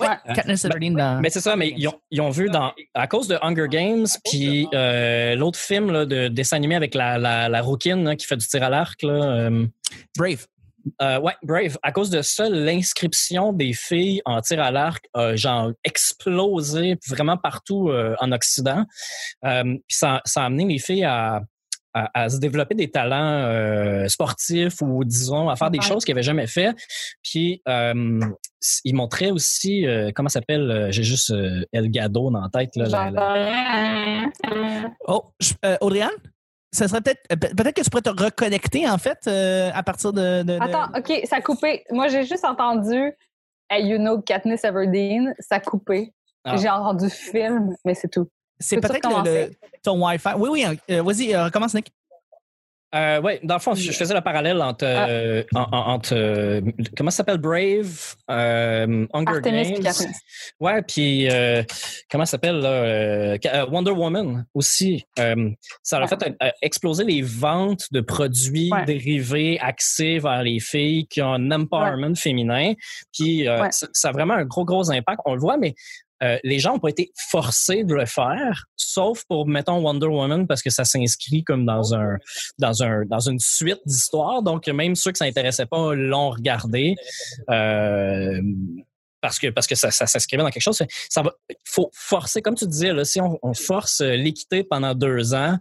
Ouais, 0.00 0.06
Euh, 0.28 0.32
Katniss 0.34 0.64
Everdeen 0.64 0.94
dans. 0.94 1.20
Mais 1.20 1.30
c'est 1.30 1.40
ça, 1.40 1.54
mais 1.56 1.72
ils 1.76 1.86
ont, 1.88 2.00
ils 2.10 2.20
ont 2.20 2.30
vu 2.30 2.48
dans 2.48 2.72
à 2.94 3.06
cause 3.06 3.28
de 3.28 3.36
Hunger 3.42 3.66
Games 3.68 4.06
puis 4.24 4.66
euh, 4.74 5.34
l'autre 5.34 5.58
film 5.58 5.90
là, 5.92 6.06
de 6.06 6.28
dessin 6.28 6.56
animé 6.56 6.74
avec 6.76 6.94
la, 6.94 7.18
la, 7.18 7.48
la 7.48 7.60
rouquine 7.62 8.04
là, 8.04 8.16
qui 8.16 8.26
fait 8.26 8.36
du 8.36 8.46
tir 8.46 8.62
à 8.62 8.70
l'arc 8.70 9.02
là, 9.02 9.12
euh, 9.12 9.66
Brave. 10.16 10.46
euh, 11.02 11.18
ouais, 11.20 11.34
Brave. 11.42 11.76
À 11.82 11.92
cause 11.92 12.10
de 12.10 12.22
ça, 12.22 12.48
l'inscription 12.48 13.52
des 13.52 13.72
filles 13.72 14.22
en 14.24 14.40
tir 14.40 14.62
à 14.62 14.70
l'arc 14.70 15.04
a 15.14 15.36
genre 15.36 15.72
explosé 15.84 16.96
vraiment 17.08 17.36
partout 17.36 17.88
euh, 17.90 18.14
en 18.20 18.32
Occident. 18.32 18.84
Euh, 19.44 19.62
puis 19.64 19.96
ça, 19.96 20.22
ça 20.24 20.42
a 20.42 20.46
amené 20.46 20.64
les 20.64 20.78
filles 20.78 21.04
à, 21.04 21.42
à, 21.98 22.10
à 22.24 22.28
se 22.28 22.38
développer 22.38 22.74
des 22.74 22.90
talents 22.90 23.16
euh, 23.44 24.06
sportifs 24.08 24.82
ou 24.82 25.02
disons 25.04 25.48
à 25.48 25.56
faire 25.56 25.70
des 25.70 25.78
Ouais. 25.78 25.84
choses 25.84 26.04
qu'ils 26.04 26.14
n'avaient 26.14 26.22
jamais 26.22 26.46
fait. 26.46 26.74
Puis 27.22 27.62
euh, 27.68 28.20
ils 28.84 28.94
montraient 28.94 29.30
aussi 29.30 29.86
euh, 29.86 30.10
comment 30.14 30.28
ça 30.28 30.40
s'appelle. 30.40 30.70
euh, 30.70 30.90
J'ai 30.90 31.02
juste 31.04 31.30
euh, 31.30 31.64
El 31.72 31.90
Gado 31.90 32.30
dans 32.30 32.40
la 32.42 32.48
tête. 32.50 32.76
Là. 32.76 33.10
Oh, 35.06 35.24
euh, 35.64 35.76
Audriane? 35.80 36.10
Ça 36.72 36.88
serait 36.88 37.00
peut-être, 37.00 37.22
pe- 37.28 37.54
peut-être 37.54 37.76
que 37.76 37.80
tu 37.82 37.88
pourrais 37.90 38.02
te 38.02 38.10
reconnecter, 38.10 38.88
en 38.88 38.98
fait, 38.98 39.18
euh, 39.28 39.70
à 39.72 39.82
partir 39.82 40.12
de. 40.12 40.42
de- 40.42 40.58
de- 40.58 40.62
Attends, 40.62 40.90
OK, 40.98 41.20
ça 41.24 41.36
a 41.36 41.40
coupé. 41.40 41.84
Moi, 41.90 42.08
j'ai 42.08 42.24
juste 42.24 42.44
entendu 42.44 43.12
Hey, 43.70 43.86
you 43.88 43.98
know 43.98 44.20
Katniss 44.20 44.62
Everdeen, 44.64 45.34
ça 45.40 45.56
a 45.56 45.60
coupé. 45.60 46.12
Ah. 46.44 46.56
J'ai 46.56 46.68
entendu 46.68 47.08
film, 47.10 47.74
mais 47.84 47.94
c'est 47.94 48.08
tout. 48.08 48.28
C'est 48.58 48.76
peut-être 48.80 48.94
le, 48.94 49.10
le- 49.10 49.16
recommencer? 49.16 49.58
ton 49.82 50.04
Wi-Fi. 50.06 50.28
Oui, 50.38 50.48
oui, 50.50 50.64
euh, 50.90 51.02
vas-y, 51.02 51.34
euh, 51.34 51.44
recommence, 51.44 51.74
Nick. 51.74 51.92
Euh, 52.94 53.20
ouais, 53.20 53.40
dans 53.42 53.54
le 53.56 53.60
fond, 53.60 53.74
je 53.74 53.90
faisais 53.92 54.14
le 54.14 54.20
parallèle 54.20 54.62
entre, 54.62 54.86
Ah. 54.86 55.08
euh, 55.08 55.42
en- 55.54 55.62
en- 55.72 55.92
entre 55.94 56.62
comment 56.96 57.10
ça 57.10 57.18
s'appelle? 57.18 57.38
Brave, 57.38 58.14
euh, 58.30 59.06
Hunger 59.12 59.36
Artemis 59.36 59.72
Games. 59.72 59.82
Katniss. 59.82 60.16
Ouais, 60.60 60.80
puis 60.82 61.28
euh, 61.28 61.62
comment 62.10 62.24
ça 62.24 62.30
s'appelle 62.32 62.60
Wonder 63.70 63.90
Woman 63.90 64.46
aussi. 64.54 65.04
Euh, 65.18 65.50
ça 65.82 65.98
a 65.98 66.02
Ouais. 66.02 66.06
fait 66.06 66.32
euh, 66.42 66.48
exploser 66.62 67.04
les 67.04 67.22
ventes 67.22 67.86
de 67.90 68.00
produits 68.00 68.70
Ouais. 68.72 68.84
dérivés 68.84 69.58
axés 69.60 70.18
vers 70.20 70.42
les 70.44 70.60
filles 70.60 71.06
qui 71.08 71.20
ont 71.20 71.34
un 71.34 71.50
empowerment 71.50 72.14
féminin. 72.14 72.72
Puis 73.12 73.46
euh, 73.48 73.62
Ouais. 73.62 73.72
ça, 73.72 73.88
ça 73.92 74.08
a 74.08 74.12
vraiment 74.12 74.34
un 74.34 74.44
gros 74.44 74.64
gros 74.64 74.90
impact. 74.90 75.20
On 75.26 75.34
le 75.34 75.40
voit, 75.40 75.58
mais 75.58 75.74
euh, 76.22 76.38
les 76.44 76.58
gens 76.58 76.74
n'ont 76.74 76.78
pas 76.78 76.88
été 76.88 77.12
forcés 77.30 77.84
de 77.84 77.94
le 77.94 78.06
faire, 78.06 78.66
sauf 78.76 79.24
pour 79.28 79.46
mettons 79.46 79.78
Wonder 79.80 80.06
Woman 80.06 80.46
parce 80.46 80.62
que 80.62 80.70
ça 80.70 80.84
s'inscrit 80.84 81.44
comme 81.44 81.66
dans 81.66 81.94
un 81.94 82.16
dans 82.58 82.82
un 82.82 83.04
dans 83.04 83.20
une 83.20 83.38
suite 83.38 83.80
d'histoires. 83.84 84.42
Donc 84.42 84.66
même 84.68 84.94
ceux 84.94 85.12
que 85.12 85.18
ça 85.18 85.26
intéressait 85.26 85.66
pas 85.66 85.94
l'ont 85.94 86.30
regardé. 86.30 86.94
Euh, 87.50 88.40
parce 89.26 89.40
que 89.40 89.48
parce 89.48 89.66
que 89.66 89.74
ça, 89.74 89.90
s'inscrivait 89.90 90.44
dans 90.44 90.50
quelque 90.50 90.62
chose. 90.62 90.80
Ça 91.10 91.22
va, 91.22 91.34
faut 91.64 91.90
forcer, 91.92 92.42
comme 92.42 92.54
tu 92.54 92.64
disais, 92.64 92.92
si 93.04 93.20
on, 93.20 93.54
force 93.54 94.00
euh, 94.00 94.14
l'équité 94.14 94.62
pendant 94.62 94.94
deux 94.94 95.34
ans, 95.34 95.58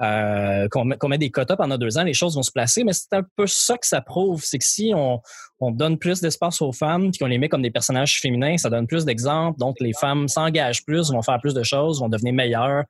euh, 0.00 0.68
qu'on 0.70 0.84
met, 0.84 0.96
qu'on 0.96 1.08
met 1.08 1.18
des 1.18 1.32
quotas 1.32 1.56
pendant 1.56 1.76
deux 1.78 1.98
ans, 1.98 2.04
les 2.04 2.14
choses 2.14 2.36
vont 2.36 2.44
se 2.44 2.52
placer. 2.52 2.84
Mais 2.84 2.92
c'est 2.92 3.12
un 3.12 3.24
peu 3.34 3.48
ça 3.48 3.76
que 3.76 3.88
ça 3.88 4.00
prouve, 4.00 4.44
c'est 4.44 4.58
que 4.58 4.64
si 4.64 4.92
on, 4.94 5.20
on 5.58 5.72
donne 5.72 5.98
plus 5.98 6.20
d'espace 6.20 6.62
aux 6.62 6.70
femmes, 6.70 7.10
puis 7.10 7.18
qu'on 7.18 7.26
les 7.26 7.38
met 7.38 7.48
comme 7.48 7.62
des 7.62 7.72
personnages 7.72 8.20
féminins, 8.20 8.56
ça 8.56 8.70
donne 8.70 8.86
plus 8.86 9.04
d'exemples. 9.04 9.58
Donc 9.58 9.80
les 9.80 9.92
femmes 10.00 10.28
s'engagent 10.28 10.84
plus, 10.84 11.10
vont 11.10 11.22
faire 11.22 11.40
plus 11.40 11.54
de 11.54 11.64
choses, 11.64 11.98
vont 11.98 12.08
devenir 12.08 12.34
meilleures. 12.34 12.84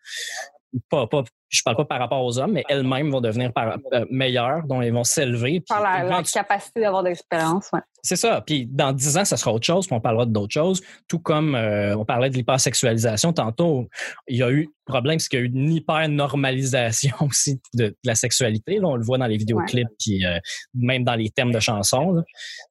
Pas, 0.90 1.06
pas, 1.06 1.24
je 1.48 1.62
parle 1.64 1.76
pas 1.76 1.84
par 1.86 1.98
rapport 1.98 2.22
aux 2.22 2.38
hommes, 2.38 2.52
mais 2.52 2.64
elles-mêmes 2.68 3.10
vont 3.10 3.22
devenir 3.22 3.52
par- 3.54 3.78
euh, 3.94 4.04
meilleures, 4.10 4.64
dont 4.66 4.82
elles 4.82 4.92
vont 4.92 5.04
s'élever. 5.04 5.60
Par 5.66 5.82
la, 5.82 6.04
la 6.04 6.20
éventu- 6.20 6.32
capacité 6.32 6.80
d'avoir 6.80 7.02
de 7.02 7.08
l'expérience, 7.08 7.70
ouais. 7.72 7.80
c'est 8.02 8.16
ça. 8.16 8.42
Puis 8.46 8.66
dans 8.66 8.92
dix 8.92 9.16
ans, 9.16 9.24
ça 9.24 9.38
sera 9.38 9.52
autre 9.52 9.64
chose, 9.64 9.86
puis 9.86 9.96
on 9.96 10.00
parlera 10.00 10.26
d'autres 10.26 10.52
choses. 10.52 10.82
Tout 11.08 11.20
comme 11.20 11.54
euh, 11.54 11.96
on 11.96 12.04
parlait 12.04 12.28
de 12.28 12.34
l'hypersexualisation 12.36 13.32
tantôt, 13.32 13.88
il 14.26 14.36
y 14.36 14.42
a 14.42 14.50
eu 14.50 14.68
problème, 14.84 15.18
c'est 15.18 15.28
qu'il 15.28 15.38
y 15.38 15.42
a 15.42 15.44
eu 15.44 15.48
une 15.48 15.70
hyper-normalisation 15.70 17.14
aussi 17.28 17.60
de, 17.74 17.88
de 17.88 17.96
la 18.04 18.14
sexualité. 18.14 18.78
Là, 18.78 18.88
on 18.88 18.96
le 18.96 19.04
voit 19.04 19.18
dans 19.18 19.26
les 19.26 19.36
vidéoclips, 19.36 19.88
puis 19.98 20.24
euh, 20.24 20.38
même 20.74 21.04
dans 21.04 21.14
les 21.14 21.28
thèmes 21.30 21.52
de 21.52 21.60
chansons. 21.60 22.12
là. 22.12 22.22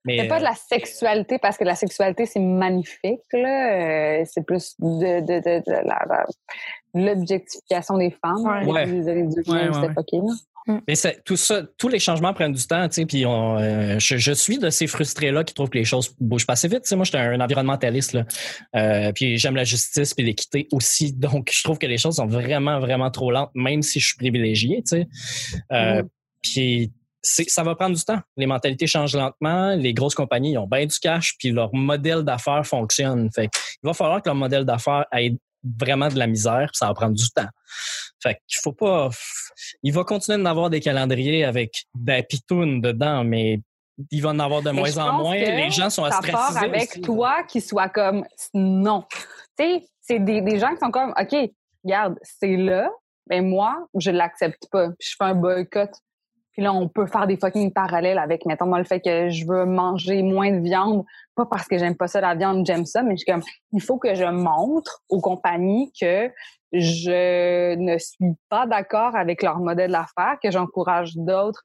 Mais 0.05 0.19
C'est 0.19 0.27
pas 0.27 0.39
de 0.39 0.43
la 0.43 0.55
sexualité 0.55 1.37
parce 1.39 1.57
que 1.57 1.63
la 1.63 1.75
sexualité, 1.75 2.25
c'est 2.25 2.39
magnifique, 2.39 3.21
là. 3.33 4.23
C'est 4.25 4.43
plus 4.45 4.75
de, 4.79 5.19
de, 5.21 5.87
la- 5.87 6.25
l'objectification 7.05 7.97
des 7.97 8.11
femmes. 8.23 8.43
Ouais. 8.45 8.65
Ouais. 8.71 8.85
Les 8.85 9.09
individus 9.09 9.43
qui 9.43 9.51
Ouais, 9.51 9.59
viennent 9.59 9.75
ouais, 9.75 9.81
de 9.81 9.87
s'époquer, 9.87 10.17
là. 10.17 10.33
Mais 10.85 10.95
c'est- 10.95 11.23
tout 11.23 11.37
ça, 11.37 11.61
tous 11.77 11.87
les 11.87 11.97
changements 11.99 12.33
prennent 12.33 12.51
du 12.51 12.67
temps, 12.67 12.85
tu 12.89 12.95
sais. 12.95 13.05
Puis 13.05 13.25
on, 13.25 13.57
euh, 13.57 13.99
je, 13.99 14.17
je 14.17 14.33
suis 14.33 14.57
de 14.57 14.69
ces 14.69 14.85
frustrés-là 14.85 15.45
qui 15.45 15.53
trouvent 15.53 15.69
que 15.69 15.77
les 15.77 15.85
choses 15.85 16.13
bougent 16.19 16.45
pas 16.45 16.53
assez 16.53 16.67
vite. 16.67 16.81
Tu 16.81 16.89
sais, 16.89 16.95
moi, 16.97 17.05
j'étais 17.05 17.19
un, 17.19 17.39
environnementaliste, 17.39 18.11
là. 18.11 18.25
Euh, 18.75 19.13
puis 19.13 19.37
j'aime 19.37 19.55
la 19.55 19.63
justice 19.63 20.13
puis 20.13 20.25
l'équité 20.25 20.67
aussi. 20.73 21.13
Donc, 21.17 21.49
je 21.53 21.63
trouve 21.63 21.77
que 21.77 21.87
les 21.87 21.97
choses 21.97 22.17
sont 22.17 22.27
vraiment, 22.27 22.79
vraiment 22.81 23.09
trop 23.11 23.31
lentes, 23.31 23.51
même 23.55 23.81
si 23.81 24.01
je 24.01 24.07
suis 24.07 24.17
privilégié, 24.17 24.83
tu 24.85 24.97
sais. 24.97 25.07
Euh, 25.71 26.01
Mhm. 26.01 26.09
Puis 26.43 26.91
c'est- 27.21 27.49
ça 27.49 27.63
va 27.63 27.73
prendre 27.75 27.95
du 27.95 28.03
temps. 28.03 28.19
Les 28.37 28.45
mentalités 28.45 28.87
changent 28.87 29.15
lentement. 29.15 29.73
Les 29.75 29.93
grosses 29.93 30.15
compagnies 30.15 30.51
ils 30.51 30.57
ont 30.57 30.67
bien 30.67 30.85
du 30.85 30.97
cash, 30.99 31.35
puis 31.39 31.49
leur 31.51 31.73
modèle 31.73 32.23
d'affaires 32.23 32.65
fonctionne. 32.65 33.29
Fait 33.33 33.45
il 33.83 33.87
va 33.87 33.93
falloir 33.93 34.21
que 34.21 34.27
leur 34.27 34.35
modèle 34.35 34.65
d'affaires 34.65 35.05
ait 35.13 35.33
vraiment 35.63 36.07
de 36.09 36.17
la 36.17 36.27
misère, 36.27 36.69
ça 36.73 36.87
va 36.87 36.93
prendre 36.93 37.15
du 37.15 37.29
temps. 37.29 37.47
Fait 38.21 38.35
qu'il 38.47 38.59
faut 38.63 38.73
pas. 38.73 39.09
Il 39.83 39.93
va 39.93 40.03
continuer 40.03 40.37
d'en 40.37 40.45
avoir 40.45 40.69
des 40.69 40.79
calendriers 40.79 41.43
avec 41.45 41.85
des 41.95 42.23
pitounes 42.23 42.81
dedans, 42.81 43.23
mais 43.23 43.61
il 44.11 44.21
va 44.21 44.29
en 44.29 44.39
avoir 44.39 44.61
de 44.61 44.69
Mais 44.69 44.79
moins 44.79 44.97
en 44.97 45.13
moins. 45.13 45.35
Les 45.35 45.69
gens 45.71 45.89
sont 45.89 46.09
Ça 46.09 46.19
part 46.21 46.57
avec 46.57 46.91
aussi. 46.91 47.01
toi 47.01 47.43
qui 47.43 47.61
soit 47.61 47.89
comme 47.89 48.25
non. 48.53 49.05
Tu 49.57 49.63
sais, 49.65 49.85
c'est 50.01 50.19
des, 50.19 50.41
des 50.41 50.59
gens 50.59 50.71
qui 50.73 50.79
sont 50.79 50.91
comme 50.91 51.13
OK, 51.19 51.35
regarde, 51.83 52.15
c'est 52.21 52.55
là, 52.55 52.89
mais 53.29 53.41
moi, 53.41 53.87
je 53.95 54.11
l'accepte 54.11 54.67
pas. 54.71 54.89
Puis 54.99 55.09
je 55.11 55.15
fais 55.17 55.25
un 55.29 55.35
boycott. 55.35 55.91
Puis 56.57 56.63
là, 56.63 56.73
on 56.73 56.87
peut 56.89 57.05
faire 57.05 57.27
des 57.27 57.37
fucking 57.37 57.71
parallèles 57.71 58.17
avec, 58.17 58.47
mettons, 58.47 58.65
moi, 58.65 58.79
le 58.79 58.83
fait 58.83 58.99
que 58.99 59.29
je 59.29 59.45
veux 59.45 59.65
manger 59.65 60.23
moins 60.23 60.49
de 60.51 60.59
viande, 60.59 61.05
pas 61.35 61.45
parce 61.45 61.67
que 61.67 61.77
j'aime 61.77 61.95
pas 61.95 62.07
ça, 62.07 62.19
la 62.19 62.33
viande, 62.33 62.65
j'aime 62.65 62.87
ça, 62.87 63.03
mais 63.03 63.11
je 63.11 63.17
suis 63.17 63.31
comme, 63.31 63.43
il 63.73 63.81
faut 63.81 63.99
que 63.99 64.15
je 64.15 64.25
montre 64.25 65.03
aux 65.07 65.21
compagnies 65.21 65.91
que 66.01 66.31
je 66.73 67.75
ne 67.75 67.99
suis 67.99 68.33
pas 68.49 68.65
d'accord 68.65 69.15
avec 69.15 69.43
leur 69.43 69.59
modèle 69.59 69.91
d'affaires, 69.91 70.39
que 70.41 70.49
j'encourage 70.49 71.15
d'autres, 71.15 71.61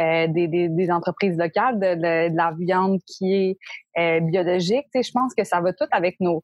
euh, 0.00 0.26
des, 0.28 0.48
des, 0.48 0.70
des 0.70 0.90
entreprises 0.90 1.36
locales, 1.36 1.78
de, 1.78 1.94
de- 1.96 2.34
la 2.34 2.54
viande 2.58 2.98
qui 3.06 3.34
est 3.34 3.58
euh, 3.98 4.20
biologique. 4.20 4.86
Tu 4.94 5.02
sais, 5.02 5.02
je 5.02 5.12
pense 5.12 5.34
que 5.34 5.44
ça 5.44 5.60
va 5.60 5.74
tout 5.74 5.84
avec 5.90 6.18
nos 6.18 6.42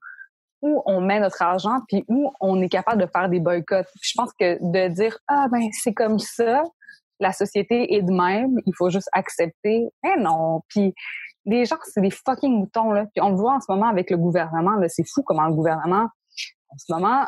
où 0.60 0.82
on 0.84 1.00
met 1.00 1.20
notre 1.20 1.40
argent 1.42 1.78
puis 1.88 2.04
où 2.08 2.30
on 2.40 2.60
est 2.60 2.68
capable 2.68 3.00
de 3.00 3.06
faire 3.06 3.28
des 3.30 3.40
boycotts. 3.40 3.88
Je 4.02 4.12
pense 4.16 4.32
que 4.38 4.58
de 4.60 4.88
dire 4.88 5.18
ah 5.28 5.48
ben 5.50 5.68
c'est 5.72 5.92
comme 5.92 6.18
ça, 6.18 6.62
la 7.20 7.32
société 7.32 7.94
est 7.94 8.02
de 8.02 8.12
même, 8.12 8.56
il 8.66 8.72
faut 8.76 8.90
juste 8.90 9.08
accepter. 9.12 9.88
Mais 10.04 10.16
non, 10.18 10.62
puis 10.68 10.94
les 11.44 11.64
gens, 11.64 11.76
c'est 11.84 12.00
des 12.00 12.10
fucking 12.10 12.52
moutons, 12.58 12.92
là. 12.92 13.06
Puis 13.14 13.22
on 13.22 13.30
le 13.30 13.36
voit 13.36 13.54
en 13.54 13.60
ce 13.60 13.70
moment 13.70 13.88
avec 13.88 14.10
le 14.10 14.16
gouvernement, 14.16 14.76
là. 14.76 14.88
C'est 14.88 15.04
fou 15.08 15.22
comment 15.24 15.46
le 15.46 15.54
gouvernement, 15.54 16.08
en 16.68 16.78
ce 16.78 16.92
moment, 16.92 17.26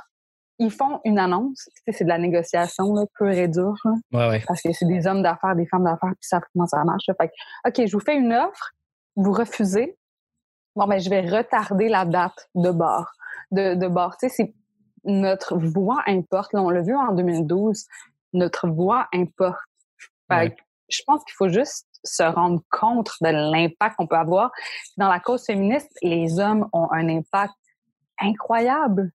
ils 0.59 0.73
font 0.73 1.01
une 1.05 1.19
annonce. 1.21 1.65
Tu 1.67 1.83
sais, 1.93 1.99
c'est 1.99 2.05
de 2.05 2.09
la 2.09 2.19
négociation, 2.19 2.93
là, 2.95 3.05
pure 3.17 3.31
et 3.31 3.47
dure, 3.49 3.75
là, 3.85 3.93
Ouais, 4.13 4.29
ouais. 4.29 4.45
parce 4.47 4.61
que 4.61 4.73
c'est 4.73 4.87
des 4.87 5.07
hommes 5.07 5.23
d'affaires, 5.23 5.55
des 5.55 5.67
femmes 5.67 5.85
d'affaires, 5.85 6.11
puis 6.11 6.19
ça 6.29 6.41
comment 6.53 6.67
ça 6.67 6.83
marche. 6.85 7.05
là. 7.07 7.15
Fait 7.21 7.29
que, 7.29 7.33
OK, 7.69 7.87
je 7.87 7.93
vous 7.97 8.03
fais 8.05 8.17
une 8.17 8.33
offre, 8.33 8.73
vous 9.15 9.33
refusez. 9.33 9.97
Bon, 10.75 10.87
ben, 10.87 10.99
je 11.01 11.09
vais 11.11 11.21
retarder 11.21 11.89
la 11.89 12.05
date 12.05 12.49
de 12.57 12.71
bord. 12.71 13.09
De, 13.53 13.75
de 13.75 13.87
bord. 13.89 14.17
Tu 14.19 14.29
sais, 14.29 14.35
c'est 14.37 14.55
notre 15.05 15.57
voix 15.57 16.03
importe. 16.07 16.53
Là, 16.53 16.63
on 16.63 16.71
l'a 16.71 16.83
vu 16.83 16.95
en 16.95 17.13
2012. 17.15 17.85
Notre 18.33 18.69
voix 18.69 19.07
importe. 19.15 19.59
Je 20.31 21.03
pense 21.07 21.23
qu'il 21.25 21.35
faut 21.37 21.49
juste 21.49 21.87
se 22.05 22.23
rendre 22.23 22.63
compte 22.71 23.11
de 23.21 23.29
l'impact 23.29 23.97
qu'on 23.97 24.07
peut 24.07 24.17
avoir. 24.17 24.51
Dans 24.97 25.09
la 25.09 25.21
cause 25.21 25.45
féministe, 25.45 25.91
les 26.03 26.39
hommes 26.39 26.69
ont 26.73 26.89
un 26.93 27.09
impact 27.09 27.55
incroyable. 28.21 29.11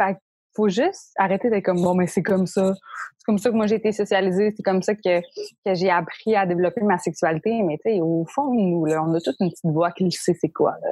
Fait 0.00 0.18
faut 0.54 0.68
juste 0.68 1.12
arrêter 1.16 1.50
d'être 1.50 1.64
comme 1.64 1.80
bon 1.82 1.94
mais 1.94 2.06
c'est 2.06 2.22
comme 2.22 2.46
ça. 2.46 2.72
C'est 3.18 3.24
comme 3.26 3.38
ça 3.38 3.50
que 3.50 3.54
moi 3.54 3.66
j'ai 3.66 3.76
été 3.76 3.92
socialisée, 3.92 4.52
c'est 4.56 4.62
comme 4.64 4.82
ça 4.82 4.94
que, 4.94 5.20
que 5.20 5.74
j'ai 5.74 5.90
appris 5.90 6.34
à 6.34 6.44
développer 6.46 6.82
ma 6.82 6.98
sexualité. 6.98 7.62
Mais 7.62 7.78
tu 7.84 7.92
sais, 7.92 8.00
au 8.00 8.24
fond, 8.28 8.52
nous, 8.52 8.84
là, 8.84 9.02
on 9.06 9.14
a 9.14 9.20
toute 9.20 9.36
une 9.40 9.50
petite 9.50 9.64
voix 9.70 9.92
qui 9.92 10.10
sait 10.10 10.36
c'est 10.40 10.48
quoi. 10.48 10.72
Là. 10.82 10.88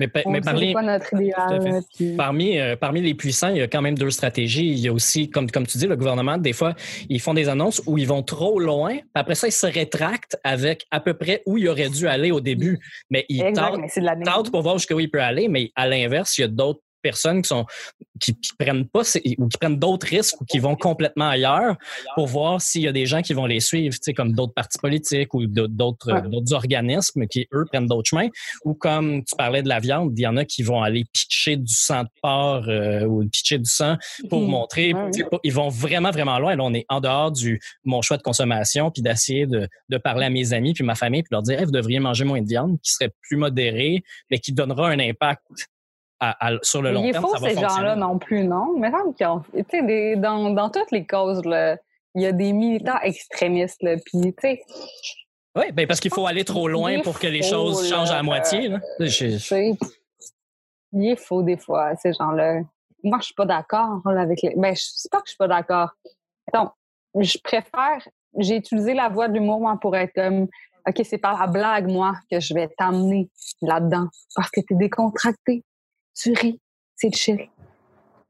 Mais, 0.00 0.08
pa- 0.08 0.20
On 0.26 0.30
mais 0.30 0.40
parler, 0.40 0.72
quoi 0.72 0.82
notre 0.82 1.14
idéal. 1.14 1.80
puis- 1.96 2.16
Parmi, 2.16 2.58
euh, 2.58 2.74
parmi 2.76 3.00
les 3.00 3.14
puissants, 3.14 3.48
il 3.50 3.58
y 3.58 3.62
a 3.62 3.68
quand 3.68 3.80
même 3.80 3.96
deux 3.96 4.10
stratégies. 4.10 4.72
Il 4.72 4.78
y 4.80 4.88
a 4.88 4.92
aussi, 4.92 5.30
comme, 5.30 5.48
comme 5.50 5.66
tu 5.68 5.78
dis, 5.78 5.86
le 5.86 5.94
gouvernement, 5.96 6.36
des 6.36 6.52
fois, 6.52 6.74
ils 7.08 7.20
font 7.20 7.32
des 7.32 7.48
annonces 7.48 7.80
où 7.86 7.96
ils 7.96 8.06
vont 8.08 8.22
trop 8.24 8.58
loin. 8.58 8.96
Après 9.14 9.36
ça, 9.36 9.46
ils 9.46 9.52
se 9.52 9.66
rétractent 9.66 10.36
avec 10.42 10.84
à 10.90 10.98
peu 11.00 11.14
près 11.14 11.42
où 11.46 11.58
ils 11.58 11.68
auraient 11.68 11.88
dû 11.90 12.08
aller 12.08 12.32
au 12.32 12.40
début. 12.40 12.78
Mais 13.08 13.24
ils 13.28 13.40
tentent 14.24 14.50
pour 14.50 14.62
voir 14.62 14.78
jusqu'où 14.78 14.98
il 14.98 15.10
peut 15.10 15.22
aller. 15.22 15.46
Mais 15.48 15.70
à 15.76 15.86
l'inverse, 15.86 16.36
il 16.38 16.40
y 16.40 16.44
a 16.44 16.48
d'autres 16.48 16.80
personnes 17.04 17.42
qui 17.42 17.48
sont 17.48 17.64
qui, 18.20 18.32
qui 18.40 18.52
prennent 18.58 18.88
pas 18.88 19.02
ou 19.38 19.48
qui 19.48 19.58
prennent 19.60 19.78
d'autres 19.78 20.06
risques 20.06 20.40
ou 20.40 20.44
qui 20.44 20.58
vont 20.58 20.74
complètement 20.76 21.28
ailleurs 21.28 21.76
pour 22.14 22.26
voir 22.26 22.60
s'il 22.60 22.82
y 22.82 22.88
a 22.88 22.92
des 22.92 23.06
gens 23.06 23.22
qui 23.22 23.34
vont 23.34 23.44
les 23.46 23.60
suivre, 23.60 23.94
tu 23.94 24.00
sais, 24.02 24.14
comme 24.14 24.32
d'autres 24.32 24.54
partis 24.54 24.78
politiques 24.78 25.34
ou 25.34 25.46
d'autres 25.46 26.12
Ouais. 26.12 26.54
organismes 26.54 27.26
qui 27.26 27.46
eux 27.52 27.64
prennent 27.70 27.86
d'autres 27.86 28.08
chemins 28.08 28.28
ou 28.64 28.74
comme 28.74 29.22
tu 29.24 29.36
parlais 29.36 29.62
de 29.62 29.68
la 29.68 29.80
viande, 29.80 30.12
il 30.18 30.22
y 30.22 30.26
en 30.26 30.36
a 30.36 30.44
qui 30.44 30.62
vont 30.62 30.80
aller 30.82 31.04
pitcher 31.12 31.56
du 31.56 31.72
sang 31.74 32.04
de 32.04 32.08
porc 32.22 32.68
euh, 32.68 33.04
ou 33.04 33.26
pitcher 33.28 33.58
du 33.58 33.68
sang 33.70 33.96
pour 34.30 34.40
Mhm. 34.40 34.46
montrer, 34.48 34.94
Ouais, 34.94 35.10
pas- 35.30 35.38
ils 35.44 35.52
vont 35.52 35.68
vraiment 35.68 36.10
vraiment 36.10 36.38
loin. 36.38 36.56
Là, 36.56 36.62
on 36.64 36.72
est 36.72 36.86
en 36.88 37.00
dehors 37.00 37.30
du 37.32 37.60
mon 37.84 38.00
choix 38.00 38.16
de 38.16 38.22
consommation 38.22 38.90
puis 38.90 39.02
d'essayer 39.02 39.46
de, 39.46 39.68
de 39.90 39.98
parler 39.98 40.26
à 40.26 40.30
mes 40.30 40.52
amis 40.52 40.72
puis 40.72 40.84
ma 40.84 40.94
famille 40.94 41.22
puis 41.22 41.28
leur 41.32 41.42
dire 41.42 41.58
Hey, 41.58 41.64
vous 41.66 41.70
devriez 41.72 42.00
manger 42.00 42.24
moins 42.24 42.40
de 42.40 42.48
viande 42.48 42.78
qui 42.82 42.92
serait 42.92 43.10
plus 43.22 43.36
modéré 43.36 44.02
mais 44.30 44.38
qui 44.38 44.52
donnera 44.52 44.88
un 44.88 44.98
impact 45.00 45.42
à- 46.30 46.48
à- 46.54 46.58
sur 46.62 46.82
le 46.82 46.92
long 46.92 47.02
Il 47.02 47.08
est 47.08 47.12
terme. 47.12 47.26
ça 47.32 47.38
va 47.38 47.48
ces 47.48 47.54
gens-là 47.60 47.96
non 47.96 48.18
plus, 48.18 48.44
non? 48.44 48.74
Mais 48.78 48.90
semble 48.90 49.14
tu 49.14 49.64
des- 49.86 50.16
dans, 50.16 50.50
dans 50.50 50.70
toutes 50.70 50.90
les 50.90 51.06
causes, 51.06 51.44
là, 51.44 51.76
il 52.14 52.22
y 52.22 52.26
a 52.26 52.32
des 52.32 52.52
militants 52.52 52.98
extrémistes, 53.02 53.82
là, 53.82 53.96
puis, 54.04 54.20
tu 54.20 54.34
sais, 54.40 54.62
Oui, 55.56 55.70
ben 55.72 55.86
parce 55.86 56.00
qu'il 56.00 56.12
faut 56.12 56.26
aller 56.26 56.44
trop 56.44 56.66
loin 56.68 57.00
pour 57.00 57.18
que 57.18 57.26
les 57.26 57.42
faux, 57.42 57.48
choses 57.50 57.82
là. 57.90 57.96
changent 57.96 58.10
à 58.10 58.22
moitié. 58.22 58.68
Là. 58.68 58.80
Je- 59.00 59.34
tu 59.34 59.38
sais, 59.38 59.72
il 60.92 61.10
est 61.10 61.16
faux 61.16 61.42
des 61.42 61.56
fois, 61.56 61.94
ces 61.96 62.12
gens-là. 62.12 62.60
Moi, 63.02 63.18
je 63.20 63.26
suis 63.26 63.34
pas 63.34 63.46
d'accord 63.46 64.00
avec 64.06 64.40
les... 64.42 64.54
Ben, 64.56 64.74
je 64.74 64.82
sais 64.82 65.08
pas 65.10 65.18
que 65.18 65.24
je 65.26 65.30
suis 65.32 65.36
pas 65.38 65.48
d'accord. 65.48 65.90
Donc, 66.52 66.70
je 67.20 67.36
préfère... 67.42 67.98
J'ai 68.38 68.56
utilisé 68.56 68.94
la 68.94 69.08
voix 69.08 69.28
de 69.28 69.34
l'humour, 69.34 69.60
moi, 69.60 69.78
pour 69.80 69.94
être 69.96 70.12
comme... 70.14 70.48
OK, 70.88 71.00
c'est 71.04 71.18
par 71.18 71.38
la 71.40 71.46
blague, 71.46 71.88
moi, 71.88 72.14
que 72.30 72.40
je 72.40 72.52
vais 72.54 72.68
t'amener 72.78 73.28
là-dedans. 73.62 74.06
Parce 74.34 74.50
que 74.50 74.60
t'es 74.60 74.74
décontracté. 74.74 75.62
Tu 76.14 76.32
ris. 76.32 76.60
C'est 76.96 77.14
chill. 77.14 77.48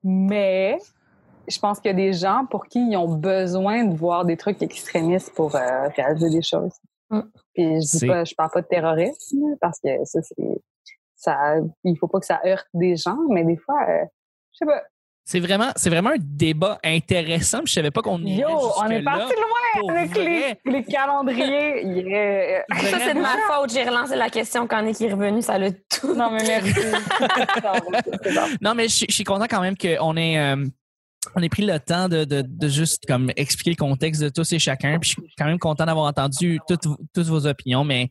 Mais 0.03 0.79
je 1.49 1.59
pense 1.59 1.81
qu'il 1.81 1.91
y 1.91 1.95
a 1.95 1.97
des 1.97 2.13
gens 2.13 2.47
pour 2.51 2.67
qui 2.67 2.81
ils 2.91 2.97
ont 2.97 3.17
besoin 3.17 3.85
de 3.85 3.97
voir 3.97 4.25
des 4.25 4.37
trucs 4.37 4.63
extrémistes 4.63 5.35
pour 5.35 5.55
euh, 5.55 5.89
réaliser 5.89 6.31
des 6.31 6.43
choses. 6.43 6.75
Mm. 7.11 7.21
Puis 7.55 7.81
je 7.83 7.99
dis 7.99 8.07
pas, 8.07 8.25
je 8.25 8.35
parle 8.35 8.51
pas 8.51 8.63
de 8.63 8.67
terrorisme 8.67 9.57
parce 9.61 9.79
que 9.81 10.05
ça, 10.05 10.21
c'est, 10.23 10.63
ça, 11.15 11.57
il 11.85 11.97
faut 11.99 12.09
pas 12.09 12.21
que 12.21 12.27
ça 12.27 12.41
heurte 12.45 12.69
des 12.75 12.97
gens, 12.97 13.19
mais 13.29 13.45
des 13.45 13.57
fois, 13.57 13.83
euh, 13.89 14.05
je 14.53 14.59
sais 14.59 14.67
pas. 14.67 14.83
C'est 15.27 15.41
vraiment, 15.41 15.71
c'est 15.75 15.89
vraiment 15.89 16.11
un 16.11 16.19
débat 16.19 16.79
intéressant. 16.85 17.61
Je 17.65 17.73
savais 17.73 17.91
pas 17.91 18.03
qu'on 18.03 18.19
irait 18.25 18.43
Yo, 18.43 18.49
on 18.79 18.91
est 18.91 19.03
parti 19.03 19.33
loin 19.35 19.97
avec 19.97 20.15
les, 20.67 20.85
calendriers. 20.85 21.83
Yeah. 21.87 22.65
Ça, 22.91 22.99
c'est 22.99 23.15
de 23.15 23.21
ma 23.21 23.35
faute. 23.49 23.73
J'ai 23.73 23.85
relancé 23.85 24.17
la 24.17 24.29
question 24.29 24.67
quand 24.67 24.83
Nick 24.83 25.01
est 25.01 25.11
revenu. 25.13 25.41
Ça 25.41 25.57
l'a 25.57 25.71
tout. 25.73 26.15
Non, 26.15 26.31
mais 26.31 26.45
merci. 26.47 26.79
Non, 28.61 28.75
mais 28.75 28.89
je, 28.89 28.95
suis- 28.95 29.07
je 29.09 29.15
suis 29.15 29.25
content 29.25 29.47
quand 29.49 29.63
même 29.63 29.77
qu'on 29.79 30.17
ait, 30.19 30.39
euh, 30.39 30.57
on 31.35 31.43
ait 31.43 31.49
pris 31.49 31.65
le 31.65 31.79
temps 31.81 32.09
de, 32.11 32.25
de, 32.25 32.45
de 32.47 32.69
juste 32.69 33.05
comme 33.07 33.31
expliquer 33.37 33.71
le 33.71 33.77
contexte 33.77 34.23
de 34.23 34.29
tous 34.29 34.53
et 34.53 34.59
chacun. 34.59 34.99
Puis 34.99 35.11
je 35.17 35.21
suis 35.23 35.35
quand 35.39 35.47
même 35.47 35.59
content 35.59 35.87
d'avoir 35.87 36.05
entendu 36.07 36.61
toutes, 36.69 36.87
toutes 37.15 37.27
vos 37.27 37.47
opinions, 37.47 37.85
mais. 37.85 38.11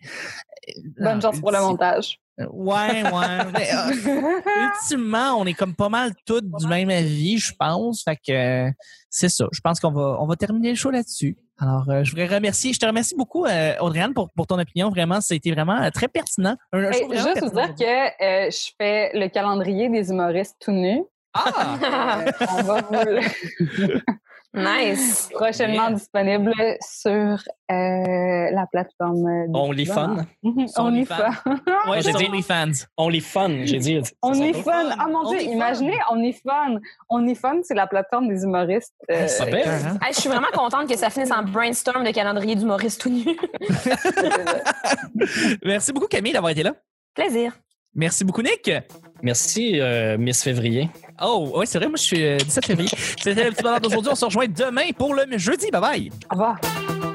euh, 0.70 0.72
Bonne 0.99 1.22
chance 1.22 1.39
pour 1.39 1.51
le 1.51 1.59
montage. 1.59 2.20
Ouais, 2.39 3.03
ouais. 3.03 3.38
mais, 3.53 3.69
euh, 3.73 4.41
ultimement, 4.65 5.36
on 5.39 5.45
est 5.45 5.53
comme 5.53 5.75
pas 5.75 5.89
mal 5.89 6.13
toutes 6.25 6.49
du 6.57 6.67
même 6.67 6.89
avis, 6.89 7.38
je 7.38 7.53
pense. 7.57 8.03
Fait 8.03 8.15
que 8.15 8.31
euh, 8.67 8.71
c'est 9.09 9.29
ça. 9.29 9.45
Je 9.51 9.59
pense 9.61 9.79
qu'on 9.79 9.91
va, 9.91 10.17
on 10.19 10.25
va 10.25 10.36
terminer 10.36 10.69
le 10.69 10.75
show 10.75 10.89
là-dessus. 10.89 11.38
Alors, 11.59 11.88
euh, 11.89 12.03
je 12.03 12.09
voudrais 12.09 12.25
remercier, 12.36 12.73
je 12.73 12.79
te 12.79 12.86
remercie 12.86 13.15
beaucoup, 13.15 13.45
euh, 13.45 13.75
Audrey-Anne, 13.79 14.13
pour, 14.15 14.31
pour 14.31 14.47
ton 14.47 14.57
opinion. 14.57 14.89
Vraiment, 14.89 15.21
c'était 15.21 15.51
vraiment 15.51 15.79
euh, 15.81 15.91
très 15.91 16.07
pertinent. 16.07 16.55
Un, 16.71 16.86
un 16.86 16.91
Hey, 16.91 17.01
show 17.01 17.07
vraiment 17.09 17.23
juste 17.36 17.43
vous 17.43 17.49
dire 17.51 17.75
que 17.75 18.23
euh, 18.47 18.49
je 18.49 18.71
fais 18.81 19.11
le 19.13 19.27
calendrier 19.27 19.89
des 19.89 20.09
humoristes 20.09 20.55
tout 20.59 20.71
nus. 20.71 21.03
Ah! 21.34 22.21
Euh, 22.23 22.31
on 22.59 22.63
va 22.63 22.81
vous 22.81 22.93
le- 23.09 23.99
nice. 24.53 25.29
prochainement 25.33 25.87
Yeah. 25.87 25.93
disponible 25.93 26.53
sur 26.81 27.15
euh, 27.15 27.35
la 27.69 28.65
plateforme. 28.71 29.45
Sur 29.53 29.63
OnlyFun. 30.83 31.29
Ouais, 31.89 32.01
J'ai 32.01 32.13
dit- 32.13 32.25
OnlyFans. 32.27 32.71
OnlyFun, 32.97 33.65
j'ai 33.65 33.77
dit. 33.79 34.01
OnlyFun. 34.21 34.95
Ah 34.99 35.07
mon 35.11 35.29
Dieu, 35.29 35.41
imaginez 35.41 35.97
OnlyFun. 36.11 36.79
OnlyFun, 37.09 37.61
c'est 37.63 37.73
la 37.75 37.87
plateforme 37.87 38.27
des 38.27 38.43
humoristes. 38.43 38.93
euh, 39.11 39.27
Ça. 39.27 39.45
Hein? 39.45 39.97
Hey, 40.01 40.13
je 40.13 40.19
suis 40.19 40.29
vraiment 40.29 40.47
contente 40.53 40.87
que 40.89 40.97
ça 40.97 41.09
finisse 41.09 41.31
en 41.31 41.43
brainstorm 41.43 42.03
de 42.03 42.11
calendrier 42.11 42.55
d'humoriste 42.55 43.01
tout 43.01 43.09
nu. 43.09 43.23
Merci 45.65 45.93
beaucoup, 45.93 46.07
Camille, 46.07 46.33
d'avoir 46.33 46.51
été 46.51 46.63
là. 46.63 46.73
Plaisir. 47.13 47.53
Merci 47.95 48.25
beaucoup, 48.25 48.41
Nick. 48.41 48.71
Merci, 49.21 49.79
euh, 49.79 50.17
Miss 50.17 50.43
Février. 50.43 50.89
Oh, 51.22 51.51
oui, 51.55 51.68
c'est 51.68 51.78
vrai, 51.78 51.88
moi, 51.88 51.97
je 51.97 52.03
suis 52.03 52.24
euh, 52.26 52.38
17 52.38 52.66
février. 52.66 52.89
C'était 53.22 53.43
le 53.43 53.51
petit 53.51 53.64
bonheur 53.64 53.82
d'aujourd'hui. 53.82 54.11
On 54.11 54.16
se 54.16 54.26
rejoint 54.26 54.47
demain 54.47 54.91
pour 54.97 55.14
le 55.14 55.38
jeudi. 55.38 55.70
Bye 55.72 55.82
bye. 55.82 56.11
Au 56.30 56.34
revoir. 56.34 57.12